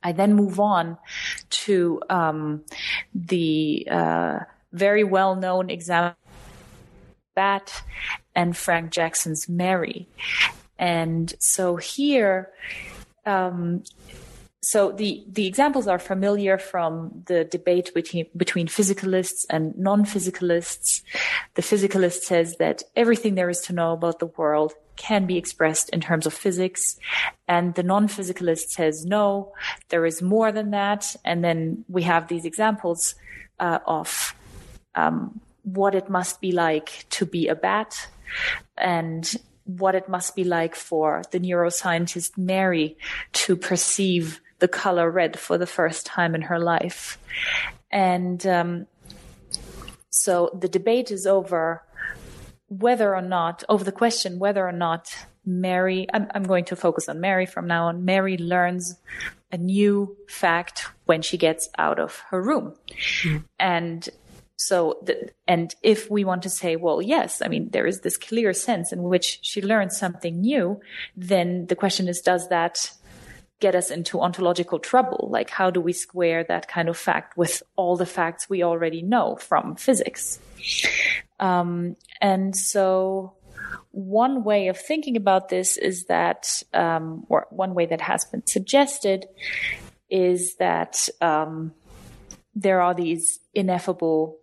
I 0.04 0.12
then 0.12 0.34
move 0.34 0.60
on 0.60 0.98
to 1.50 2.02
um, 2.10 2.64
the 3.14 3.88
uh, 3.90 4.40
very 4.72 5.04
well 5.04 5.36
known 5.36 5.70
example 5.70 6.18
Bat 7.36 7.84
and 8.36 8.56
Frank 8.56 8.92
Jackson's 8.92 9.50
Mary. 9.50 10.08
And 10.78 11.34
so 11.40 11.78
here, 11.78 12.50
um, 13.26 13.84
so 14.64 14.94
the, 14.94 15.26
the 15.28 15.46
examples 15.46 15.88
are 15.88 16.00
familiar 16.00 16.58
from 16.58 17.24
the 17.26 17.44
debate 17.44 17.94
between, 17.94 18.28
between 18.36 18.68
physicalists 18.68 19.46
and 19.50 19.78
non-physicalists. 19.78 21.02
The 21.56 21.62
physicalist 21.62 22.22
says 22.22 22.56
that 22.58 22.82
everything 22.96 23.36
there 23.36 23.50
is 23.50 23.60
to 23.62 23.74
know 23.74 23.92
about 23.92 24.20
the 24.20 24.28
world 24.28 24.74
can 24.96 25.26
be 25.26 25.38
expressed 25.38 25.90
in 25.90 26.00
terms 26.00 26.26
of 26.26 26.34
physics. 26.34 26.98
And 27.46 27.76
the 27.76 27.84
non-physicalist 27.84 28.70
says, 28.70 29.06
no, 29.06 29.52
there 29.90 30.06
is 30.06 30.22
more 30.22 30.54
than 30.54 30.72
that. 30.72 31.14
And 31.26 31.44
then 31.44 31.84
we 31.90 32.04
have 32.04 32.30
these 32.30 32.46
examples 32.46 33.16
uh, 33.60 33.80
of 33.86 34.34
um, 34.96 35.42
what 35.64 35.94
it 35.94 36.10
must 36.10 36.40
be 36.40 36.54
like 36.54 37.06
to 37.10 37.26
be 37.26 37.50
a 37.50 37.56
bat 37.56 38.08
and 38.78 39.36
what 39.66 39.96
it 39.96 40.08
must 40.08 40.36
be 40.38 40.46
like 40.46 40.76
for 40.76 41.24
the 41.32 41.40
neuroscientist 41.40 42.38
Mary 42.38 42.98
to 43.34 43.58
perceive 43.58 44.40
the 44.64 44.68
color 44.70 45.12
red 45.12 45.38
for 45.38 45.58
the 45.58 45.68
first 45.68 46.06
time 46.06 46.36
in 46.36 46.44
her 46.44 46.58
life. 46.58 47.18
And 47.92 48.48
um, 48.48 48.88
so 50.10 50.58
the 50.58 50.70
debate 50.70 51.12
is 51.12 51.28
over 51.28 51.84
whether 52.70 53.14
or 53.14 53.22
not, 53.22 53.66
over 53.68 53.84
the 53.84 53.92
question 53.92 54.40
whether 54.40 54.66
or 54.66 54.72
not 54.72 55.14
Mary, 55.46 56.08
I'm, 56.14 56.32
I'm 56.34 56.44
going 56.44 56.64
to 56.72 56.78
focus 56.78 57.10
on 57.10 57.20
Mary 57.20 57.46
from 57.46 57.68
now 57.68 57.88
on. 57.88 58.06
Mary 58.06 58.38
learns 58.38 58.96
a 59.52 59.58
new 59.58 60.16
fact 60.30 60.88
when 61.04 61.22
she 61.22 61.38
gets 61.38 61.68
out 61.78 62.00
of 62.00 62.24
her 62.30 62.42
room. 62.42 62.74
Mm. 63.24 63.44
And 63.60 64.10
so, 64.56 65.00
the, 65.04 65.30
and 65.46 65.76
if 65.84 66.10
we 66.10 66.24
want 66.24 66.44
to 66.44 66.50
say, 66.50 66.78
well, 66.78 67.02
yes, 67.02 67.42
I 67.42 67.50
mean, 67.50 67.68
there 67.72 67.86
is 67.86 68.00
this 68.00 68.16
clear 68.16 68.54
sense 68.54 68.94
in 68.94 69.04
which 69.04 69.40
she 69.42 69.62
learns 69.62 69.98
something 69.98 70.40
new, 70.40 70.80
then 71.18 71.66
the 71.66 71.76
question 71.76 72.08
is, 72.08 72.22
does 72.22 72.48
that 72.48 72.92
get 73.64 73.76
us 73.76 73.90
into 73.90 74.20
ontological 74.20 74.78
trouble? 74.78 75.30
Like, 75.32 75.50
how 75.50 75.70
do 75.72 75.80
we 75.80 75.94
square 75.94 76.44
that 76.44 76.68
kind 76.68 76.90
of 76.90 76.98
fact 76.98 77.38
with 77.38 77.64
all 77.78 77.96
the 77.96 78.06
facts 78.06 78.50
we 78.50 78.62
already 78.62 79.02
know 79.02 79.38
from 79.38 79.78
physics? 79.78 80.38
Um, 81.40 81.96
and 82.20 82.54
so 82.54 83.38
one 83.92 84.44
way 84.44 84.68
of 84.68 84.78
thinking 84.78 85.16
about 85.16 85.48
this 85.48 85.78
is 85.78 86.06
that, 86.16 86.62
um, 86.74 87.26
or 87.30 87.48
one 87.52 87.74
way 87.74 87.86
that 87.86 88.02
has 88.02 88.26
been 88.26 88.46
suggested 88.46 89.28
is 90.10 90.56
that 90.58 91.08
um, 91.22 91.72
there 92.54 92.82
are 92.82 92.94
these 92.94 93.40
ineffable 93.54 94.40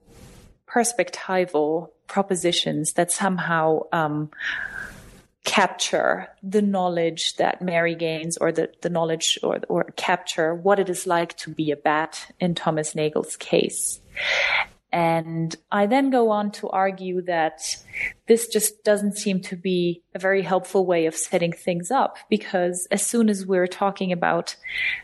perspectival 0.66 1.88
propositions 2.06 2.94
that 2.94 3.12
somehow 3.12 3.80
um, 3.92 4.30
capture 5.44 6.28
the 6.42 6.62
knowledge 6.62 7.36
that 7.36 7.62
Mary 7.62 7.94
gains 7.94 8.36
or 8.36 8.52
the, 8.52 8.70
the 8.82 8.90
knowledge 8.90 9.38
or, 9.42 9.60
or 9.68 9.84
capture 9.96 10.54
what 10.54 10.78
it 10.78 10.88
is 10.90 11.06
like 11.06 11.36
to 11.38 11.50
be 11.50 11.70
a 11.70 11.76
bat 11.76 12.32
in 12.38 12.54
Thomas 12.54 12.94
Nagel's 12.94 13.36
case. 13.36 14.00
And 14.92 15.54
I 15.70 15.86
then 15.86 16.10
go 16.10 16.30
on 16.30 16.50
to 16.52 16.68
argue 16.68 17.22
that 17.22 17.60
this 18.26 18.48
just 18.48 18.82
doesn't 18.82 19.16
seem 19.16 19.40
to 19.42 19.56
be 19.56 20.02
a 20.14 20.18
very 20.18 20.42
helpful 20.42 20.84
way 20.84 21.06
of 21.06 21.14
setting 21.14 21.52
things 21.52 21.92
up 21.92 22.16
because 22.28 22.88
as 22.90 23.06
soon 23.06 23.28
as 23.28 23.46
we're 23.46 23.68
talking 23.68 24.10
about 24.10 24.56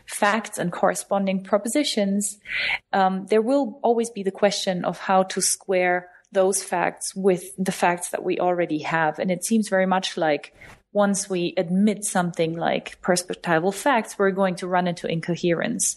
facts 0.05 0.57
and 0.57 0.73
corresponding 0.73 1.41
propositions, 1.43 2.37
um, 2.91 3.27
there 3.27 3.41
will 3.41 3.79
always 3.81 4.09
be 4.09 4.23
the 4.23 4.31
question 4.31 4.83
of 4.83 4.99
how 4.99 5.23
to 5.23 5.41
square 5.41 6.09
those 6.31 6.61
facts 6.61 7.15
with 7.15 7.43
the 7.57 7.71
facts 7.71 8.09
that 8.09 8.23
we 8.23 8.39
already 8.39 8.79
have. 8.79 9.19
And 9.19 9.31
it 9.31 9.43
seems 9.43 9.69
very 9.69 9.85
much 9.85 10.17
like 10.17 10.53
once 10.93 11.29
we 11.29 11.53
admit 11.57 12.03
something 12.03 12.57
like 12.57 13.01
perspectival 13.01 13.73
facts, 13.73 14.17
we're 14.17 14.31
going 14.31 14.55
to 14.55 14.67
run 14.67 14.87
into 14.87 15.07
incoherence 15.07 15.95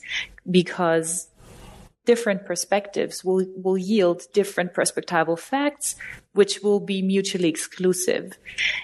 because 0.50 1.28
different 2.04 2.44
perspectives 2.46 3.24
will, 3.24 3.44
will 3.56 3.78
yield 3.78 4.22
different 4.32 4.72
perspectival 4.74 5.38
facts, 5.38 5.96
which 6.32 6.60
will 6.60 6.80
be 6.80 7.02
mutually 7.02 7.48
exclusive 7.48 8.36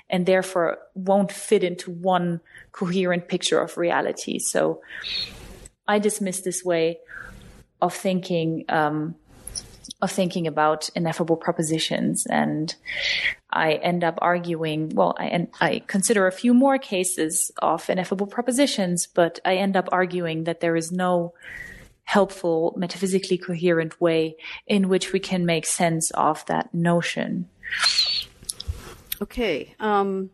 and 0.08 0.26
therefore 0.26 0.78
won't 0.94 1.32
fit 1.32 1.64
into 1.64 1.90
one 1.90 2.40
coherent 2.72 3.28
picture 3.28 3.60
of 3.60 3.76
reality. 3.76 4.38
So 4.38 4.80
I 5.88 5.98
dismiss 5.98 6.40
this 6.40 6.64
way 6.64 6.98
of 7.80 7.94
thinking, 7.94 8.64
um, 8.68 9.14
of 10.02 10.10
thinking 10.10 10.46
about 10.46 10.90
ineffable 10.94 11.36
propositions 11.36 12.26
and 12.26 12.74
I 13.50 13.74
end 13.74 14.04
up 14.04 14.18
arguing, 14.20 14.90
well, 14.90 15.14
I, 15.18 15.46
I 15.60 15.82
consider 15.86 16.26
a 16.26 16.32
few 16.32 16.52
more 16.52 16.78
cases 16.78 17.50
of 17.62 17.88
ineffable 17.88 18.26
propositions, 18.26 19.06
but 19.06 19.38
I 19.44 19.56
end 19.56 19.76
up 19.76 19.88
arguing 19.92 20.44
that 20.44 20.60
there 20.60 20.76
is 20.76 20.92
no 20.92 21.32
helpful, 22.04 22.74
metaphysically 22.76 23.38
coherent 23.38 24.00
way 24.00 24.36
in 24.66 24.88
which 24.88 25.12
we 25.12 25.20
can 25.20 25.46
make 25.46 25.66
sense 25.66 26.10
of 26.12 26.44
that 26.46 26.72
notion. 26.74 27.48
Okay. 29.20 29.74
Um, 29.80 30.30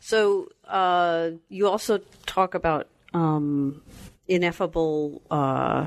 so 0.00 0.48
uh, 0.66 1.30
you 1.48 1.68
also 1.68 2.00
talk 2.26 2.54
about 2.54 2.88
um, 3.14 3.82
ineffable 4.26 5.22
uh, 5.30 5.86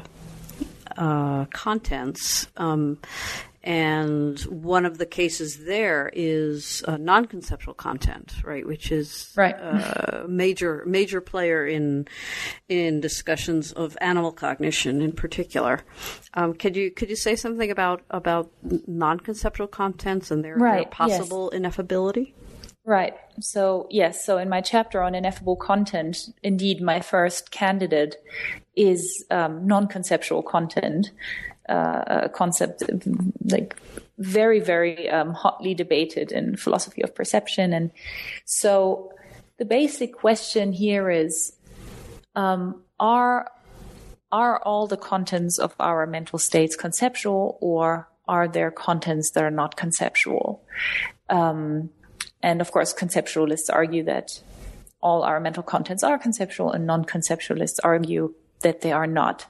uh, 0.98 1.46
contents. 1.46 2.48
Um, 2.58 3.00
and 3.66 4.39
one 4.41 4.86
of 4.86 5.00
the 5.00 5.08
cases 5.08 5.66
there 5.66 6.12
is 6.14 6.84
uh, 6.88 6.98
non-conceptual 6.98 7.74
content, 7.74 8.36
right, 8.43 8.66
which 8.66 8.91
is 8.91 9.34
right. 9.36 9.56
a 9.56 10.26
major 10.28 10.84
major 10.86 11.20
player 11.20 11.66
in 11.66 12.08
in 12.70 13.02
discussions 13.02 13.72
of 13.72 13.98
animal 14.02 14.32
cognition 14.32 15.02
in 15.02 15.14
particular. 15.14 15.82
Um, 16.36 16.54
could 16.54 16.76
you 16.76 16.91
could 16.91 17.10
you 17.10 17.16
say 17.16 17.36
something 17.36 17.72
about 17.72 18.04
about 18.12 18.52
non-conceptual 18.86 19.68
contents 19.68 20.30
and 20.30 20.46
their, 20.46 20.58
right. 20.58 20.84
their 20.84 20.91
possible 20.91 21.50
yes. 21.52 21.60
ineffability? 21.60 22.34
Right. 22.86 23.15
So, 23.39 23.88
yes. 23.89 24.23
So, 24.23 24.38
in 24.38 24.47
my 24.47 24.61
chapter 24.61 25.01
on 25.01 25.15
ineffable 25.15 25.55
content, 25.55 26.29
indeed, 26.43 26.81
my 26.81 26.99
first 26.99 27.49
candidate 27.49 28.17
is 28.75 29.25
um, 29.31 29.65
non 29.65 29.88
conceptual 29.88 30.43
content 30.43 31.09
uh, 31.67 32.27
concept, 32.27 32.83
like 33.43 33.75
very, 34.19 34.59
very 34.59 35.09
um, 35.09 35.33
hotly 35.33 35.73
debated 35.73 36.31
in 36.31 36.57
philosophy 36.57 37.01
of 37.01 37.15
perception. 37.15 37.73
And 37.73 37.89
so 38.45 39.11
the 39.57 39.65
basic 39.65 40.13
question 40.13 40.71
here 40.71 41.09
is, 41.09 41.53
um, 42.36 42.83
are, 42.99 43.49
are 44.31 44.61
all 44.61 44.86
the 44.86 44.97
contents 44.97 45.57
of 45.57 45.73
our 45.79 46.05
mental 46.05 46.38
states 46.38 46.75
conceptual 46.75 47.57
or 47.61 48.07
are 48.27 48.47
there 48.47 48.69
contents 48.69 49.31
that 49.31 49.43
are 49.43 49.51
not 49.51 49.75
conceptual? 49.75 50.63
Um, 51.29 51.89
and 52.46 52.62
of 52.62 52.72
course, 52.72 52.93
conceptualists 52.93 53.72
argue 53.74 54.04
that 54.04 54.39
all 55.02 55.24
our 55.24 55.39
mental 55.39 55.64
contents 55.64 56.04
are 56.04 56.20
conceptual 56.20 56.72
and 56.72 56.86
non-conceptualists 56.86 57.80
argue 57.84 58.36
that 58.62 58.82
they 58.82 58.91
are 58.91 59.08
not. 59.08 59.48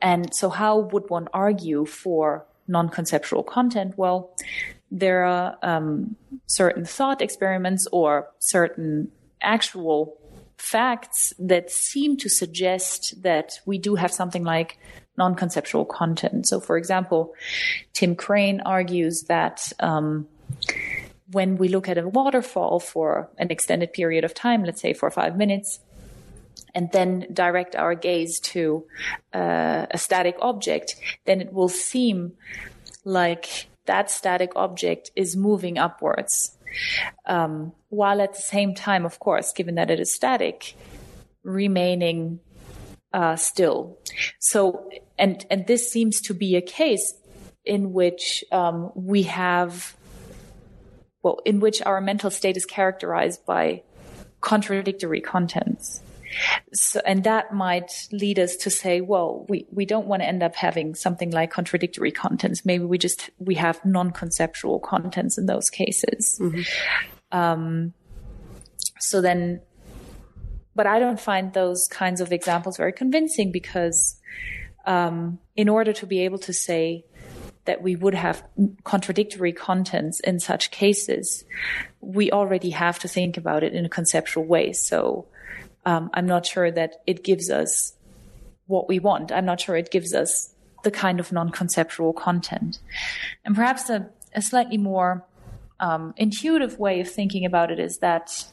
And 0.00 0.32
so 0.32 0.48
how 0.48 0.78
would 0.78 1.10
one 1.10 1.26
argue 1.34 1.86
for 1.86 2.46
non-conceptual 2.68 3.42
content? 3.42 3.98
Well, 3.98 4.32
there 4.92 5.24
are 5.24 5.58
um, 5.60 6.14
certain 6.46 6.84
thought 6.84 7.20
experiments 7.20 7.88
or 7.90 8.28
certain 8.38 9.10
actual 9.42 10.16
facts 10.56 11.34
that 11.40 11.72
seem 11.72 12.16
to 12.18 12.28
suggest 12.28 13.20
that 13.24 13.54
we 13.66 13.76
do 13.76 13.96
have 13.96 14.12
something 14.12 14.44
like 14.44 14.78
non-conceptual 15.18 15.84
content. 15.84 16.46
So, 16.46 16.60
for 16.60 16.76
example, 16.76 17.34
Tim 17.92 18.14
Crane 18.14 18.60
argues 18.60 19.24
that 19.24 19.72
um, 19.80 20.28
when 21.30 21.56
we 21.56 21.68
look 21.68 21.88
at 21.88 21.98
a 21.98 22.08
waterfall 22.08 22.80
for 22.80 23.30
an 23.38 23.50
extended 23.50 23.92
period 23.92 24.24
of 24.24 24.34
time, 24.34 24.64
let's 24.64 24.80
say 24.80 24.92
for 24.92 25.10
five 25.10 25.36
minutes, 25.36 25.80
and 26.74 26.90
then 26.92 27.26
direct 27.32 27.74
our 27.74 27.94
gaze 27.94 28.38
to 28.40 28.86
uh, 29.34 29.86
a 29.90 29.98
static 29.98 30.36
object, 30.40 30.96
then 31.24 31.40
it 31.40 31.52
will 31.52 31.68
seem 31.68 32.32
like 33.04 33.66
that 33.86 34.10
static 34.10 34.52
object 34.56 35.10
is 35.16 35.36
moving 35.36 35.78
upwards. 35.78 36.56
Um, 37.24 37.72
while 37.88 38.20
at 38.20 38.34
the 38.34 38.42
same 38.42 38.74
time, 38.74 39.06
of 39.06 39.18
course, 39.18 39.52
given 39.52 39.76
that 39.76 39.90
it 39.90 40.00
is 40.00 40.12
static, 40.12 40.74
remaining 41.42 42.40
uh, 43.12 43.36
still. 43.36 43.98
So, 44.40 44.90
and 45.18 45.46
and 45.48 45.66
this 45.66 45.90
seems 45.90 46.20
to 46.22 46.34
be 46.34 46.56
a 46.56 46.60
case 46.60 47.14
in 47.64 47.92
which 47.92 48.44
um, 48.52 48.92
we 48.94 49.22
have, 49.22 49.96
well, 51.26 51.40
in 51.44 51.58
which 51.58 51.82
our 51.82 52.00
mental 52.00 52.30
state 52.30 52.56
is 52.56 52.64
characterized 52.64 53.44
by 53.44 53.82
contradictory 54.40 55.20
contents. 55.20 56.00
So, 56.72 57.00
and 57.04 57.24
that 57.24 57.52
might 57.52 57.90
lead 58.12 58.38
us 58.38 58.54
to 58.58 58.70
say, 58.70 59.00
well, 59.00 59.44
we, 59.48 59.66
we 59.72 59.86
don't 59.86 60.06
want 60.06 60.22
to 60.22 60.28
end 60.28 60.44
up 60.44 60.54
having 60.54 60.94
something 60.94 61.32
like 61.32 61.50
contradictory 61.50 62.12
contents. 62.12 62.64
Maybe 62.64 62.84
we 62.84 62.96
just, 62.96 63.30
we 63.38 63.56
have 63.56 63.84
non-conceptual 63.84 64.78
contents 64.78 65.36
in 65.36 65.46
those 65.46 65.68
cases. 65.68 66.38
Mm-hmm. 66.40 66.62
Um, 67.36 67.92
so 69.00 69.20
then, 69.20 69.62
but 70.76 70.86
I 70.86 71.00
don't 71.00 71.18
find 71.18 71.52
those 71.52 71.88
kinds 71.90 72.20
of 72.20 72.30
examples 72.30 72.76
very 72.76 72.92
convincing 72.92 73.50
because, 73.50 74.20
um, 74.86 75.40
in 75.56 75.68
order 75.68 75.92
to 75.94 76.06
be 76.06 76.20
able 76.20 76.38
to 76.38 76.52
say 76.52 77.04
that 77.66 77.82
we 77.82 77.96
would 77.96 78.14
have 78.14 78.42
contradictory 78.84 79.52
contents 79.52 80.20
in 80.20 80.40
such 80.40 80.70
cases, 80.70 81.44
we 82.00 82.30
already 82.30 82.70
have 82.70 82.98
to 83.00 83.08
think 83.08 83.36
about 83.36 83.62
it 83.62 83.74
in 83.74 83.84
a 83.84 83.88
conceptual 83.88 84.44
way. 84.44 84.72
So, 84.72 85.26
um, 85.84 86.10
I'm 86.14 86.26
not 86.26 86.46
sure 86.46 86.70
that 86.70 87.02
it 87.06 87.22
gives 87.22 87.50
us 87.50 87.92
what 88.66 88.88
we 88.88 88.98
want. 88.98 89.30
I'm 89.30 89.44
not 89.44 89.60
sure 89.60 89.76
it 89.76 89.90
gives 89.90 90.14
us 90.14 90.52
the 90.82 90.90
kind 90.90 91.20
of 91.20 91.32
non-conceptual 91.32 92.12
content. 92.12 92.78
And 93.44 93.54
perhaps 93.54 93.88
a, 93.90 94.08
a 94.34 94.42
slightly 94.42 94.78
more 94.78 95.24
um, 95.80 96.14
intuitive 96.16 96.78
way 96.78 97.00
of 97.00 97.10
thinking 97.10 97.44
about 97.44 97.70
it 97.70 97.78
is 97.78 97.98
that 97.98 98.46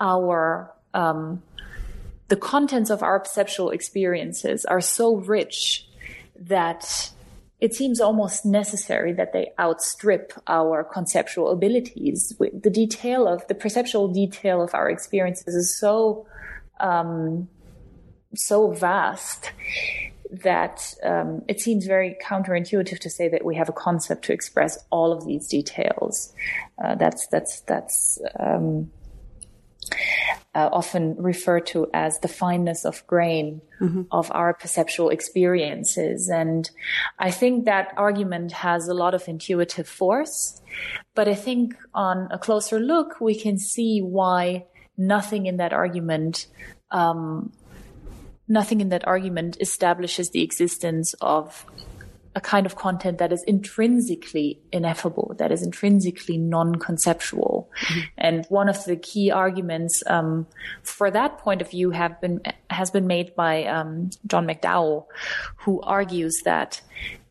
our 0.00 0.72
um, 0.92 1.42
the 2.28 2.36
contents 2.36 2.90
of 2.90 3.02
our 3.02 3.20
perceptual 3.20 3.70
experiences 3.70 4.64
are 4.64 4.80
so 4.80 5.16
rich 5.16 5.86
that 6.36 7.10
it 7.64 7.74
seems 7.74 7.98
almost 7.98 8.44
necessary 8.44 9.14
that 9.14 9.32
they 9.32 9.50
outstrip 9.58 10.34
our 10.46 10.84
conceptual 10.84 11.50
abilities. 11.50 12.36
The 12.38 12.68
detail 12.68 13.26
of 13.26 13.48
the 13.48 13.54
perceptual 13.54 14.08
detail 14.08 14.60
of 14.60 14.74
our 14.74 14.90
experiences 14.90 15.54
is 15.54 15.74
so 15.80 16.26
um, 16.78 17.48
so 18.34 18.70
vast 18.72 19.52
that 20.30 20.94
um, 21.04 21.40
it 21.48 21.58
seems 21.58 21.86
very 21.86 22.18
counterintuitive 22.22 22.98
to 22.98 23.08
say 23.08 23.28
that 23.28 23.46
we 23.46 23.56
have 23.56 23.70
a 23.70 23.72
concept 23.72 24.26
to 24.26 24.34
express 24.34 24.76
all 24.90 25.10
of 25.10 25.24
these 25.24 25.48
details. 25.48 26.34
Uh, 26.84 26.94
that's 26.96 27.26
that's 27.28 27.62
that's 27.62 28.20
um, 28.38 28.90
uh, 30.54 30.68
often 30.72 31.16
referred 31.18 31.66
to 31.66 31.88
as 31.92 32.20
the 32.20 32.28
fineness 32.28 32.84
of 32.84 33.06
grain 33.06 33.60
mm-hmm. 33.80 34.02
of 34.10 34.30
our 34.32 34.54
perceptual 34.54 35.10
experiences, 35.10 36.28
and 36.28 36.70
I 37.18 37.30
think 37.30 37.64
that 37.64 37.92
argument 37.96 38.52
has 38.52 38.88
a 38.88 38.94
lot 38.94 39.14
of 39.14 39.28
intuitive 39.28 39.88
force. 39.88 40.60
But 41.14 41.28
I 41.28 41.34
think 41.34 41.74
on 41.94 42.28
a 42.30 42.38
closer 42.38 42.80
look, 42.80 43.20
we 43.20 43.34
can 43.34 43.58
see 43.58 44.00
why 44.00 44.66
nothing 44.96 45.46
in 45.46 45.56
that 45.56 45.72
argument 45.72 46.46
um, 46.90 47.52
nothing 48.48 48.80
in 48.80 48.90
that 48.90 49.06
argument 49.06 49.56
establishes 49.60 50.30
the 50.30 50.42
existence 50.42 51.14
of 51.20 51.66
a 52.34 52.40
kind 52.40 52.66
of 52.66 52.76
content 52.76 53.18
that 53.18 53.32
is 53.32 53.42
intrinsically 53.44 54.60
ineffable, 54.72 55.34
that 55.38 55.52
is 55.52 55.62
intrinsically 55.62 56.36
non-conceptual. 56.36 57.70
Mm-hmm. 57.80 58.00
And 58.18 58.46
one 58.48 58.68
of 58.68 58.84
the 58.84 58.96
key 58.96 59.30
arguments 59.30 60.02
um, 60.06 60.46
for 60.82 61.10
that 61.10 61.38
point 61.38 61.62
of 61.62 61.70
view 61.70 61.90
have 61.90 62.20
been 62.20 62.40
has 62.70 62.90
been 62.90 63.06
made 63.06 63.34
by 63.36 63.64
um, 63.64 64.10
John 64.26 64.46
McDowell, 64.46 65.06
who 65.58 65.80
argues 65.82 66.42
that 66.44 66.80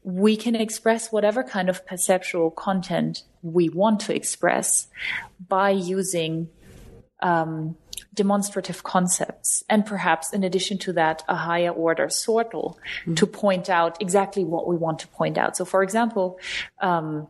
we 0.04 0.36
can 0.36 0.56
express 0.56 1.12
whatever 1.12 1.44
kind 1.44 1.70
of 1.70 1.86
perceptual 1.86 2.52
content 2.52 3.24
we 3.42 3.70
want 3.70 4.02
to 4.02 4.16
express 4.16 4.88
by 5.48 5.70
using 5.70 6.50
um, 7.22 7.76
demonstrative 8.14 8.84
concepts 8.84 9.64
and 9.70 9.86
perhaps 9.86 10.34
in 10.34 10.44
addition 10.44 10.78
to 10.78 10.94
that 10.94 11.24
a 11.28 11.36
higher 11.36 11.72
order 11.72 12.08
sortal 12.08 12.76
mm-hmm. 12.76 13.16
to 13.16 13.26
point 13.26 13.70
out 13.70 14.02
exactly 14.02 14.44
what 14.44 14.68
we 14.68 14.76
want 14.76 15.00
to 15.00 15.08
point 15.08 15.38
out 15.38 15.58
so 15.58 15.66
for 15.66 15.84
example 15.84 16.40
um, 16.82 17.28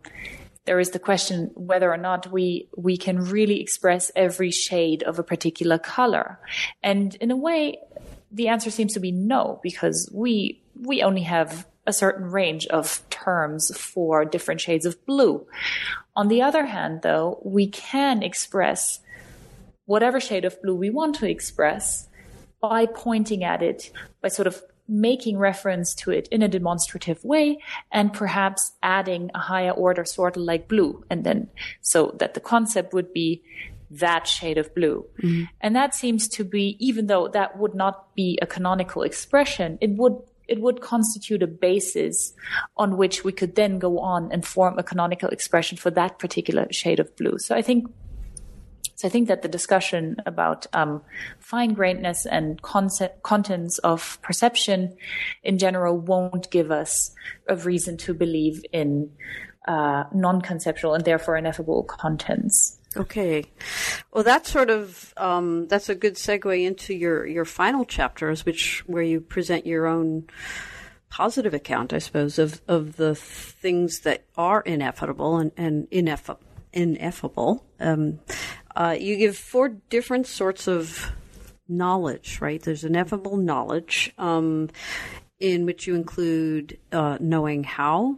there 0.65 0.79
is 0.79 0.91
the 0.91 0.99
question 0.99 1.51
whether 1.55 1.91
or 1.91 1.97
not 1.97 2.31
we 2.31 2.67
we 2.77 2.97
can 2.97 3.19
really 3.19 3.61
express 3.61 4.11
every 4.15 4.51
shade 4.51 5.03
of 5.03 5.19
a 5.19 5.23
particular 5.23 5.77
color 5.77 6.39
and 6.81 7.15
in 7.15 7.31
a 7.31 7.35
way 7.35 7.77
the 8.31 8.47
answer 8.47 8.71
seems 8.71 8.93
to 8.93 8.99
be 8.99 9.11
no 9.11 9.59
because 9.63 10.09
we 10.13 10.61
we 10.75 11.01
only 11.01 11.21
have 11.21 11.67
a 11.85 11.93
certain 11.93 12.31
range 12.31 12.65
of 12.67 13.01
terms 13.09 13.75
for 13.77 14.25
different 14.25 14.59
shades 14.59 14.85
of 14.85 15.05
blue 15.05 15.45
on 16.15 16.27
the 16.27 16.41
other 16.41 16.65
hand 16.65 17.01
though 17.03 17.39
we 17.43 17.67
can 17.67 18.23
express 18.23 18.99
whatever 19.85 20.19
shade 20.19 20.45
of 20.45 20.61
blue 20.61 20.75
we 20.75 20.89
want 20.89 21.15
to 21.15 21.29
express 21.29 22.07
by 22.61 22.85
pointing 22.85 23.43
at 23.43 23.61
it, 23.61 23.91
by 24.21 24.29
sortal 24.29 24.61
making 24.87 25.37
reference 25.37 25.93
to 25.95 26.11
it 26.11 26.27
in 26.27 26.41
a 26.41 26.47
demonstrative 26.47 27.23
way 27.23 27.57
and 27.91 28.13
perhaps 28.13 28.73
adding 28.83 29.31
a 29.33 29.39
higher 29.39 29.71
order 29.71 30.03
sort 30.03 30.35
of 30.35 30.43
like 30.43 30.67
blue. 30.67 31.03
And 31.09 31.23
then 31.23 31.49
so 31.81 32.15
that 32.19 32.33
the 32.33 32.41
concept 32.41 32.93
would 32.93 33.13
be 33.13 33.41
that 33.91 34.27
shade 34.27 34.57
of 34.57 34.73
blue. 34.75 35.05
Mm-hmm. 35.21 35.43
And 35.61 35.75
that 35.75 35.95
seems 35.95 36.27
to 36.29 36.43
be, 36.43 36.75
even 36.79 37.07
though 37.07 37.27
that 37.29 37.57
would 37.57 37.75
not 37.75 38.13
be 38.15 38.37
a 38.41 38.47
canonical 38.47 39.03
expression, 39.03 39.77
it 39.81 39.91
would 39.91 40.17
it 40.45 40.59
would 40.59 40.81
constitute 40.81 41.41
a 41.41 41.47
basis 41.47 42.33
on 42.75 42.97
which 42.97 43.23
we 43.23 43.31
could 43.31 43.55
then 43.55 43.79
go 43.79 43.99
on 43.99 44.29
and 44.31 44.45
form 44.45 44.77
a 44.77 44.83
canonical 44.83 45.29
expression 45.29 45.77
for 45.77 45.89
that 45.91 46.19
particular 46.19 46.67
shade 46.69 46.99
of 46.99 47.15
blue. 47.15 47.37
So 47.39 47.55
I 47.55 47.61
think 47.61 47.89
so 49.03 49.07
I 49.07 49.11
think 49.11 49.27
that 49.27 49.41
the 49.41 49.49
discussion 49.49 50.15
about 50.25 50.65
um, 50.71 51.01
fine 51.37 51.75
grainedness 51.75 52.25
and 52.25 52.61
concept, 52.61 53.21
contents 53.21 53.77
of 53.79 54.17
perception 54.21 54.95
in 55.43 55.57
general 55.57 55.97
won't 55.97 56.49
give 56.51 56.71
us 56.71 57.13
a 57.49 57.57
reason 57.57 57.97
to 57.97 58.13
believe 58.13 58.63
in 58.71 59.11
uh, 59.67 60.05
non-conceptual 60.13 60.93
and 60.93 61.03
therefore 61.03 61.35
ineffable 61.35 61.83
contents. 61.83 62.79
Okay, 62.95 63.43
well, 64.13 64.23
that's 64.23 64.49
sort 64.49 64.69
of 64.69 65.13
um, 65.17 65.67
that's 65.67 65.89
a 65.89 65.95
good 65.95 66.15
segue 66.15 66.65
into 66.65 66.93
your 66.93 67.27
your 67.27 67.43
final 67.43 67.83
chapters, 67.83 68.45
which 68.45 68.85
where 68.87 69.03
you 69.03 69.19
present 69.19 69.67
your 69.67 69.85
own 69.85 70.27
positive 71.09 71.53
account, 71.53 71.91
I 71.91 71.97
suppose, 71.97 72.39
of 72.39 72.61
of 72.69 72.95
the 72.95 73.15
things 73.15 73.99
that 74.01 74.23
are 74.37 74.61
inevitable 74.61 75.35
and, 75.39 75.51
and 75.57 75.89
ineffable 75.91 76.39
ineffable. 76.73 77.63
Um, 77.79 78.19
uh, 78.75 78.95
you 78.99 79.17
give 79.17 79.37
four 79.37 79.69
different 79.89 80.27
sorts 80.27 80.67
of 80.67 81.11
knowledge, 81.67 82.39
right? 82.41 82.61
There's 82.61 82.83
ineffable 82.83 83.37
knowledge, 83.37 84.13
um, 84.17 84.69
in 85.39 85.65
which 85.65 85.87
you 85.87 85.95
include 85.95 86.77
uh, 86.91 87.17
knowing 87.19 87.63
how, 87.63 88.17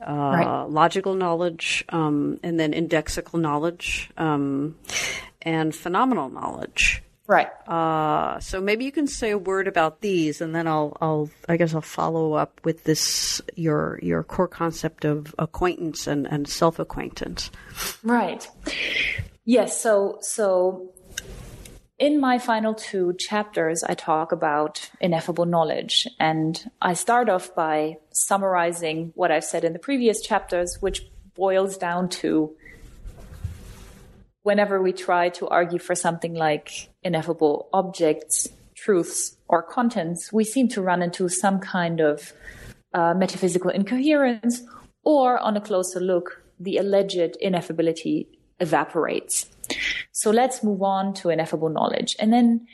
uh, 0.00 0.12
right. 0.12 0.64
logical 0.68 1.14
knowledge, 1.14 1.84
um, 1.88 2.38
and 2.42 2.58
then 2.58 2.72
indexical 2.72 3.40
knowledge, 3.40 4.10
um, 4.16 4.76
and 5.42 5.74
phenomenal 5.74 6.28
knowledge. 6.28 7.02
Right. 7.26 7.48
Uh, 7.68 8.40
so 8.40 8.60
maybe 8.60 8.84
you 8.84 8.92
can 8.92 9.06
say 9.06 9.30
a 9.30 9.38
word 9.38 9.68
about 9.68 10.00
these, 10.00 10.40
and 10.40 10.54
then 10.54 10.66
I'll, 10.66 10.96
I'll, 11.00 11.30
I 11.48 11.56
guess 11.56 11.72
I'll 11.72 11.80
follow 11.80 12.34
up 12.34 12.60
with 12.64 12.84
this 12.84 13.40
your 13.54 13.98
your 14.02 14.22
core 14.24 14.48
concept 14.48 15.04
of 15.04 15.34
acquaintance 15.38 16.06
and, 16.06 16.26
and 16.26 16.48
self 16.48 16.78
acquaintance. 16.78 17.50
Right. 18.02 18.46
Yes. 19.44 19.80
So, 19.80 20.18
so 20.20 20.92
in 21.98 22.20
my 22.20 22.38
final 22.38 22.74
two 22.74 23.14
chapters, 23.18 23.82
I 23.82 23.94
talk 23.94 24.32
about 24.32 24.90
ineffable 25.00 25.46
knowledge. 25.46 26.06
And 26.20 26.70
I 26.80 26.94
start 26.94 27.28
off 27.28 27.54
by 27.54 27.96
summarizing 28.12 29.12
what 29.14 29.30
I've 29.30 29.44
said 29.44 29.64
in 29.64 29.72
the 29.72 29.78
previous 29.78 30.20
chapters, 30.20 30.78
which 30.80 31.02
boils 31.34 31.76
down 31.76 32.08
to 32.08 32.54
whenever 34.42 34.82
we 34.82 34.92
try 34.92 35.28
to 35.30 35.48
argue 35.48 35.78
for 35.78 35.94
something 35.94 36.34
like 36.34 36.90
ineffable 37.02 37.68
objects, 37.72 38.48
truths, 38.74 39.36
or 39.48 39.62
contents, 39.62 40.32
we 40.32 40.44
seem 40.44 40.68
to 40.68 40.82
run 40.82 41.02
into 41.02 41.28
some 41.28 41.60
kind 41.60 42.00
of 42.00 42.32
uh, 42.94 43.14
metaphysical 43.14 43.70
incoherence, 43.70 44.62
or 45.04 45.38
on 45.38 45.56
a 45.56 45.60
closer 45.60 46.00
look, 46.00 46.42
the 46.58 46.76
alleged 46.76 47.36
ineffability 47.42 48.26
evaporates. 48.62 49.46
So 50.12 50.30
let's 50.30 50.62
move 50.62 50.82
on 50.82 51.14
to 51.14 51.30
ineffable 51.30 51.68
knowledge. 51.68 52.16
And 52.18 52.32
then 52.32 52.66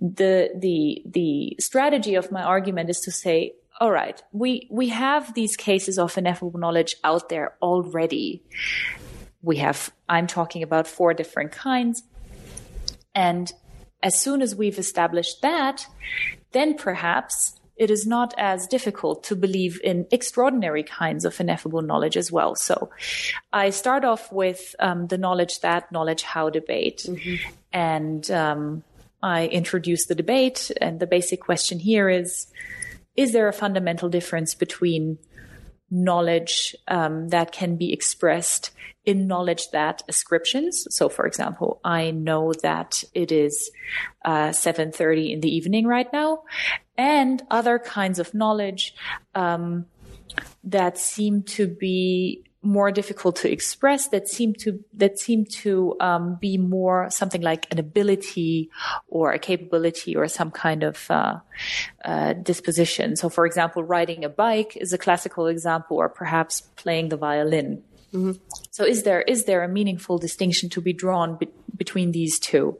the, 0.00 0.50
the, 0.56 1.02
the 1.06 1.56
strategy 1.58 2.14
of 2.14 2.30
my 2.30 2.42
argument 2.42 2.90
is 2.90 3.00
to 3.00 3.10
say, 3.10 3.54
all 3.80 3.90
right, 3.90 4.22
we, 4.32 4.68
we 4.70 4.88
have 4.88 5.34
these 5.34 5.56
cases 5.56 5.98
of 5.98 6.16
ineffable 6.18 6.60
knowledge 6.60 6.96
out 7.02 7.28
there 7.28 7.54
already. 7.62 8.42
We 9.42 9.56
have, 9.56 9.90
I'm 10.08 10.26
talking 10.26 10.62
about 10.62 10.86
four 10.86 11.14
different 11.14 11.52
kinds. 11.52 12.02
And 13.14 13.50
as 14.02 14.20
soon 14.20 14.42
as 14.42 14.54
we've 14.54 14.78
established 14.78 15.42
that, 15.42 15.86
then 16.52 16.76
perhaps 16.76 17.59
it 17.80 17.90
is 17.90 18.06
not 18.06 18.34
as 18.36 18.66
difficult 18.66 19.24
to 19.24 19.34
believe 19.34 19.80
in 19.82 20.06
extraordinary 20.10 20.82
kinds 20.82 21.24
of 21.24 21.40
ineffable 21.40 21.80
knowledge 21.80 22.18
as 22.18 22.30
well. 22.30 22.54
So 22.54 22.90
I 23.54 23.70
start 23.70 24.04
off 24.04 24.30
with 24.30 24.76
um, 24.78 25.06
the 25.06 25.16
knowledge 25.16 25.60
that, 25.60 25.90
knowledge 25.90 26.22
how 26.22 26.50
debate. 26.50 27.06
Mm-hmm. 27.08 27.50
And 27.72 28.30
um, 28.30 28.84
I 29.22 29.46
introduce 29.46 30.04
the 30.04 30.14
debate. 30.14 30.70
And 30.78 31.00
the 31.00 31.06
basic 31.06 31.40
question 31.40 31.78
here 31.78 32.10
is 32.10 32.48
Is 33.16 33.32
there 33.32 33.48
a 33.48 33.52
fundamental 33.64 34.10
difference 34.10 34.54
between 34.54 35.16
knowledge 35.90 36.76
um, 36.86 37.28
that 37.28 37.50
can 37.50 37.76
be 37.76 37.94
expressed 37.94 38.72
in 39.10 39.26
knowledge 39.26 39.70
that 39.72 40.02
ascriptions. 40.08 40.86
So, 40.90 41.08
for 41.08 41.26
example, 41.26 41.80
I 41.84 42.12
know 42.12 42.52
that 42.62 43.02
it 43.12 43.32
is 43.32 43.70
uh, 44.24 44.50
7:30 44.50 45.32
in 45.32 45.40
the 45.40 45.52
evening 45.58 45.84
right 45.96 46.10
now, 46.12 46.44
and 46.96 47.42
other 47.50 47.78
kinds 47.78 48.18
of 48.20 48.34
knowledge 48.34 48.94
um, 49.34 49.86
that 50.62 50.96
seem 50.96 51.42
to 51.56 51.66
be 51.66 52.44
more 52.62 52.90
difficult 52.92 53.36
to 53.36 53.50
express 53.50 54.08
that 54.08 54.28
seem 54.28 54.52
to 54.52 54.84
that 54.92 55.18
seem 55.18 55.46
to 55.46 55.96
um, 55.98 56.36
be 56.40 56.58
more 56.58 57.08
something 57.10 57.40
like 57.40 57.66
an 57.72 57.78
ability 57.78 58.70
or 59.08 59.32
a 59.32 59.38
capability 59.38 60.14
or 60.14 60.28
some 60.28 60.50
kind 60.50 60.82
of 60.82 61.10
uh, 61.10 61.36
uh, 62.04 62.34
disposition. 62.34 63.16
So, 63.16 63.28
for 63.28 63.46
example, 63.46 63.82
riding 63.82 64.24
a 64.24 64.28
bike 64.28 64.76
is 64.76 64.92
a 64.92 64.98
classical 64.98 65.46
example, 65.46 65.96
or 65.96 66.08
perhaps 66.08 66.60
playing 66.76 67.08
the 67.08 67.16
violin. 67.16 67.82
Mm-hmm. 68.12 68.32
So, 68.70 68.84
is 68.84 69.02
there 69.04 69.22
is 69.22 69.44
there 69.44 69.62
a 69.62 69.68
meaningful 69.68 70.18
distinction 70.18 70.68
to 70.70 70.80
be 70.80 70.92
drawn 70.92 71.36
be- 71.36 71.48
between 71.76 72.12
these 72.12 72.38
two? 72.38 72.76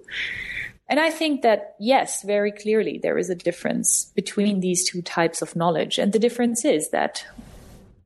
And 0.90 0.98
I 0.98 1.10
think 1.10 1.42
that, 1.42 1.76
yes, 1.78 2.24
very 2.24 2.50
clearly 2.50 2.98
there 3.00 3.16
is 3.16 3.30
a 3.30 3.36
difference 3.36 4.10
between 4.16 4.58
these 4.58 4.90
two 4.90 5.02
types 5.02 5.40
of 5.40 5.54
knowledge. 5.54 5.98
And 5.98 6.12
the 6.12 6.18
difference 6.18 6.64
is 6.64 6.90
that 6.90 7.24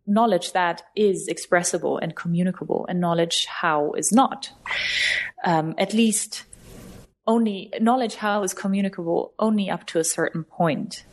knowledge 0.06 0.52
that 0.52 0.82
is 0.94 1.26
expressible 1.26 1.96
and 1.96 2.14
communicable 2.14 2.84
and 2.86 3.00
knowledge 3.00 3.46
how 3.46 3.92
is 3.92 4.12
not. 4.12 4.50
Um, 5.46 5.74
at 5.78 5.94
least 5.94 6.44
only 7.26 7.72
knowledge 7.80 8.16
how 8.16 8.42
is 8.42 8.52
communicable 8.52 9.32
only 9.38 9.70
up 9.70 9.86
to 9.86 9.98
a 9.98 10.04
certain 10.04 10.44
point. 10.44 11.04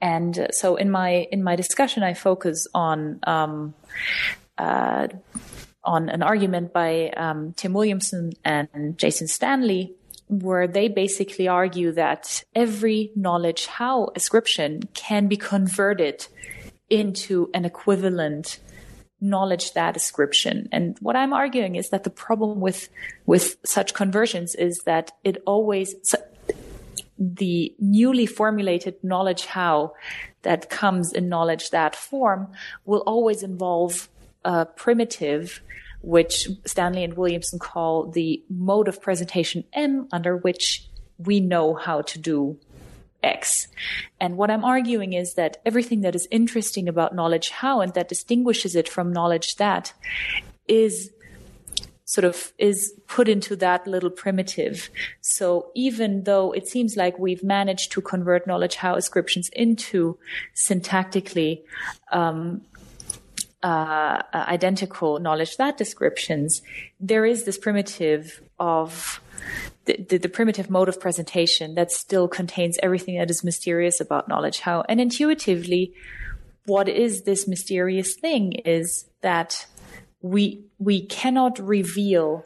And 0.00 0.38
uh, 0.38 0.48
so 0.52 0.76
in 0.76 0.92
my, 0.92 1.26
in 1.32 1.42
my 1.42 1.56
discussion, 1.56 2.04
I 2.04 2.14
focus 2.14 2.68
on, 2.72 3.18
um, 3.26 3.74
uh, 4.58 5.08
on 5.82 6.08
an 6.08 6.22
argument 6.22 6.72
by 6.72 7.10
um, 7.10 7.52
Tim 7.54 7.72
Williamson 7.72 8.32
and 8.44 8.96
Jason 8.98 9.28
Stanley 9.28 9.94
where 10.28 10.66
they 10.66 10.88
basically 10.88 11.48
argue 11.48 11.92
that 11.92 12.44
every 12.54 13.12
knowledge 13.14 13.66
how 13.66 14.08
ascription 14.16 14.82
can 14.94 15.28
be 15.28 15.36
converted 15.36 16.26
into 16.88 17.50
an 17.52 17.64
equivalent 17.64 18.58
knowledge 19.20 19.72
that 19.72 19.96
ascription. 19.96 20.68
And 20.72 20.96
what 21.00 21.16
I'm 21.16 21.32
arguing 21.32 21.76
is 21.76 21.90
that 21.90 22.04
the 22.04 22.10
problem 22.10 22.60
with 22.60 22.88
with 23.26 23.56
such 23.64 23.94
conversions 23.94 24.54
is 24.54 24.82
that 24.84 25.12
it 25.24 25.42
always 25.46 25.94
the 27.18 27.74
newly 27.78 28.26
formulated 28.26 29.02
knowledge 29.02 29.46
how 29.46 29.94
that 30.42 30.68
comes 30.68 31.12
in 31.12 31.28
knowledge 31.28 31.70
that 31.70 31.94
form 31.96 32.48
will 32.84 33.02
always 33.06 33.42
involve 33.42 34.08
a 34.44 34.66
primitive 34.66 35.60
which 36.02 36.48
Stanley 36.66 37.02
and 37.02 37.14
Williamson 37.14 37.58
call 37.58 38.10
the 38.10 38.42
mode 38.50 38.88
of 38.88 39.00
presentation 39.00 39.64
M, 39.72 40.06
under 40.12 40.36
which 40.36 40.86
we 41.18 41.40
know 41.40 41.74
how 41.74 42.02
to 42.02 42.18
do 42.18 42.58
X. 43.22 43.68
And 44.20 44.36
what 44.36 44.50
I'm 44.50 44.64
arguing 44.64 45.14
is 45.14 45.34
that 45.34 45.56
everything 45.64 46.02
that 46.02 46.14
is 46.14 46.28
interesting 46.30 46.88
about 46.88 47.14
knowledge 47.14 47.48
how 47.48 47.80
and 47.80 47.94
that 47.94 48.08
distinguishes 48.08 48.76
it 48.76 48.88
from 48.88 49.12
knowledge 49.12 49.56
that 49.56 49.94
is 50.68 51.10
sort 52.04 52.24
of 52.24 52.52
is 52.58 52.92
put 53.06 53.28
into 53.28 53.56
that 53.56 53.86
little 53.86 54.10
primitive. 54.10 54.90
So 55.22 55.70
even 55.74 56.24
though 56.24 56.52
it 56.52 56.68
seems 56.68 56.96
like 56.96 57.18
we've 57.18 57.42
managed 57.42 57.92
to 57.92 58.02
convert 58.02 58.46
knowledge 58.46 58.76
how 58.76 58.94
ascriptions 58.94 59.48
into 59.54 60.18
syntactically 60.54 61.62
um, 62.12 62.60
uh, 63.64 64.22
identical 64.34 65.18
knowledge 65.18 65.56
that 65.56 65.78
descriptions, 65.78 66.60
there 67.00 67.24
is 67.24 67.44
this 67.44 67.56
primitive 67.56 68.42
of 68.58 69.20
the, 69.86 69.96
the, 70.08 70.18
the, 70.18 70.28
primitive 70.28 70.68
mode 70.68 70.88
of 70.88 71.00
presentation 71.00 71.74
that 71.74 71.90
still 71.90 72.28
contains 72.28 72.78
everything 72.82 73.16
that 73.18 73.30
is 73.30 73.42
mysterious 73.42 74.00
about 74.00 74.28
knowledge. 74.28 74.60
How 74.60 74.84
and 74.88 75.00
intuitively 75.00 75.94
what 76.66 76.88
is 76.88 77.22
this 77.22 77.48
mysterious 77.48 78.14
thing 78.14 78.52
is 78.52 79.06
that 79.22 79.66
we 80.20 80.64
we 80.78 81.06
cannot 81.06 81.58
reveal 81.58 82.44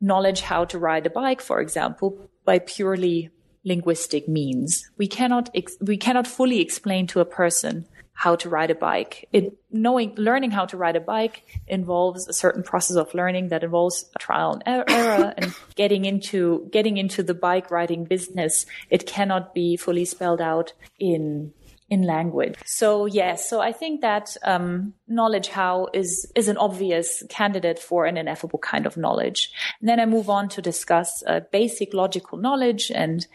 knowledge 0.00 0.42
how 0.42 0.64
to 0.66 0.78
ride 0.78 1.06
a 1.06 1.10
bike 1.10 1.40
for 1.40 1.60
example 1.60 2.18
by 2.44 2.58
purely 2.58 3.30
linguistic 3.64 4.28
means. 4.28 4.82
We 4.98 5.06
cannot 5.06 5.50
ex- 5.54 5.76
we 5.80 5.96
cannot 5.96 6.26
fully 6.26 6.60
explain 6.60 7.06
to 7.08 7.20
a 7.20 7.24
person 7.24 7.86
how 8.14 8.36
to 8.36 8.48
ride 8.48 8.70
a 8.70 8.74
bike. 8.74 9.28
It 9.32 9.56
knowing 9.70 10.14
learning 10.16 10.50
how 10.50 10.66
to 10.66 10.76
ride 10.76 10.96
a 10.96 11.00
bike 11.00 11.44
involves 11.66 12.28
a 12.28 12.32
certain 12.32 12.62
process 12.62 12.96
of 12.96 13.12
learning 13.14 13.48
that 13.48 13.64
involves 13.64 14.04
trial 14.18 14.60
and 14.64 14.80
er-, 14.80 14.84
error 14.88 15.34
and 15.38 15.54
getting 15.74 16.04
into 16.04 16.68
getting 16.70 16.98
into 16.98 17.22
the 17.22 17.34
bike 17.34 17.70
riding 17.70 18.04
business. 18.04 18.66
It 18.90 19.06
cannot 19.06 19.54
be 19.54 19.76
fully 19.76 20.04
spelled 20.04 20.40
out 20.40 20.72
in 20.98 21.52
in 21.92 22.02
language. 22.02 22.54
So 22.64 23.04
yes, 23.04 23.50
so 23.50 23.60
I 23.60 23.72
think 23.72 24.00
that 24.00 24.34
um, 24.44 24.94
knowledge 25.08 25.48
how 25.48 25.88
is 25.92 26.30
is 26.34 26.48
an 26.48 26.56
obvious 26.56 27.22
candidate 27.28 27.78
for 27.78 28.06
an 28.06 28.16
ineffable 28.16 28.58
kind 28.58 28.86
of 28.86 28.96
knowledge. 28.96 29.52
And 29.80 29.88
then 29.88 30.00
I 30.00 30.06
move 30.06 30.30
on 30.30 30.48
to 30.50 30.62
discuss 30.62 31.22
uh, 31.26 31.40
basic 31.50 31.92
logical 31.92 32.38
knowledge 32.38 32.90
and 32.94 33.26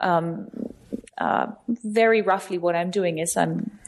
um, 0.00 0.48
uh, 1.18 1.46
very 1.68 2.22
roughly 2.22 2.58
what 2.58 2.74
I'm 2.74 2.90
doing 2.90 3.18
is 3.18 3.36
I'm 3.36 3.78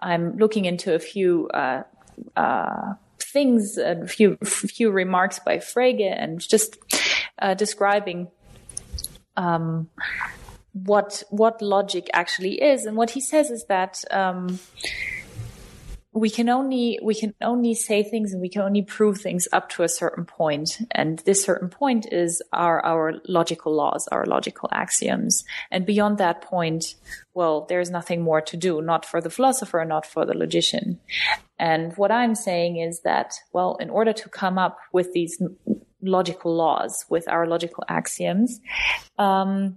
I'm 0.00 0.36
looking 0.36 0.64
into 0.64 0.94
a 0.94 0.98
few 0.98 1.48
uh, 1.48 1.82
uh, 2.36 2.94
things, 3.20 3.78
a 3.78 4.06
few 4.06 4.36
few 4.36 4.90
remarks 4.90 5.38
by 5.38 5.58
Frege, 5.58 6.14
and 6.16 6.40
just 6.40 6.78
uh, 7.40 7.54
describing 7.54 8.28
um, 9.36 9.88
what 10.72 11.22
what 11.30 11.60
logic 11.62 12.08
actually 12.12 12.62
is. 12.62 12.84
And 12.86 12.96
what 12.96 13.10
he 13.10 13.20
says 13.20 13.50
is 13.50 13.64
that. 13.68 14.04
Um, 14.10 14.58
we 16.18 16.30
can 16.30 16.48
only 16.48 16.98
we 17.02 17.14
can 17.14 17.34
only 17.40 17.74
say 17.74 18.02
things 18.02 18.32
and 18.32 18.40
we 18.40 18.48
can 18.48 18.62
only 18.62 18.82
prove 18.82 19.20
things 19.20 19.46
up 19.52 19.68
to 19.70 19.82
a 19.82 19.88
certain 19.88 20.24
point. 20.24 20.78
And 20.90 21.20
this 21.20 21.44
certain 21.44 21.68
point 21.68 22.12
is 22.12 22.42
our 22.52 22.84
our 22.84 23.14
logical 23.26 23.74
laws 23.74 24.08
our 24.08 24.26
logical 24.26 24.68
axioms. 24.72 25.44
And 25.70 25.86
beyond 25.86 26.18
that 26.18 26.42
point 26.42 26.94
well 27.34 27.66
there's 27.68 27.90
nothing 27.90 28.22
more 28.22 28.40
to 28.40 28.56
do 28.56 28.82
not 28.82 29.06
for 29.06 29.20
the 29.20 29.30
philosopher 29.30 29.84
not 29.84 30.04
for 30.04 30.26
the 30.26 30.36
logician. 30.36 30.98
And 31.58 31.96
what 31.96 32.12
i'm 32.12 32.34
saying 32.34 32.76
is 32.76 33.00
that 33.00 33.34
well 33.52 33.76
in 33.76 33.90
order 33.90 34.12
to 34.12 34.28
come 34.28 34.58
up 34.58 34.78
with 34.92 35.12
these 35.12 35.40
logical 36.02 36.54
laws 36.54 37.04
with 37.08 37.28
our 37.28 37.46
logical 37.46 37.84
axioms 37.88 38.60
um, 39.18 39.76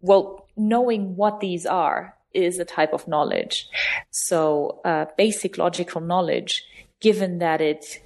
well 0.00 0.46
knowing 0.56 1.16
what 1.16 1.40
these 1.40 1.64
are 1.64 2.17
is 2.32 2.58
a 2.58 2.64
type 2.64 2.92
of 2.92 3.06
knowledge. 3.08 3.68
So, 4.10 4.80
uh, 4.84 5.06
basic 5.16 5.58
logical 5.58 6.00
knowledge, 6.00 6.64
given 7.00 7.38
that 7.38 7.60
it 7.60 8.02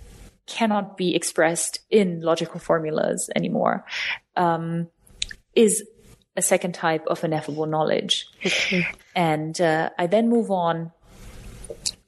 cannot 0.46 0.96
be 0.96 1.14
expressed 1.14 1.80
in 1.90 2.20
logical 2.20 2.60
formulas 2.60 3.30
anymore, 3.34 3.84
um, 4.36 4.88
is 5.54 5.84
a 6.36 6.42
second 6.42 6.74
type 6.74 7.06
of 7.06 7.22
ineffable 7.24 7.66
knowledge. 7.66 8.26
Okay. 8.44 8.86
And 9.14 9.60
uh, 9.60 9.90
I 9.98 10.06
then 10.06 10.28
move 10.28 10.50
on 10.50 10.92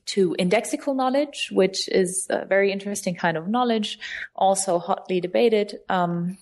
to 0.06 0.36
indexical 0.38 0.94
knowledge, 0.94 1.50
which 1.52 1.88
is 1.88 2.26
a 2.30 2.44
very 2.44 2.72
interesting 2.72 3.14
kind 3.14 3.36
of 3.36 3.48
knowledge, 3.48 3.98
also 4.34 4.78
hotly 4.78 5.20
debated. 5.20 5.78
Um, 5.88 6.38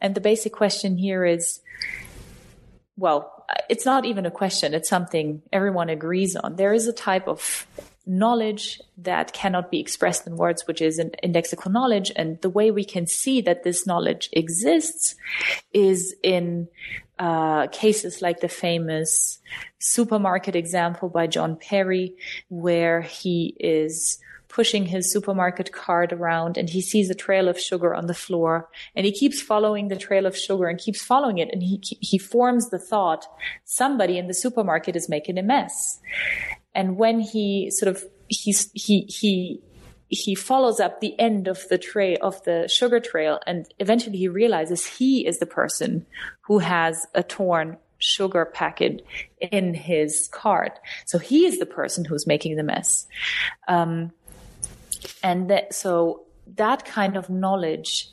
and 0.00 0.14
the 0.14 0.20
basic 0.20 0.52
question 0.52 0.96
here 0.96 1.24
is 1.24 1.60
well, 2.96 3.35
it's 3.68 3.86
not 3.86 4.04
even 4.04 4.26
a 4.26 4.30
question. 4.30 4.74
It's 4.74 4.88
something 4.88 5.42
everyone 5.52 5.88
agrees 5.88 6.36
on. 6.36 6.56
There 6.56 6.72
is 6.72 6.86
a 6.86 6.92
type 6.92 7.28
of 7.28 7.66
knowledge 8.06 8.80
that 8.98 9.32
cannot 9.32 9.70
be 9.70 9.80
expressed 9.80 10.26
in 10.26 10.36
words, 10.36 10.66
which 10.66 10.80
is 10.80 10.98
an 10.98 11.10
indexical 11.24 11.72
knowledge. 11.72 12.12
And 12.14 12.40
the 12.40 12.50
way 12.50 12.70
we 12.70 12.84
can 12.84 13.06
see 13.06 13.40
that 13.42 13.64
this 13.64 13.86
knowledge 13.86 14.28
exists 14.32 15.16
is 15.72 16.14
in 16.22 16.68
uh, 17.18 17.66
cases 17.68 18.22
like 18.22 18.40
the 18.40 18.48
famous 18.48 19.38
supermarket 19.78 20.54
example 20.54 21.08
by 21.08 21.26
John 21.26 21.56
Perry, 21.56 22.14
where 22.48 23.02
he 23.02 23.56
is 23.58 24.18
pushing 24.48 24.86
his 24.86 25.12
supermarket 25.12 25.72
cart 25.72 26.12
around 26.12 26.56
and 26.56 26.70
he 26.70 26.80
sees 26.80 27.10
a 27.10 27.14
trail 27.14 27.48
of 27.48 27.58
sugar 27.58 27.94
on 27.94 28.06
the 28.06 28.14
floor 28.14 28.68
and 28.94 29.04
he 29.06 29.12
keeps 29.12 29.40
following 29.40 29.88
the 29.88 29.96
trail 29.96 30.26
of 30.26 30.36
sugar 30.36 30.66
and 30.66 30.78
keeps 30.78 31.02
following 31.02 31.38
it 31.38 31.50
and 31.52 31.62
he 31.62 31.80
he 31.82 32.18
forms 32.18 32.70
the 32.70 32.78
thought 32.78 33.26
somebody 33.64 34.18
in 34.18 34.26
the 34.26 34.34
supermarket 34.34 34.96
is 34.96 35.08
making 35.08 35.38
a 35.38 35.42
mess. 35.42 36.00
And 36.74 36.96
when 36.96 37.20
he 37.20 37.70
sort 37.70 37.94
of 37.94 38.04
he's 38.28 38.70
he 38.72 39.02
he 39.02 39.60
he 40.08 40.34
follows 40.34 40.78
up 40.78 41.00
the 41.00 41.18
end 41.18 41.48
of 41.48 41.66
the 41.68 41.78
trail 41.78 42.16
of 42.22 42.42
the 42.44 42.68
sugar 42.68 43.00
trail 43.00 43.40
and 43.46 43.66
eventually 43.80 44.18
he 44.18 44.28
realizes 44.28 44.86
he 44.86 45.26
is 45.26 45.38
the 45.38 45.46
person 45.46 46.06
who 46.42 46.58
has 46.58 47.06
a 47.14 47.22
torn 47.22 47.76
sugar 47.98 48.44
packet 48.44 49.04
in 49.40 49.74
his 49.74 50.28
cart. 50.32 50.78
So 51.06 51.18
he 51.18 51.46
is 51.46 51.58
the 51.58 51.66
person 51.66 52.04
who's 52.04 52.26
making 52.26 52.56
the 52.56 52.62
mess. 52.62 53.06
Um, 53.68 54.12
and 55.22 55.50
that 55.50 55.74
so 55.74 56.22
that 56.54 56.84
kind 56.84 57.16
of 57.16 57.28
knowledge 57.28 58.08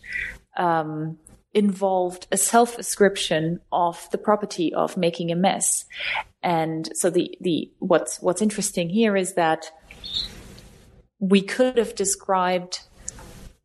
um, 0.57 1.17
involved 1.53 2.27
a 2.31 2.37
self 2.37 2.77
ascription 2.77 3.59
of 3.71 4.09
the 4.11 4.17
property 4.17 4.73
of 4.73 4.97
making 4.97 5.31
a 5.31 5.35
mess 5.35 5.85
and 6.41 6.89
so 6.95 7.09
the 7.09 7.37
the 7.41 7.71
what's 7.79 8.21
what's 8.21 8.41
interesting 8.41 8.89
here 8.89 9.15
is 9.15 9.35
that 9.35 9.71
we 11.19 11.41
could 11.41 11.77
have 11.77 11.95
described 11.95 12.81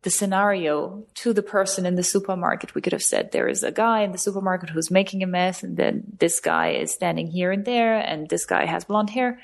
the 0.03 0.09
scenario 0.09 1.03
to 1.13 1.33
the 1.33 1.43
person 1.43 1.85
in 1.85 1.95
the 1.95 2.03
supermarket. 2.03 2.73
We 2.73 2.81
could 2.81 2.93
have 2.93 3.03
said 3.03 3.31
there 3.31 3.49
is 3.49 3.63
a 3.63 3.71
guy 3.71 4.01
in 4.03 4.13
the 4.13 4.17
supermarket 4.17 4.69
who's 4.69 4.89
making 4.89 5.23
a 5.23 5.27
mess, 5.27 5.61
and 5.61 5.75
then 5.75 6.03
this 6.19 6.39
guy 6.39 6.69
is 6.69 6.93
standing 6.93 7.27
here 7.27 7.51
and 7.51 7.65
there, 7.65 7.95
and 7.95 8.29
this 8.29 8.45
guy 8.45 8.65
has 8.65 8.85
blonde 8.85 9.09
hair. 9.09 9.41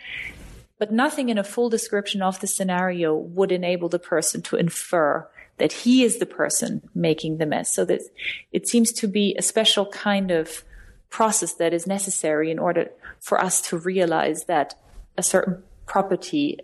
But 0.77 0.91
nothing 0.91 1.29
in 1.29 1.37
a 1.37 1.43
full 1.43 1.69
description 1.69 2.21
of 2.21 2.39
the 2.39 2.47
scenario 2.47 3.15
would 3.15 3.51
enable 3.51 3.89
the 3.89 3.99
person 3.99 4.41
to 4.43 4.57
infer 4.57 5.27
that 5.57 5.71
he 5.71 6.03
is 6.03 6.17
the 6.17 6.25
person 6.25 6.81
making 6.93 7.37
the 7.37 7.45
mess. 7.45 7.73
So 7.73 7.85
that 7.85 8.01
it 8.51 8.67
seems 8.67 8.91
to 8.93 9.07
be 9.07 9.35
a 9.37 9.41
special 9.41 9.85
kind 9.85 10.31
of 10.31 10.63
process 11.09 11.53
that 11.53 11.73
is 11.73 11.87
necessary 11.87 12.51
in 12.51 12.59
order 12.59 12.89
for 13.21 13.39
us 13.39 13.61
to 13.61 13.77
realize 13.77 14.45
that 14.45 14.75
a 15.17 15.23
certain 15.23 15.63
property 15.85 16.59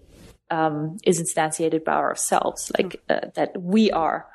um, 0.50 0.98
is 1.06 1.22
instantiated 1.22 1.86
by 1.86 1.94
ourselves, 1.94 2.72
like 2.78 3.02
uh, 3.10 3.28
that 3.36 3.62
we 3.62 3.92
are 3.92 4.28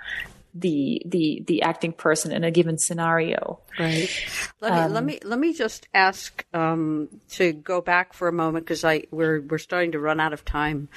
the 0.61 1.03
the 1.05 1.43
the 1.47 1.63
acting 1.63 1.93
person 1.93 2.33
in 2.33 2.45
a 2.45 2.51
given 2.51 2.79
scenario. 2.79 3.61
Right. 3.79 4.09
Let 4.61 4.73
me 4.73 4.79
um, 4.79 4.93
let 4.93 5.05
me 5.05 5.19
let 5.23 5.39
me 5.39 5.53
just 5.53 5.89
ask 5.93 6.45
um, 6.55 7.09
to 7.31 7.53
go 7.53 7.81
back 7.81 8.13
for 8.13 8.29
a 8.29 8.33
moment 8.33 8.65
because 8.65 8.85
I 8.85 9.05
we're 9.11 9.41
we're 9.43 9.59
starting 9.59 9.93
to 9.93 9.99
run 9.99 10.21
out 10.21 10.33
of 10.33 10.45
time, 10.45 10.89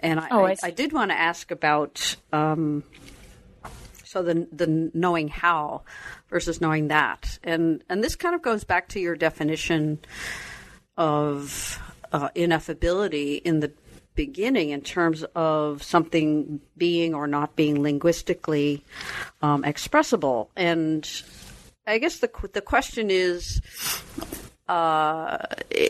and 0.00 0.20
I 0.20 0.28
oh, 0.30 0.44
I, 0.44 0.52
I, 0.52 0.56
I, 0.64 0.70
did 0.70 0.92
want 0.92 1.10
to 1.10 1.18
ask 1.18 1.50
about 1.50 2.16
um, 2.32 2.82
so 4.04 4.22
the 4.22 4.48
the 4.52 4.90
knowing 4.92 5.28
how 5.28 5.82
versus 6.28 6.60
knowing 6.60 6.88
that, 6.88 7.38
and 7.44 7.82
and 7.88 8.02
this 8.02 8.16
kind 8.16 8.34
of 8.34 8.42
goes 8.42 8.64
back 8.64 8.88
to 8.90 9.00
your 9.00 9.16
definition 9.16 10.00
of 10.96 11.80
uh, 12.12 12.28
ineffability 12.30 13.42
in 13.42 13.60
the 13.60 13.72
beginning 14.14 14.70
in 14.70 14.80
terms 14.80 15.24
of 15.34 15.82
something 15.82 16.60
being 16.76 17.14
or 17.14 17.26
not 17.26 17.56
being 17.56 17.82
linguistically 17.82 18.84
um, 19.42 19.64
expressible. 19.64 20.50
And 20.56 21.08
I 21.86 21.98
guess 21.98 22.18
the 22.18 22.30
the 22.52 22.60
question 22.60 23.10
is. 23.10 23.60
Uh, 24.66 25.44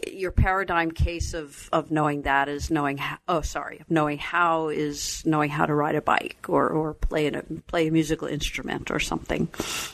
your 0.08 0.32
paradigm 0.32 0.90
case 0.90 1.32
of, 1.32 1.68
of 1.72 1.92
knowing 1.92 2.22
that 2.22 2.48
is 2.48 2.72
knowing 2.72 2.96
how, 2.96 3.16
oh 3.28 3.40
sorry 3.40 3.84
knowing 3.88 4.18
how 4.18 4.66
is 4.66 5.22
knowing 5.24 5.48
how 5.48 5.64
to 5.64 5.72
ride 5.72 5.94
a 5.94 6.00
bike 6.00 6.44
or, 6.48 6.70
or 6.70 6.92
play 6.92 7.28
a 7.28 7.42
play 7.68 7.86
a 7.86 7.92
musical 7.92 8.26
instrument 8.26 8.90
or 8.90 8.98
something 8.98 9.46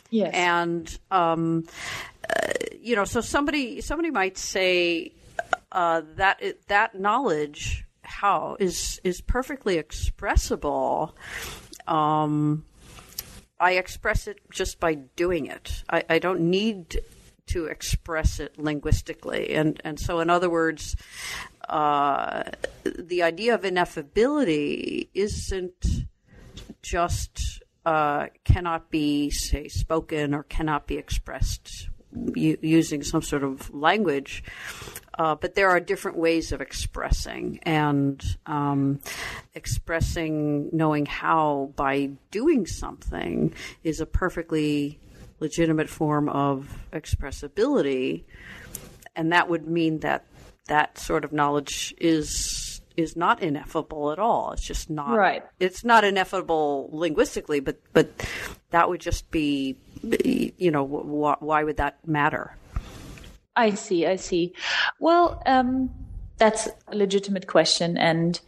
yes 0.09 0.31
and 0.33 0.99
um, 1.11 1.66
uh, 2.31 2.53
you 2.81 2.97
know 2.97 3.05
so 3.05 3.20
somebody 3.20 3.83
somebody 3.83 4.11
might 4.11 4.39
say 4.39 5.12
uh, 5.72 6.01
that 6.16 6.41
that 6.68 6.99
knowledge 6.99 7.85
how 8.11 8.57
is 8.59 9.01
is 9.05 9.21
perfectly 9.21 9.79
expressible. 9.79 11.15
Um, 11.87 12.65
I 13.59 13.73
express 13.73 14.27
it 14.27 14.39
just 14.51 14.81
by 14.81 14.95
doing 14.95 15.47
it. 15.47 15.85
I, 15.89 16.03
I 16.09 16.19
don't 16.19 16.41
need 16.41 17.01
to 17.49 17.67
express 17.67 18.41
it 18.41 18.59
linguistically, 18.59 19.55
and 19.55 19.81
and 19.85 19.99
so 19.99 20.21
in 20.21 20.29
other 20.29 20.51
words, 20.51 20.97
uh, 21.69 22.45
the 22.85 23.23
idea 23.23 23.55
of 23.55 23.63
ineffability 23.63 25.09
isn't 25.15 25.87
just 26.83 27.63
uh, 27.87 28.27
cannot 28.45 28.91
be 28.91 29.31
say 29.31 29.69
spoken 29.69 30.35
or 30.35 30.43
cannot 30.43 30.87
be 30.87 30.97
expressed 30.97 31.89
using 32.35 33.03
some 33.03 33.23
sort 33.23 33.43
of 33.45 33.73
language. 33.75 34.43
Uh, 35.19 35.35
but 35.35 35.55
there 35.55 35.69
are 35.69 35.81
different 35.81 36.17
ways 36.17 36.51
of 36.53 36.61
expressing, 36.61 37.59
and 37.65 38.23
um, 38.47 39.01
expressing 39.55 40.71
knowing 40.73 41.05
how 41.05 41.73
by 41.77 42.11
doing 42.31 42.67
something 42.67 43.53
is 43.85 44.01
a 44.01 44.07
perfectly 44.07 44.99
legitimate 45.41 45.89
form 45.89 46.29
of 46.29 46.79
expressibility, 46.93 48.25
and 49.15 49.33
that 49.33 49.49
would 49.49 49.67
mean 49.67 49.99
that 49.99 50.25
that 50.69 50.97
sort 50.97 51.25
of 51.25 51.33
knowledge 51.33 51.95
is 51.99 52.81
is 52.97 53.17
not 53.17 53.43
ineffable 53.43 54.13
at 54.13 54.19
all. 54.19 54.53
It's 54.53 54.65
just 54.65 54.89
not 54.89 55.17
right. 55.17 55.45
It's 55.59 55.85
not 55.85 56.05
ineffable 56.05 56.89
linguistically, 56.93 57.61
but 57.61 57.79
but 57.93 58.09
that 58.71 58.89
would 58.89 59.01
just 59.01 59.31
be, 59.31 59.77
you 60.03 60.70
know, 60.70 60.86
wh- 60.86 61.42
why 61.42 61.64
would 61.64 61.76
that 61.76 61.96
matter? 62.07 62.57
I 63.57 63.74
see. 63.74 64.07
I 64.07 64.16
see. 64.16 64.55
Well, 64.98 65.42
um, 65.46 65.90
that's 66.38 66.68
a 66.88 66.96
legitimate 66.96 67.46
question, 67.46 67.98
and 67.98 68.40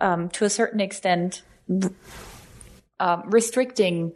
um, 0.00 0.28
to 0.30 0.44
a 0.44 0.50
certain 0.50 0.80
extent, 0.80 1.42
um, 3.00 3.22
restricting 3.26 4.12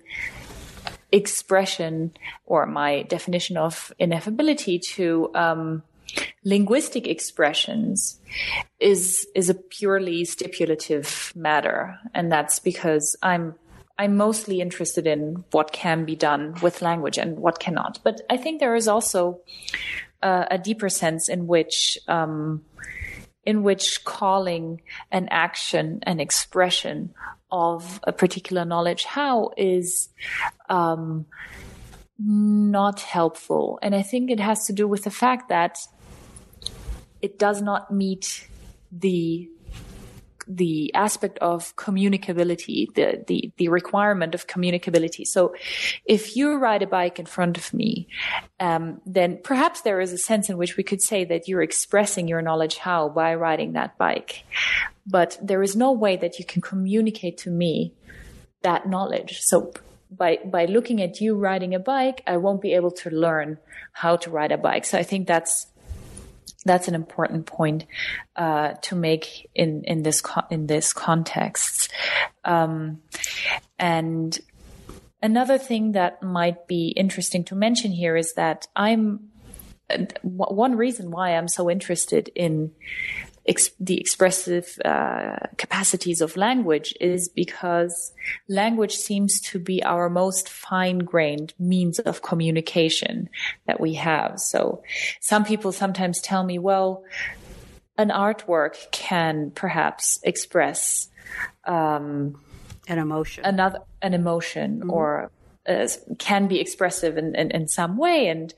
expression 1.13 2.13
or 2.47 2.67
my 2.67 3.03
definition 3.03 3.57
of 3.57 3.93
ineffability 4.01 4.81
to 4.81 5.31
um, 5.35 5.83
linguistic 6.45 7.07
expressions 7.07 8.19
is 8.81 9.27
is 9.35 9.49
a 9.49 9.55
purely 9.55 10.25
stipulative 10.25 11.33
matter, 11.37 11.99
and 12.15 12.33
that's 12.33 12.59
because 12.59 13.17
I'm 13.23 13.55
I'm 13.99 14.17
mostly 14.17 14.61
interested 14.61 15.07
in 15.07 15.45
what 15.51 15.73
can 15.73 16.05
be 16.05 16.17
done 16.17 16.55
with 16.63 16.83
language 16.83 17.19
and 17.19 17.39
what 17.39 17.59
cannot. 17.59 18.01
But 18.03 18.21
I 18.31 18.37
think 18.37 18.61
there 18.61 18.75
is 18.75 18.89
also 18.89 19.41
uh, 20.23 20.47
a 20.51 20.59
deeper 20.59 20.89
sense 20.89 21.29
in 21.29 21.47
which 21.47 21.99
um, 22.09 22.65
in 23.45 23.63
which 23.63 24.05
calling 24.05 24.83
an 25.11 25.29
action 25.31 26.01
an 26.05 26.21
expression 26.21 27.13
of 27.51 28.01
a 28.05 28.13
particular 28.13 28.65
knowledge 28.65 29.05
how 29.05 29.51
is 29.57 30.09
um, 30.69 31.27
not 32.19 33.01
helpful 33.01 33.81
and 33.83 33.97
i 33.97 34.03
think 34.03 34.31
it 34.31 34.39
has 34.39 34.67
to 34.67 34.73
do 34.73 34.87
with 34.87 35.03
the 35.03 35.11
fact 35.11 35.49
that 35.49 35.77
it 37.21 37.39
does 37.39 37.61
not 37.61 37.91
meet 37.91 38.47
the 38.93 39.49
the 40.47 40.95
aspect 40.95 41.39
of 41.39 41.75
communicability, 41.77 42.93
the, 42.95 43.23
the, 43.27 43.51
the 43.57 43.69
requirement 43.69 44.35
of 44.35 44.47
communicability. 44.47 45.27
So 45.27 45.55
if 46.05 46.37
you 46.37 46.57
ride 46.57 46.83
a 46.83 46.87
bike 46.87 47.19
in 47.19 47.27
front 47.27 47.57
of 47.59 47.73
me, 47.73 48.09
um, 48.61 49.01
then 49.07 49.39
perhaps 49.43 49.83
there 49.83 50.01
is 50.01 50.13
a 50.13 50.19
sense 50.19 50.49
in 50.49 50.57
which 50.57 50.77
we 50.77 50.83
could 50.83 51.03
say 51.03 51.25
that 51.25 51.49
you're 51.49 51.63
expressing 51.63 52.29
your 52.29 52.43
knowledge 52.43 52.77
how 52.77 53.09
by 53.09 53.35
riding 53.35 53.73
that 53.73 53.99
bike. 53.99 54.45
But 55.07 55.39
there 55.43 55.63
is 55.63 55.75
no 55.75 55.93
way 55.93 56.17
that 56.17 56.39
you 56.39 56.45
can 56.45 56.63
communicate 56.63 57.39
to 57.39 57.51
me 57.51 57.93
that 58.63 58.89
knowledge. 58.89 59.41
So 59.41 59.73
by 60.11 60.39
by 60.45 60.67
looking 60.67 61.01
at 61.03 61.21
you 61.21 61.35
riding 61.35 61.75
a 61.75 61.79
bike, 61.79 62.23
I 62.27 62.37
won't 62.37 62.61
be 62.61 62.75
able 62.75 62.91
to 62.91 63.11
learn 63.11 63.59
how 63.93 64.17
to 64.17 64.31
ride 64.31 64.53
a 64.53 64.59
bike. 64.59 64.85
So 64.85 64.99
I 64.99 65.03
think 65.03 65.27
that's 65.27 65.67
that's 66.65 66.89
an 66.89 66.95
important 66.95 67.47
point 67.47 67.87
uh, 68.37 68.75
to 68.83 68.95
make 68.95 69.51
in 69.55 69.85
in 69.85 70.03
this 70.03 70.21
co- 70.21 70.47
in 70.51 70.67
this 70.67 70.93
context. 70.93 71.93
Um, 72.45 73.03
and 73.79 74.39
another 75.23 75.59
thing 75.59 75.93
that 75.93 76.23
might 76.23 76.67
be 76.67 76.89
interesting 76.89 77.45
to 77.45 77.55
mention 77.55 77.93
here 77.93 78.17
is 78.17 78.35
that 78.35 78.67
I'm 78.75 79.31
one 80.23 80.77
reason 80.77 81.11
why 81.11 81.37
I'm 81.37 81.49
so 81.49 81.71
interested 81.71 82.31
in 82.35 82.73
ex- 83.47 83.71
the 83.81 83.99
expressive 84.01 84.79
uh, 84.85 85.37
capacities 85.57 86.21
of 86.21 86.37
language 86.37 86.95
is 87.01 87.29
because 87.29 88.13
language 88.49 88.95
seems 88.97 89.41
to 89.41 89.59
be 89.59 89.83
our 89.83 90.09
most 90.09 90.49
fine-grained 90.49 91.55
means 91.59 91.99
of 91.99 92.23
communication 92.23 93.29
that 93.67 93.81
we 93.81 93.95
have. 93.95 94.39
So 94.39 94.83
some 95.21 95.45
people 95.45 95.73
sometimes 95.73 96.21
tell 96.21 96.45
me, 96.45 96.59
well, 96.59 97.05
an 97.99 98.09
artwork 98.09 98.91
can 98.91 99.51
perhaps 99.51 100.19
express 100.23 101.09
um, 101.65 102.41
an 102.89 102.99
emotion, 102.99 103.45
another 103.45 103.81
an 104.01 104.15
emotion, 104.15 104.81
mm-hmm. 104.81 104.91
or 104.91 105.31
uh, 105.69 105.87
can 106.19 106.49
be 106.49 106.59
expressive 106.59 107.17
in, 107.19 107.35
in, 107.37 107.51
in 107.51 107.69
some 107.69 107.97
way, 107.97 108.29
and 108.29 108.55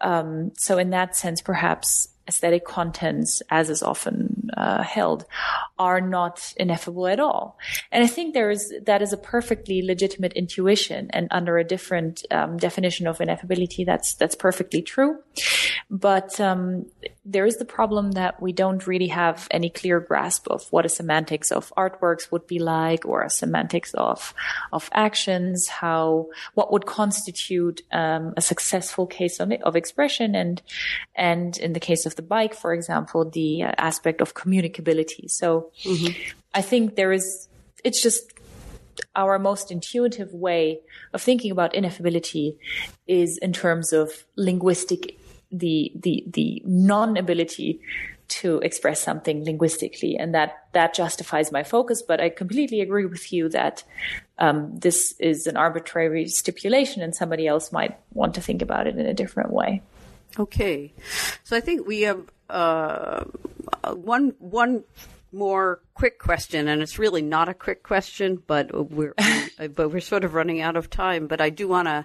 um, 0.00 0.50
so 0.56 0.78
in 0.78 0.90
that 0.90 1.14
sense, 1.14 1.40
perhaps 1.40 2.08
aesthetic 2.28 2.64
contents, 2.64 3.42
as 3.50 3.70
is 3.70 3.82
often 3.82 4.50
uh, 4.56 4.82
held, 4.82 5.24
are 5.78 6.00
not 6.00 6.52
ineffable 6.56 7.06
at 7.06 7.20
all. 7.20 7.58
And 7.90 8.04
I 8.04 8.06
think 8.06 8.34
there 8.34 8.50
is 8.50 8.72
that 8.86 9.02
is 9.02 9.12
a 9.12 9.16
perfectly 9.16 9.82
legitimate 9.82 10.32
intuition, 10.34 11.10
and 11.12 11.28
under 11.30 11.58
a 11.58 11.64
different 11.64 12.24
um, 12.30 12.56
definition 12.56 13.06
of 13.06 13.18
ineffability, 13.18 13.84
that's 13.84 14.14
that's 14.14 14.34
perfectly 14.34 14.82
true. 14.82 15.18
But 15.90 16.40
um, 16.40 16.86
there 17.30 17.46
is 17.46 17.58
the 17.58 17.64
problem 17.64 18.12
that 18.12 18.42
we 18.42 18.52
don't 18.52 18.86
really 18.86 19.06
have 19.08 19.46
any 19.50 19.70
clear 19.70 20.00
grasp 20.00 20.48
of 20.48 20.66
what 20.70 20.84
a 20.84 20.88
semantics 20.88 21.52
of 21.52 21.72
artworks 21.76 22.32
would 22.32 22.46
be 22.46 22.58
like, 22.58 23.06
or 23.06 23.22
a 23.22 23.30
semantics 23.30 23.94
of 23.94 24.34
of 24.72 24.90
actions, 24.92 25.68
how 25.68 26.26
what 26.54 26.72
would 26.72 26.86
constitute 26.86 27.82
um, 27.92 28.34
a 28.36 28.40
successful 28.40 29.06
case 29.06 29.38
of, 29.38 29.52
of 29.62 29.76
expression, 29.76 30.34
and 30.34 30.60
and 31.14 31.56
in 31.58 31.72
the 31.72 31.80
case 31.80 32.04
of 32.04 32.16
the 32.16 32.22
bike, 32.22 32.54
for 32.54 32.74
example, 32.74 33.30
the 33.30 33.62
uh, 33.62 33.72
aspect 33.78 34.20
of 34.20 34.34
communicability. 34.34 35.30
So 35.30 35.70
mm-hmm. 35.84 36.12
I 36.52 36.62
think 36.62 36.96
there 36.96 37.12
is. 37.12 37.48
It's 37.82 38.02
just 38.02 38.34
our 39.16 39.38
most 39.38 39.70
intuitive 39.70 40.34
way 40.34 40.80
of 41.14 41.22
thinking 41.22 41.50
about 41.50 41.72
ineffability 41.72 42.56
is 43.06 43.38
in 43.38 43.52
terms 43.52 43.92
of 43.94 44.24
linguistic 44.36 45.16
the 45.50 45.92
the 45.94 46.24
the 46.26 46.62
non-ability 46.64 47.80
to 48.28 48.58
express 48.60 49.00
something 49.00 49.44
linguistically, 49.44 50.16
and 50.16 50.34
that 50.34 50.64
that 50.72 50.94
justifies 50.94 51.50
my 51.50 51.64
focus. 51.64 52.02
But 52.02 52.20
I 52.20 52.28
completely 52.28 52.80
agree 52.80 53.04
with 53.04 53.32
you 53.32 53.48
that 53.50 53.82
um, 54.38 54.78
this 54.78 55.14
is 55.18 55.46
an 55.46 55.56
arbitrary 55.56 56.28
stipulation, 56.28 57.02
and 57.02 57.14
somebody 57.14 57.46
else 57.46 57.72
might 57.72 57.98
want 58.12 58.34
to 58.34 58.40
think 58.40 58.62
about 58.62 58.86
it 58.86 58.96
in 58.96 59.06
a 59.06 59.14
different 59.14 59.52
way. 59.52 59.82
Okay, 60.38 60.92
so 61.42 61.56
I 61.56 61.60
think 61.60 61.86
we 61.86 62.02
have 62.02 62.22
uh, 62.48 63.24
one 63.94 64.34
one 64.38 64.84
more 65.32 65.80
quick 65.94 66.18
question, 66.18 66.68
and 66.68 66.82
it's 66.82 66.98
really 66.98 67.22
not 67.22 67.48
a 67.48 67.54
quick 67.54 67.82
question, 67.82 68.42
but 68.46 68.90
we're 68.90 69.14
but 69.74 69.90
we're 69.92 70.00
sort 70.00 70.24
of 70.24 70.34
running 70.34 70.60
out 70.60 70.76
of 70.76 70.90
time. 70.90 71.26
But 71.26 71.40
I 71.40 71.50
do 71.50 71.68
want 71.68 71.88
to 71.88 72.04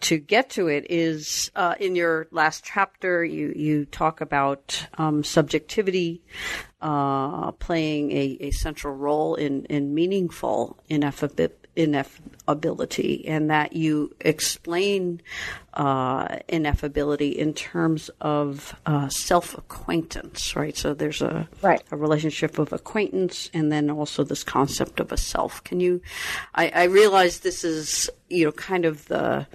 to 0.00 0.18
get 0.18 0.50
to 0.50 0.68
it. 0.68 0.86
Is 0.90 1.50
uh, 1.54 1.74
in 1.78 1.96
your 1.96 2.28
last 2.30 2.64
chapter, 2.64 3.24
you 3.24 3.52
you 3.54 3.84
talk 3.84 4.20
about 4.20 4.86
um, 4.98 5.24
subjectivity 5.24 6.22
uh, 6.80 7.52
playing 7.52 8.10
a, 8.12 8.36
a 8.40 8.50
central 8.50 8.94
role 8.94 9.34
in 9.34 9.64
in 9.66 9.94
meaningful 9.94 10.78
ineffability 10.88 11.59
ineffability 11.80 13.24
and 13.26 13.50
that 13.50 13.72
you 13.72 14.14
explain 14.20 15.22
uh, 15.74 16.26
ineffability 16.48 17.34
in 17.34 17.54
terms 17.54 18.10
of 18.20 18.74
uh, 18.86 19.08
self 19.08 19.56
acquaintance, 19.56 20.54
right? 20.56 20.76
So 20.76 20.92
there's 20.92 21.22
a, 21.22 21.48
right. 21.62 21.82
a 21.90 21.96
relationship 21.96 22.58
of 22.58 22.72
acquaintance 22.72 23.50
and 23.54 23.70
then 23.70 23.88
also 23.90 24.24
this 24.24 24.44
concept 24.44 25.00
of 25.00 25.12
a 25.12 25.16
self. 25.16 25.62
Can 25.64 25.80
you, 25.80 26.02
I, 26.54 26.68
I 26.74 26.84
realize 26.84 27.40
this 27.40 27.64
is, 27.64 28.10
you 28.28 28.44
know, 28.44 28.52
kind 28.52 28.84
of 28.84 29.06
the, 29.06 29.46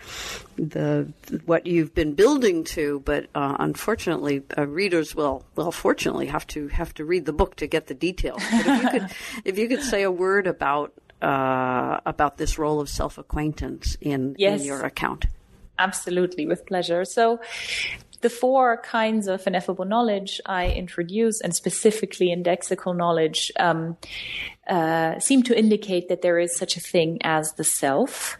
the, 0.58 1.12
what 1.46 1.68
you've 1.68 1.94
been 1.94 2.14
building 2.14 2.64
to, 2.64 3.02
but 3.06 3.28
uh, 3.36 3.58
unfortunately, 3.60 4.42
uh, 4.58 4.66
readers 4.66 5.14
will, 5.14 5.46
well, 5.56 5.72
fortunately 5.72 6.28
have 6.28 6.48
to, 6.48 6.70
have 6.70 6.94
to 6.96 7.06
read 7.06 7.26
the 7.26 7.34
book 7.34 7.58
to 7.58 7.68
get 7.68 7.88
the 7.88 7.94
details. 7.94 8.42
But 8.52 8.66
if 8.66 8.84
you 8.84 8.90
could, 8.90 9.10
if 9.46 9.58
you 9.60 9.68
could 9.68 9.84
say 9.84 10.04
a 10.04 10.12
word 10.12 10.48
about 10.48 10.94
uh, 11.22 12.00
about 12.06 12.38
this 12.38 12.58
role 12.58 12.80
of 12.80 12.90
self 12.90 13.18
acquaintance 13.18 13.98
in, 14.02 14.36
yes, 14.38 14.62
in 14.62 14.68
your 14.68 14.82
account. 14.82 15.26
Absolutely, 15.78 16.46
with 16.46 16.66
pleasure. 16.66 17.06
So, 17.06 17.40
the 18.22 18.30
four 18.30 18.78
kinds 18.78 19.28
of 19.28 19.46
ineffable 19.46 19.86
knowledge 19.86 20.42
I 20.46 20.68
introduce, 20.68 21.42
and 21.42 21.54
specifically 21.54 22.36
indexical 22.36 22.96
knowledge, 22.96 23.52
um, 23.60 23.98
uh, 24.68 25.20
seem 25.20 25.44
to 25.44 25.58
indicate 25.58 26.10
that 26.10 26.22
there 26.22 26.40
is 26.40 26.56
such 26.56 26.78
a 26.78 26.80
thing 26.80 27.20
as 27.22 27.54
the 27.54 27.64
self, 27.64 28.38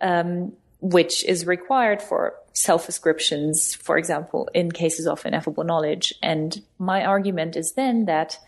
um, 0.00 0.52
which 0.80 1.24
is 1.24 1.46
required 1.46 2.02
for 2.02 2.34
self 2.52 2.88
ascriptions, 2.88 3.74
for 3.74 3.96
example, 3.96 4.48
in 4.54 4.72
cases 4.72 5.06
of 5.06 5.24
ineffable 5.24 5.64
knowledge. 5.64 6.14
And 6.22 6.60
my 6.78 7.04
argument 7.04 7.56
is 7.56 7.72
then 7.72 8.06
that 8.06 8.38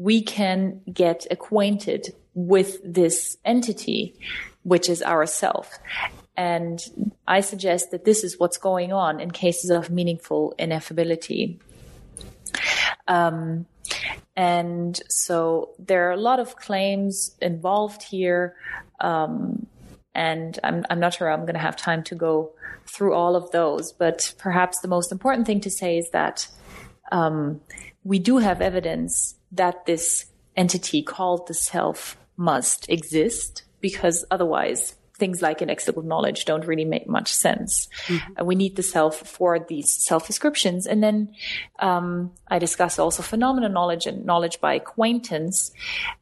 we 0.00 0.22
can 0.22 0.80
get 0.90 1.26
acquainted 1.30 2.14
with 2.32 2.78
this 2.82 3.36
entity, 3.44 4.14
which 4.62 4.88
is 4.88 5.02
ourself. 5.02 5.78
And 6.38 6.80
I 7.28 7.40
suggest 7.40 7.90
that 7.90 8.06
this 8.06 8.24
is 8.24 8.38
what's 8.38 8.56
going 8.56 8.94
on 8.94 9.20
in 9.20 9.30
cases 9.30 9.68
of 9.68 9.90
meaningful 9.90 10.54
ineffability. 10.58 11.60
Um, 13.08 13.66
and 14.34 14.98
so 15.10 15.74
there 15.78 16.08
are 16.08 16.12
a 16.12 16.16
lot 16.16 16.40
of 16.40 16.56
claims 16.56 17.36
involved 17.42 18.02
here. 18.02 18.56
Um, 19.00 19.66
and 20.14 20.58
I'm, 20.64 20.86
I'm 20.88 21.00
not 21.00 21.12
sure 21.12 21.30
I'm 21.30 21.42
going 21.42 21.60
to 21.60 21.60
have 21.60 21.76
time 21.76 22.04
to 22.04 22.14
go 22.14 22.52
through 22.86 23.12
all 23.12 23.36
of 23.36 23.50
those, 23.50 23.92
but 23.92 24.32
perhaps 24.38 24.80
the 24.80 24.88
most 24.88 25.12
important 25.12 25.46
thing 25.46 25.60
to 25.60 25.70
say 25.70 25.98
is 25.98 26.08
that 26.12 26.48
um, 27.12 27.60
we 28.04 28.18
do 28.18 28.38
have 28.38 28.60
evidence 28.60 29.34
that 29.52 29.86
this 29.86 30.26
entity 30.56 31.02
called 31.02 31.46
the 31.46 31.54
self 31.54 32.16
must 32.36 32.88
exist 32.88 33.62
because 33.80 34.24
otherwise 34.30 34.94
things 35.20 35.42
like 35.42 35.60
inexplicable 35.60 36.08
knowledge 36.08 36.46
don't 36.46 36.66
really 36.66 36.86
make 36.86 37.06
much 37.06 37.32
sense. 37.32 37.88
Mm-hmm. 38.06 38.44
we 38.46 38.54
need 38.54 38.74
the 38.74 38.82
self 38.82 39.18
for 39.18 39.58
these 39.58 40.02
self 40.02 40.28
ascriptions. 40.30 40.86
And 40.86 41.02
then 41.02 41.34
um, 41.78 42.32
I 42.48 42.58
discuss 42.58 42.98
also 42.98 43.22
phenomenal 43.22 43.70
knowledge 43.70 44.06
and 44.06 44.24
knowledge 44.24 44.60
by 44.60 44.74
acquaintance. 44.74 45.70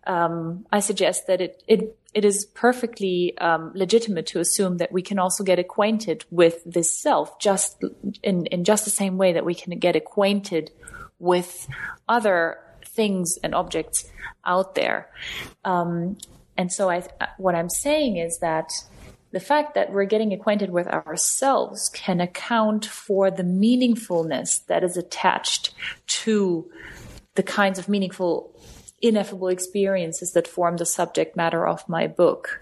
Um, 0.07 0.67
I 0.73 0.81
suggest 0.81 1.29
that 1.29 1.41
it, 1.41 1.63
it 1.67 1.97
it 2.15 2.25
is 2.25 2.47
perfectly 2.47 3.37
um, 3.39 3.71
legitimate 3.75 4.27
to 4.27 4.41
assume 4.41 4.79
that 4.79 4.91
we 4.91 5.03
can 5.03 5.19
also 5.19 5.45
get 5.45 5.59
acquainted 5.59 6.25
with 6.31 6.57
this 6.65 6.91
self 6.91 7.39
just 7.39 7.85
in, 8.23 8.47
in 8.47 8.65
just 8.65 8.85
the 8.85 8.91
same 8.91 9.19
way 9.19 9.35
that 9.35 9.45
we 9.45 9.55
can 9.55 9.79
get 9.79 9.95
acquainted 9.95 10.73
with 11.19 11.69
other 12.09 12.59
things 12.85 13.39
and 13.43 13.55
objects 13.55 14.11
out 14.45 14.75
there. 14.75 15.09
Um, 15.65 16.19
and 16.57 16.73
so 16.73 16.91
I, 16.91 17.07
what 17.37 17.55
I'm 17.55 17.71
saying 17.71 18.17
is 18.17 18.39
that 18.39 18.71
the 19.31 19.41
fact 19.41 19.75
that 19.75 19.93
we're 19.93 20.05
getting 20.05 20.33
acquainted 20.33 20.71
with 20.71 20.87
ourselves 20.89 21.91
can 21.91 22.21
account 22.21 22.87
for 22.87 23.31
the 23.31 23.43
meaningfulness 23.43 24.65
that 24.67 24.83
is 24.83 24.97
attached 24.97 25.75
to 26.07 26.71
the 27.35 27.43
kinds 27.43 27.79
of 27.79 27.89
meaningful 27.89 28.55
ineffable 29.01 29.49
experiences 29.49 30.33
that 30.33 30.49
form 30.49 30.77
the 30.77 30.87
subject 30.87 31.37
matter 31.37 31.67
of 31.67 31.89
my 31.89 32.07
book. 32.07 32.61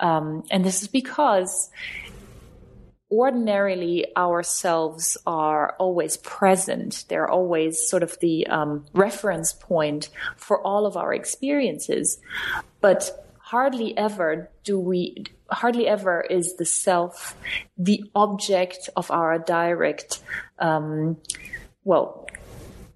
Um, 0.00 0.42
and 0.50 0.64
this 0.64 0.82
is 0.82 0.88
because 0.88 1.70
ordinarily 3.10 4.06
ourselves 4.16 5.16
are 5.26 5.74
always 5.78 6.16
present. 6.18 7.04
They're 7.08 7.30
always 7.30 7.88
sort 7.88 8.02
of 8.02 8.18
the 8.20 8.46
um, 8.46 8.84
reference 8.92 9.52
point 9.52 10.10
for 10.36 10.60
all 10.62 10.86
of 10.86 10.96
our 10.96 11.14
experiences. 11.14 12.18
But 12.80 13.10
hardly 13.38 13.96
ever 13.96 14.50
do 14.62 14.78
we, 14.78 15.24
hardly 15.50 15.86
ever 15.86 16.20
is 16.20 16.56
the 16.56 16.66
self 16.66 17.34
the 17.78 18.04
object 18.14 18.90
of 18.94 19.10
our 19.10 19.38
direct, 19.38 20.22
um, 20.58 21.16
well, 21.84 22.28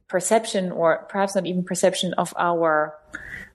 perception 0.08 0.70
or 0.70 1.06
perhaps 1.08 1.34
not 1.34 1.46
even 1.46 1.64
perception 1.64 2.12
of 2.14 2.34
our 2.36 2.94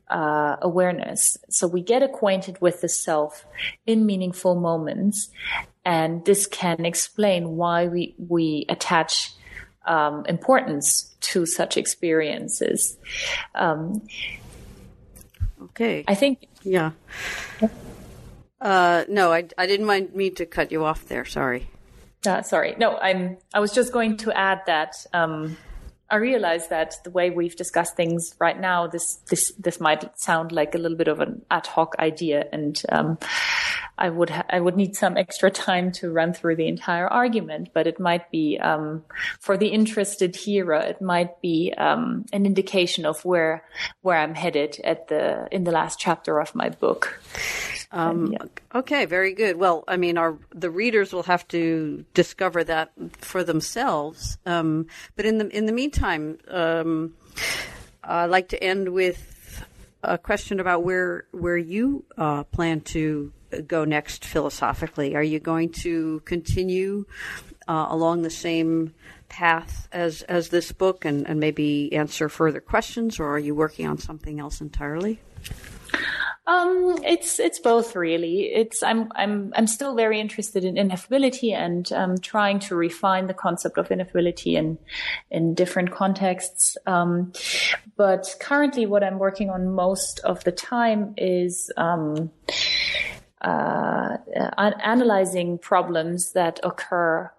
uh, 0.09 0.55
awareness. 0.61 1.38
So 1.49 1.67
we 1.67 1.81
get 1.81 2.01
acquainted 2.01 2.59
with 2.61 2.81
the 2.81 2.89
self 2.89 3.45
in 3.85 4.05
meaningful 4.05 4.55
moments, 4.55 5.29
and 5.88 6.26
this 6.26 6.45
can 6.47 6.84
explain 6.85 7.55
why 7.55 7.88
we 7.88 8.14
we 8.18 8.65
attach 8.68 9.31
um, 9.85 10.26
importance 10.26 11.15
to 11.22 11.45
such 11.45 11.77
experiences. 11.77 12.97
Um, 13.55 14.05
okay, 15.64 16.03
I 16.05 16.14
think 16.14 16.45
yeah. 16.61 16.91
Uh, 18.59 19.05
no, 19.07 19.31
I, 19.31 19.47
I 19.57 19.65
didn't 19.65 19.85
mind 19.85 20.14
me 20.14 20.30
to 20.31 20.45
cut 20.45 20.73
you 20.73 20.84
off 20.84 21.05
there. 21.05 21.23
Sorry. 21.23 21.69
Uh, 22.26 22.41
sorry. 22.41 22.76
No, 22.77 22.97
I'm. 22.97 23.38
I 23.53 23.61
was 23.61 23.72
just 23.72 23.93
going 23.93 24.18
to 24.18 24.38
add 24.38 24.64
that 24.65 24.93
um, 25.14 25.55
I 26.09 26.15
realize 26.15 26.69
that 26.69 26.95
the 27.03 27.09
way 27.09 27.29
we've 27.29 27.55
discussed 27.55 27.95
things 27.95 28.34
right 28.39 28.59
now, 28.59 28.88
this 28.88 29.15
this 29.29 29.51
this 29.59 29.79
might 29.79 30.17
sound 30.17 30.51
like 30.51 30.73
a 30.73 30.77
little 30.77 30.97
bit 30.97 31.09
of 31.09 31.19
an 31.19 31.41
ad 31.51 31.67
hoc 31.67 31.95
idea, 31.99 32.47
and 32.53 32.81
um, 32.89 33.17
I 33.97 34.09
would 34.09 34.29
ha- 34.29 34.45
I 34.49 34.61
would 34.61 34.77
need 34.77 34.95
some 34.95 35.17
extra 35.17 35.51
time 35.51 35.91
to 35.93 36.09
run 36.09 36.34
through 36.34 36.55
the 36.55 36.67
entire 36.67 37.07
argument. 37.07 37.69
But 37.73 37.88
it 37.88 37.99
might 37.99 38.31
be 38.31 38.57
um, 38.57 39.03
for 39.41 39.57
the 39.57 39.67
interested 39.67 40.35
hearer, 40.35 40.77
it 40.77 41.01
might 41.01 41.41
be 41.41 41.73
um, 41.77 42.25
an 42.31 42.45
indication 42.45 43.05
of 43.05 43.25
where 43.25 43.65
where 44.01 44.17
I'm 44.17 44.35
headed 44.35 44.79
at 44.85 45.09
the 45.09 45.49
in 45.51 45.65
the 45.65 45.71
last 45.71 45.99
chapter 45.99 46.39
of 46.39 46.55
my 46.55 46.69
book. 46.69 47.19
Um, 47.91 48.34
yeah. 48.34 48.43
Okay, 48.76 49.05
very 49.05 49.34
good. 49.34 49.55
Well, 49.55 49.84
I 49.88 49.97
mean, 49.97 50.18
our 50.18 50.38
the 50.53 50.69
readers 50.69 51.14
will 51.14 51.23
have 51.23 51.47
to 51.49 52.05
discover 52.14 52.64
that 52.65 52.91
for 53.19 53.43
themselves. 53.43 54.38
Um, 54.45 54.88
but 55.15 55.26
in 55.26 55.38
the 55.38 55.47
in 55.49 55.65
the 55.65 55.72
meantime, 55.72 56.38
um, 56.49 57.14
I'd 58.03 58.26
like 58.26 58.49
to 58.49 58.61
end 58.61 58.89
with 58.89 59.64
a 60.03 60.18
question 60.18 60.59
about 60.59 60.84
where 60.84 61.26
where 61.31 61.57
you 61.57 62.05
uh, 62.18 62.43
plan 62.43 62.81
to 62.81 63.31
go 63.65 63.85
next 63.85 64.26
philosophically. 64.26 65.15
Are 65.15 65.23
you 65.23 65.39
going 65.39 65.69
to 65.69 66.22
continue 66.26 67.05
uh, 67.68 67.88
along 67.89 68.22
the 68.22 68.30
same 68.30 68.93
path 69.30 69.88
as 69.91 70.23
as 70.23 70.49
this 70.49 70.72
book 70.72 71.05
and, 71.05 71.27
and 71.27 71.39
maybe 71.39 71.93
answer 71.93 72.27
further 72.30 72.61
questions, 72.61 73.19
or 73.19 73.27
are 73.27 73.39
you 73.39 73.55
working 73.55 73.88
on 73.88 73.97
something 73.97 74.39
else 74.39 74.61
entirely? 74.61 75.19
Um, 76.48 76.98
it's 77.03 77.40
it's 77.40 77.60
both 77.60 77.94
really. 77.94 78.45
It's 78.45 78.82
I'm 78.82 79.11
I'm 79.15 79.52
I'm 79.56 79.68
still 79.68 79.95
very 79.95 80.19
interested 80.22 80.64
in 80.64 80.76
ineffability 80.76 81.53
and 81.53 81.91
um, 81.91 82.18
trying 82.18 82.60
to 82.60 82.76
refine 82.76 83.28
the 83.28 83.34
concept 83.34 83.78
of 83.78 83.90
ineffability 83.90 84.53
in 84.53 84.78
in 85.30 85.53
different 85.53 85.91
contexts. 85.91 86.78
Um, 86.86 87.34
but 87.98 88.34
currently, 88.40 88.86
what 88.86 89.03
I'm 89.03 89.19
working 89.19 89.49
on 89.49 89.76
most 89.76 90.19
of 90.22 90.44
the 90.45 90.53
time 90.53 91.14
is. 91.18 91.72
Um, 91.76 92.32
uh, 93.40 94.18
analyzing 94.57 95.60
problems 95.60 96.34
that 96.34 96.60
occur 96.64 97.32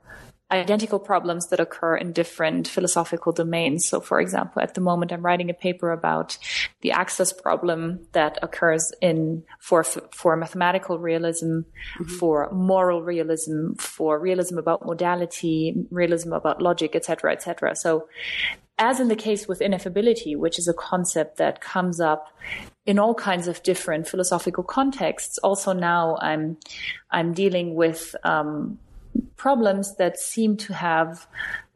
identical 0.51 0.99
problems 0.99 1.49
that 1.49 1.61
occur 1.61 1.97
in 1.97 2.13
different 2.13 2.67
philosophical 2.67 3.33
domains. 3.33 3.87
So, 3.87 4.01
for 4.01 4.19
example, 4.19 4.63
at 4.63 4.75
the 4.75 4.81
moment, 4.81 5.13
I'm 5.13 5.25
writing 5.25 5.51
a 5.51 5.55
paper 5.55 5.93
about 5.93 6.39
the 6.81 6.93
access 6.93 7.33
problem 7.33 8.07
that 8.13 8.39
occurs 8.43 8.93
in 9.03 9.45
for 9.61 9.85
for 9.85 10.37
mathematical 10.37 10.99
realism, 10.99 11.47
mm-hmm. 11.47 12.05
for 12.05 12.51
moral 12.51 13.03
realism, 13.03 13.75
for 13.75 14.19
realism 14.19 14.59
about 14.59 14.87
modality, 14.87 15.75
realism 15.91 16.33
about 16.33 16.63
logic, 16.63 16.97
etc., 16.97 17.33
etc. 17.33 17.77
So, 17.77 18.09
as 18.79 19.01
in 19.01 19.09
the 19.09 19.17
case 19.17 19.47
with 19.47 19.61
ineffability, 19.61 20.37
which 20.37 20.59
is 20.59 20.69
a 20.69 20.75
concept 20.75 21.37
that 21.37 21.61
comes 21.61 22.01
up 22.01 22.33
in 22.87 22.99
all 22.99 23.13
kinds 23.13 23.49
of 23.49 23.63
different 23.63 24.09
philosophical 24.09 24.65
contexts, 24.65 25.37
also 25.39 25.75
now 25.75 26.17
I'm 26.23 26.57
I'm 27.11 27.35
dealing 27.35 27.75
with 27.75 28.17
um, 28.25 28.79
problems 29.37 29.97
that 29.97 30.19
seem 30.19 30.57
to 30.57 30.75
have 30.75 31.27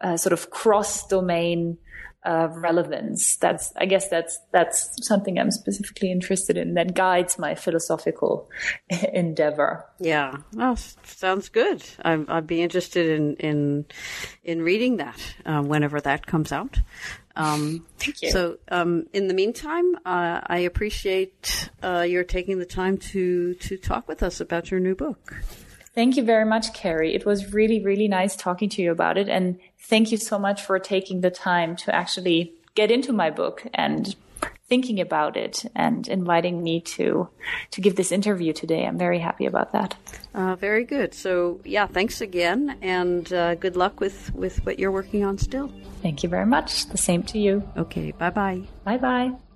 a 0.01 0.19
sort 0.19 0.33
of 0.33 0.51
cross 0.51 1.07
domain 1.07 1.79
uh, 2.25 2.49
relevance. 2.53 3.37
That's, 3.37 3.73
I 3.77 3.87
guess 3.87 4.09
that's, 4.09 4.39
that's 4.53 5.07
something 5.07 5.39
I'm 5.39 5.51
specifically 5.51 6.13
interested 6.13 6.57
in 6.57 6.75
that 6.75 6.95
guides 6.95 7.39
my 7.39 7.55
philosophical 7.55 8.49
endeavor. 9.13 9.85
Yeah. 9.99 10.37
Well, 10.53 10.77
sounds 10.77 11.49
good. 11.49 11.83
i 12.05 12.17
would 12.17 12.47
be 12.47 12.63
interested 12.63 13.07
in, 13.19 13.37
in, 13.37 13.87
in 14.45 14.63
reading 14.63 14.99
that, 14.99 15.21
uh, 15.45 15.63
whenever 15.63 16.01
that 16.01 16.27
comes 16.27 16.53
out. 16.53 16.81
Um, 17.35 17.87
Thank 17.99 18.23
you. 18.23 18.31
So, 18.31 18.59
um, 18.69 19.07
in 19.13 19.27
the 19.27 19.35
meantime, 19.35 19.97
uh, 20.05 20.43
I 20.47 20.59
appreciate 20.59 21.71
uh, 21.83 22.03
your 22.07 22.25
taking 22.25 22.59
the 22.59 22.67
time 22.67 22.99
to 22.99 23.55
to 23.55 23.79
talk 23.79 24.07
with 24.07 24.23
us 24.23 24.41
about 24.41 24.71
your 24.71 24.81
new 24.81 24.95
book. 24.95 25.35
Thank 25.95 26.17
you 26.17 26.25
very 26.25 26.47
much, 26.47 26.73
Carrie. 26.73 27.15
It 27.15 27.27
was 27.27 27.53
really, 27.53 27.83
really 27.85 28.09
nice 28.09 28.35
talking 28.35 28.69
to 28.71 28.83
you 28.83 28.91
about 28.91 29.19
it. 29.19 29.29
And 29.29 29.59
thank 29.79 30.11
you 30.11 30.17
so 30.17 30.39
much 30.39 30.63
for 30.63 30.79
taking 30.79 31.21
the 31.21 31.31
time 31.31 31.77
to 31.77 31.95
actually 31.95 32.55
get 32.75 32.91
into 32.91 33.13
my 33.13 33.31
book 33.31 33.65
and 33.75 34.15
thinking 34.73 35.01
about 35.01 35.37
it 35.37 35.67
and 35.75 36.09
inviting 36.09 36.63
me 36.63 36.81
to 36.81 37.29
to 37.73 37.81
give 37.83 37.95
this 37.97 38.11
interview 38.11 38.53
today. 38.55 38.87
I'm 38.87 38.97
very 38.97 39.19
happy 39.19 39.45
about 39.45 39.73
that. 39.73 39.97
Uh, 40.35 40.57
very 40.57 40.85
good. 40.85 41.13
So 41.13 41.61
yeah, 41.65 41.87
thanks 41.87 42.23
again, 42.23 42.79
and 42.81 43.31
uh, 43.33 43.55
good 43.57 43.77
luck 43.77 44.01
with 44.01 44.35
with 44.35 44.65
what 44.65 44.79
you're 44.79 44.97
working 45.01 45.25
on 45.25 45.37
still. 45.37 45.71
Thank 46.01 46.23
you 46.23 46.31
very 46.31 46.47
much. 46.47 46.87
The 46.87 46.99
same 46.99 47.23
to 47.25 47.39
you. 47.39 47.55
Okay. 47.77 48.13
Bye 48.13 48.31
bye. 48.31 48.63
Bye 48.85 48.99
bye. 48.99 49.52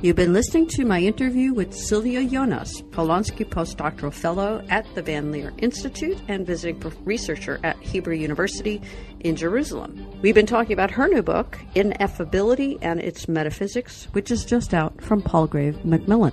You've 0.00 0.14
been 0.14 0.32
listening 0.32 0.68
to 0.68 0.84
my 0.84 1.00
interview 1.00 1.52
with 1.52 1.74
Sylvia 1.74 2.24
Jonas, 2.24 2.82
Polonsky 2.82 3.44
Postdoctoral 3.44 4.12
Fellow 4.12 4.64
at 4.68 4.86
the 4.94 5.02
Van 5.02 5.32
Leer 5.32 5.52
Institute 5.58 6.16
and 6.28 6.46
visiting 6.46 6.80
researcher 7.04 7.58
at 7.64 7.76
Hebrew 7.82 8.14
University 8.14 8.80
in 9.18 9.34
Jerusalem. 9.34 10.08
We've 10.22 10.36
been 10.36 10.46
talking 10.46 10.72
about 10.72 10.92
her 10.92 11.08
new 11.08 11.22
book, 11.22 11.58
Ineffability 11.74 12.78
and 12.80 13.00
Its 13.00 13.26
Metaphysics, 13.26 14.04
which 14.12 14.30
is 14.30 14.44
just 14.44 14.72
out 14.72 15.02
from 15.02 15.20
Palgrave 15.20 15.84
Macmillan. 15.84 16.32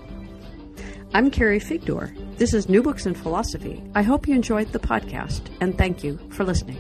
I'm 1.16 1.32
Carrie 1.32 1.60
Figdor. 1.60 2.38
This 2.38 2.54
is 2.54 2.70
New 2.70 2.84
Books 2.84 3.08
in 3.08 3.16
Philosophy. 3.16 3.82
I 3.96 4.04
hope 4.04 4.28
you 4.28 4.36
enjoyed 4.36 4.74
the 4.74 4.80
podcast, 4.80 5.42
and 5.60 5.76
thank 5.76 6.04
you 6.04 6.20
for 6.30 6.44
listening. 6.44 6.78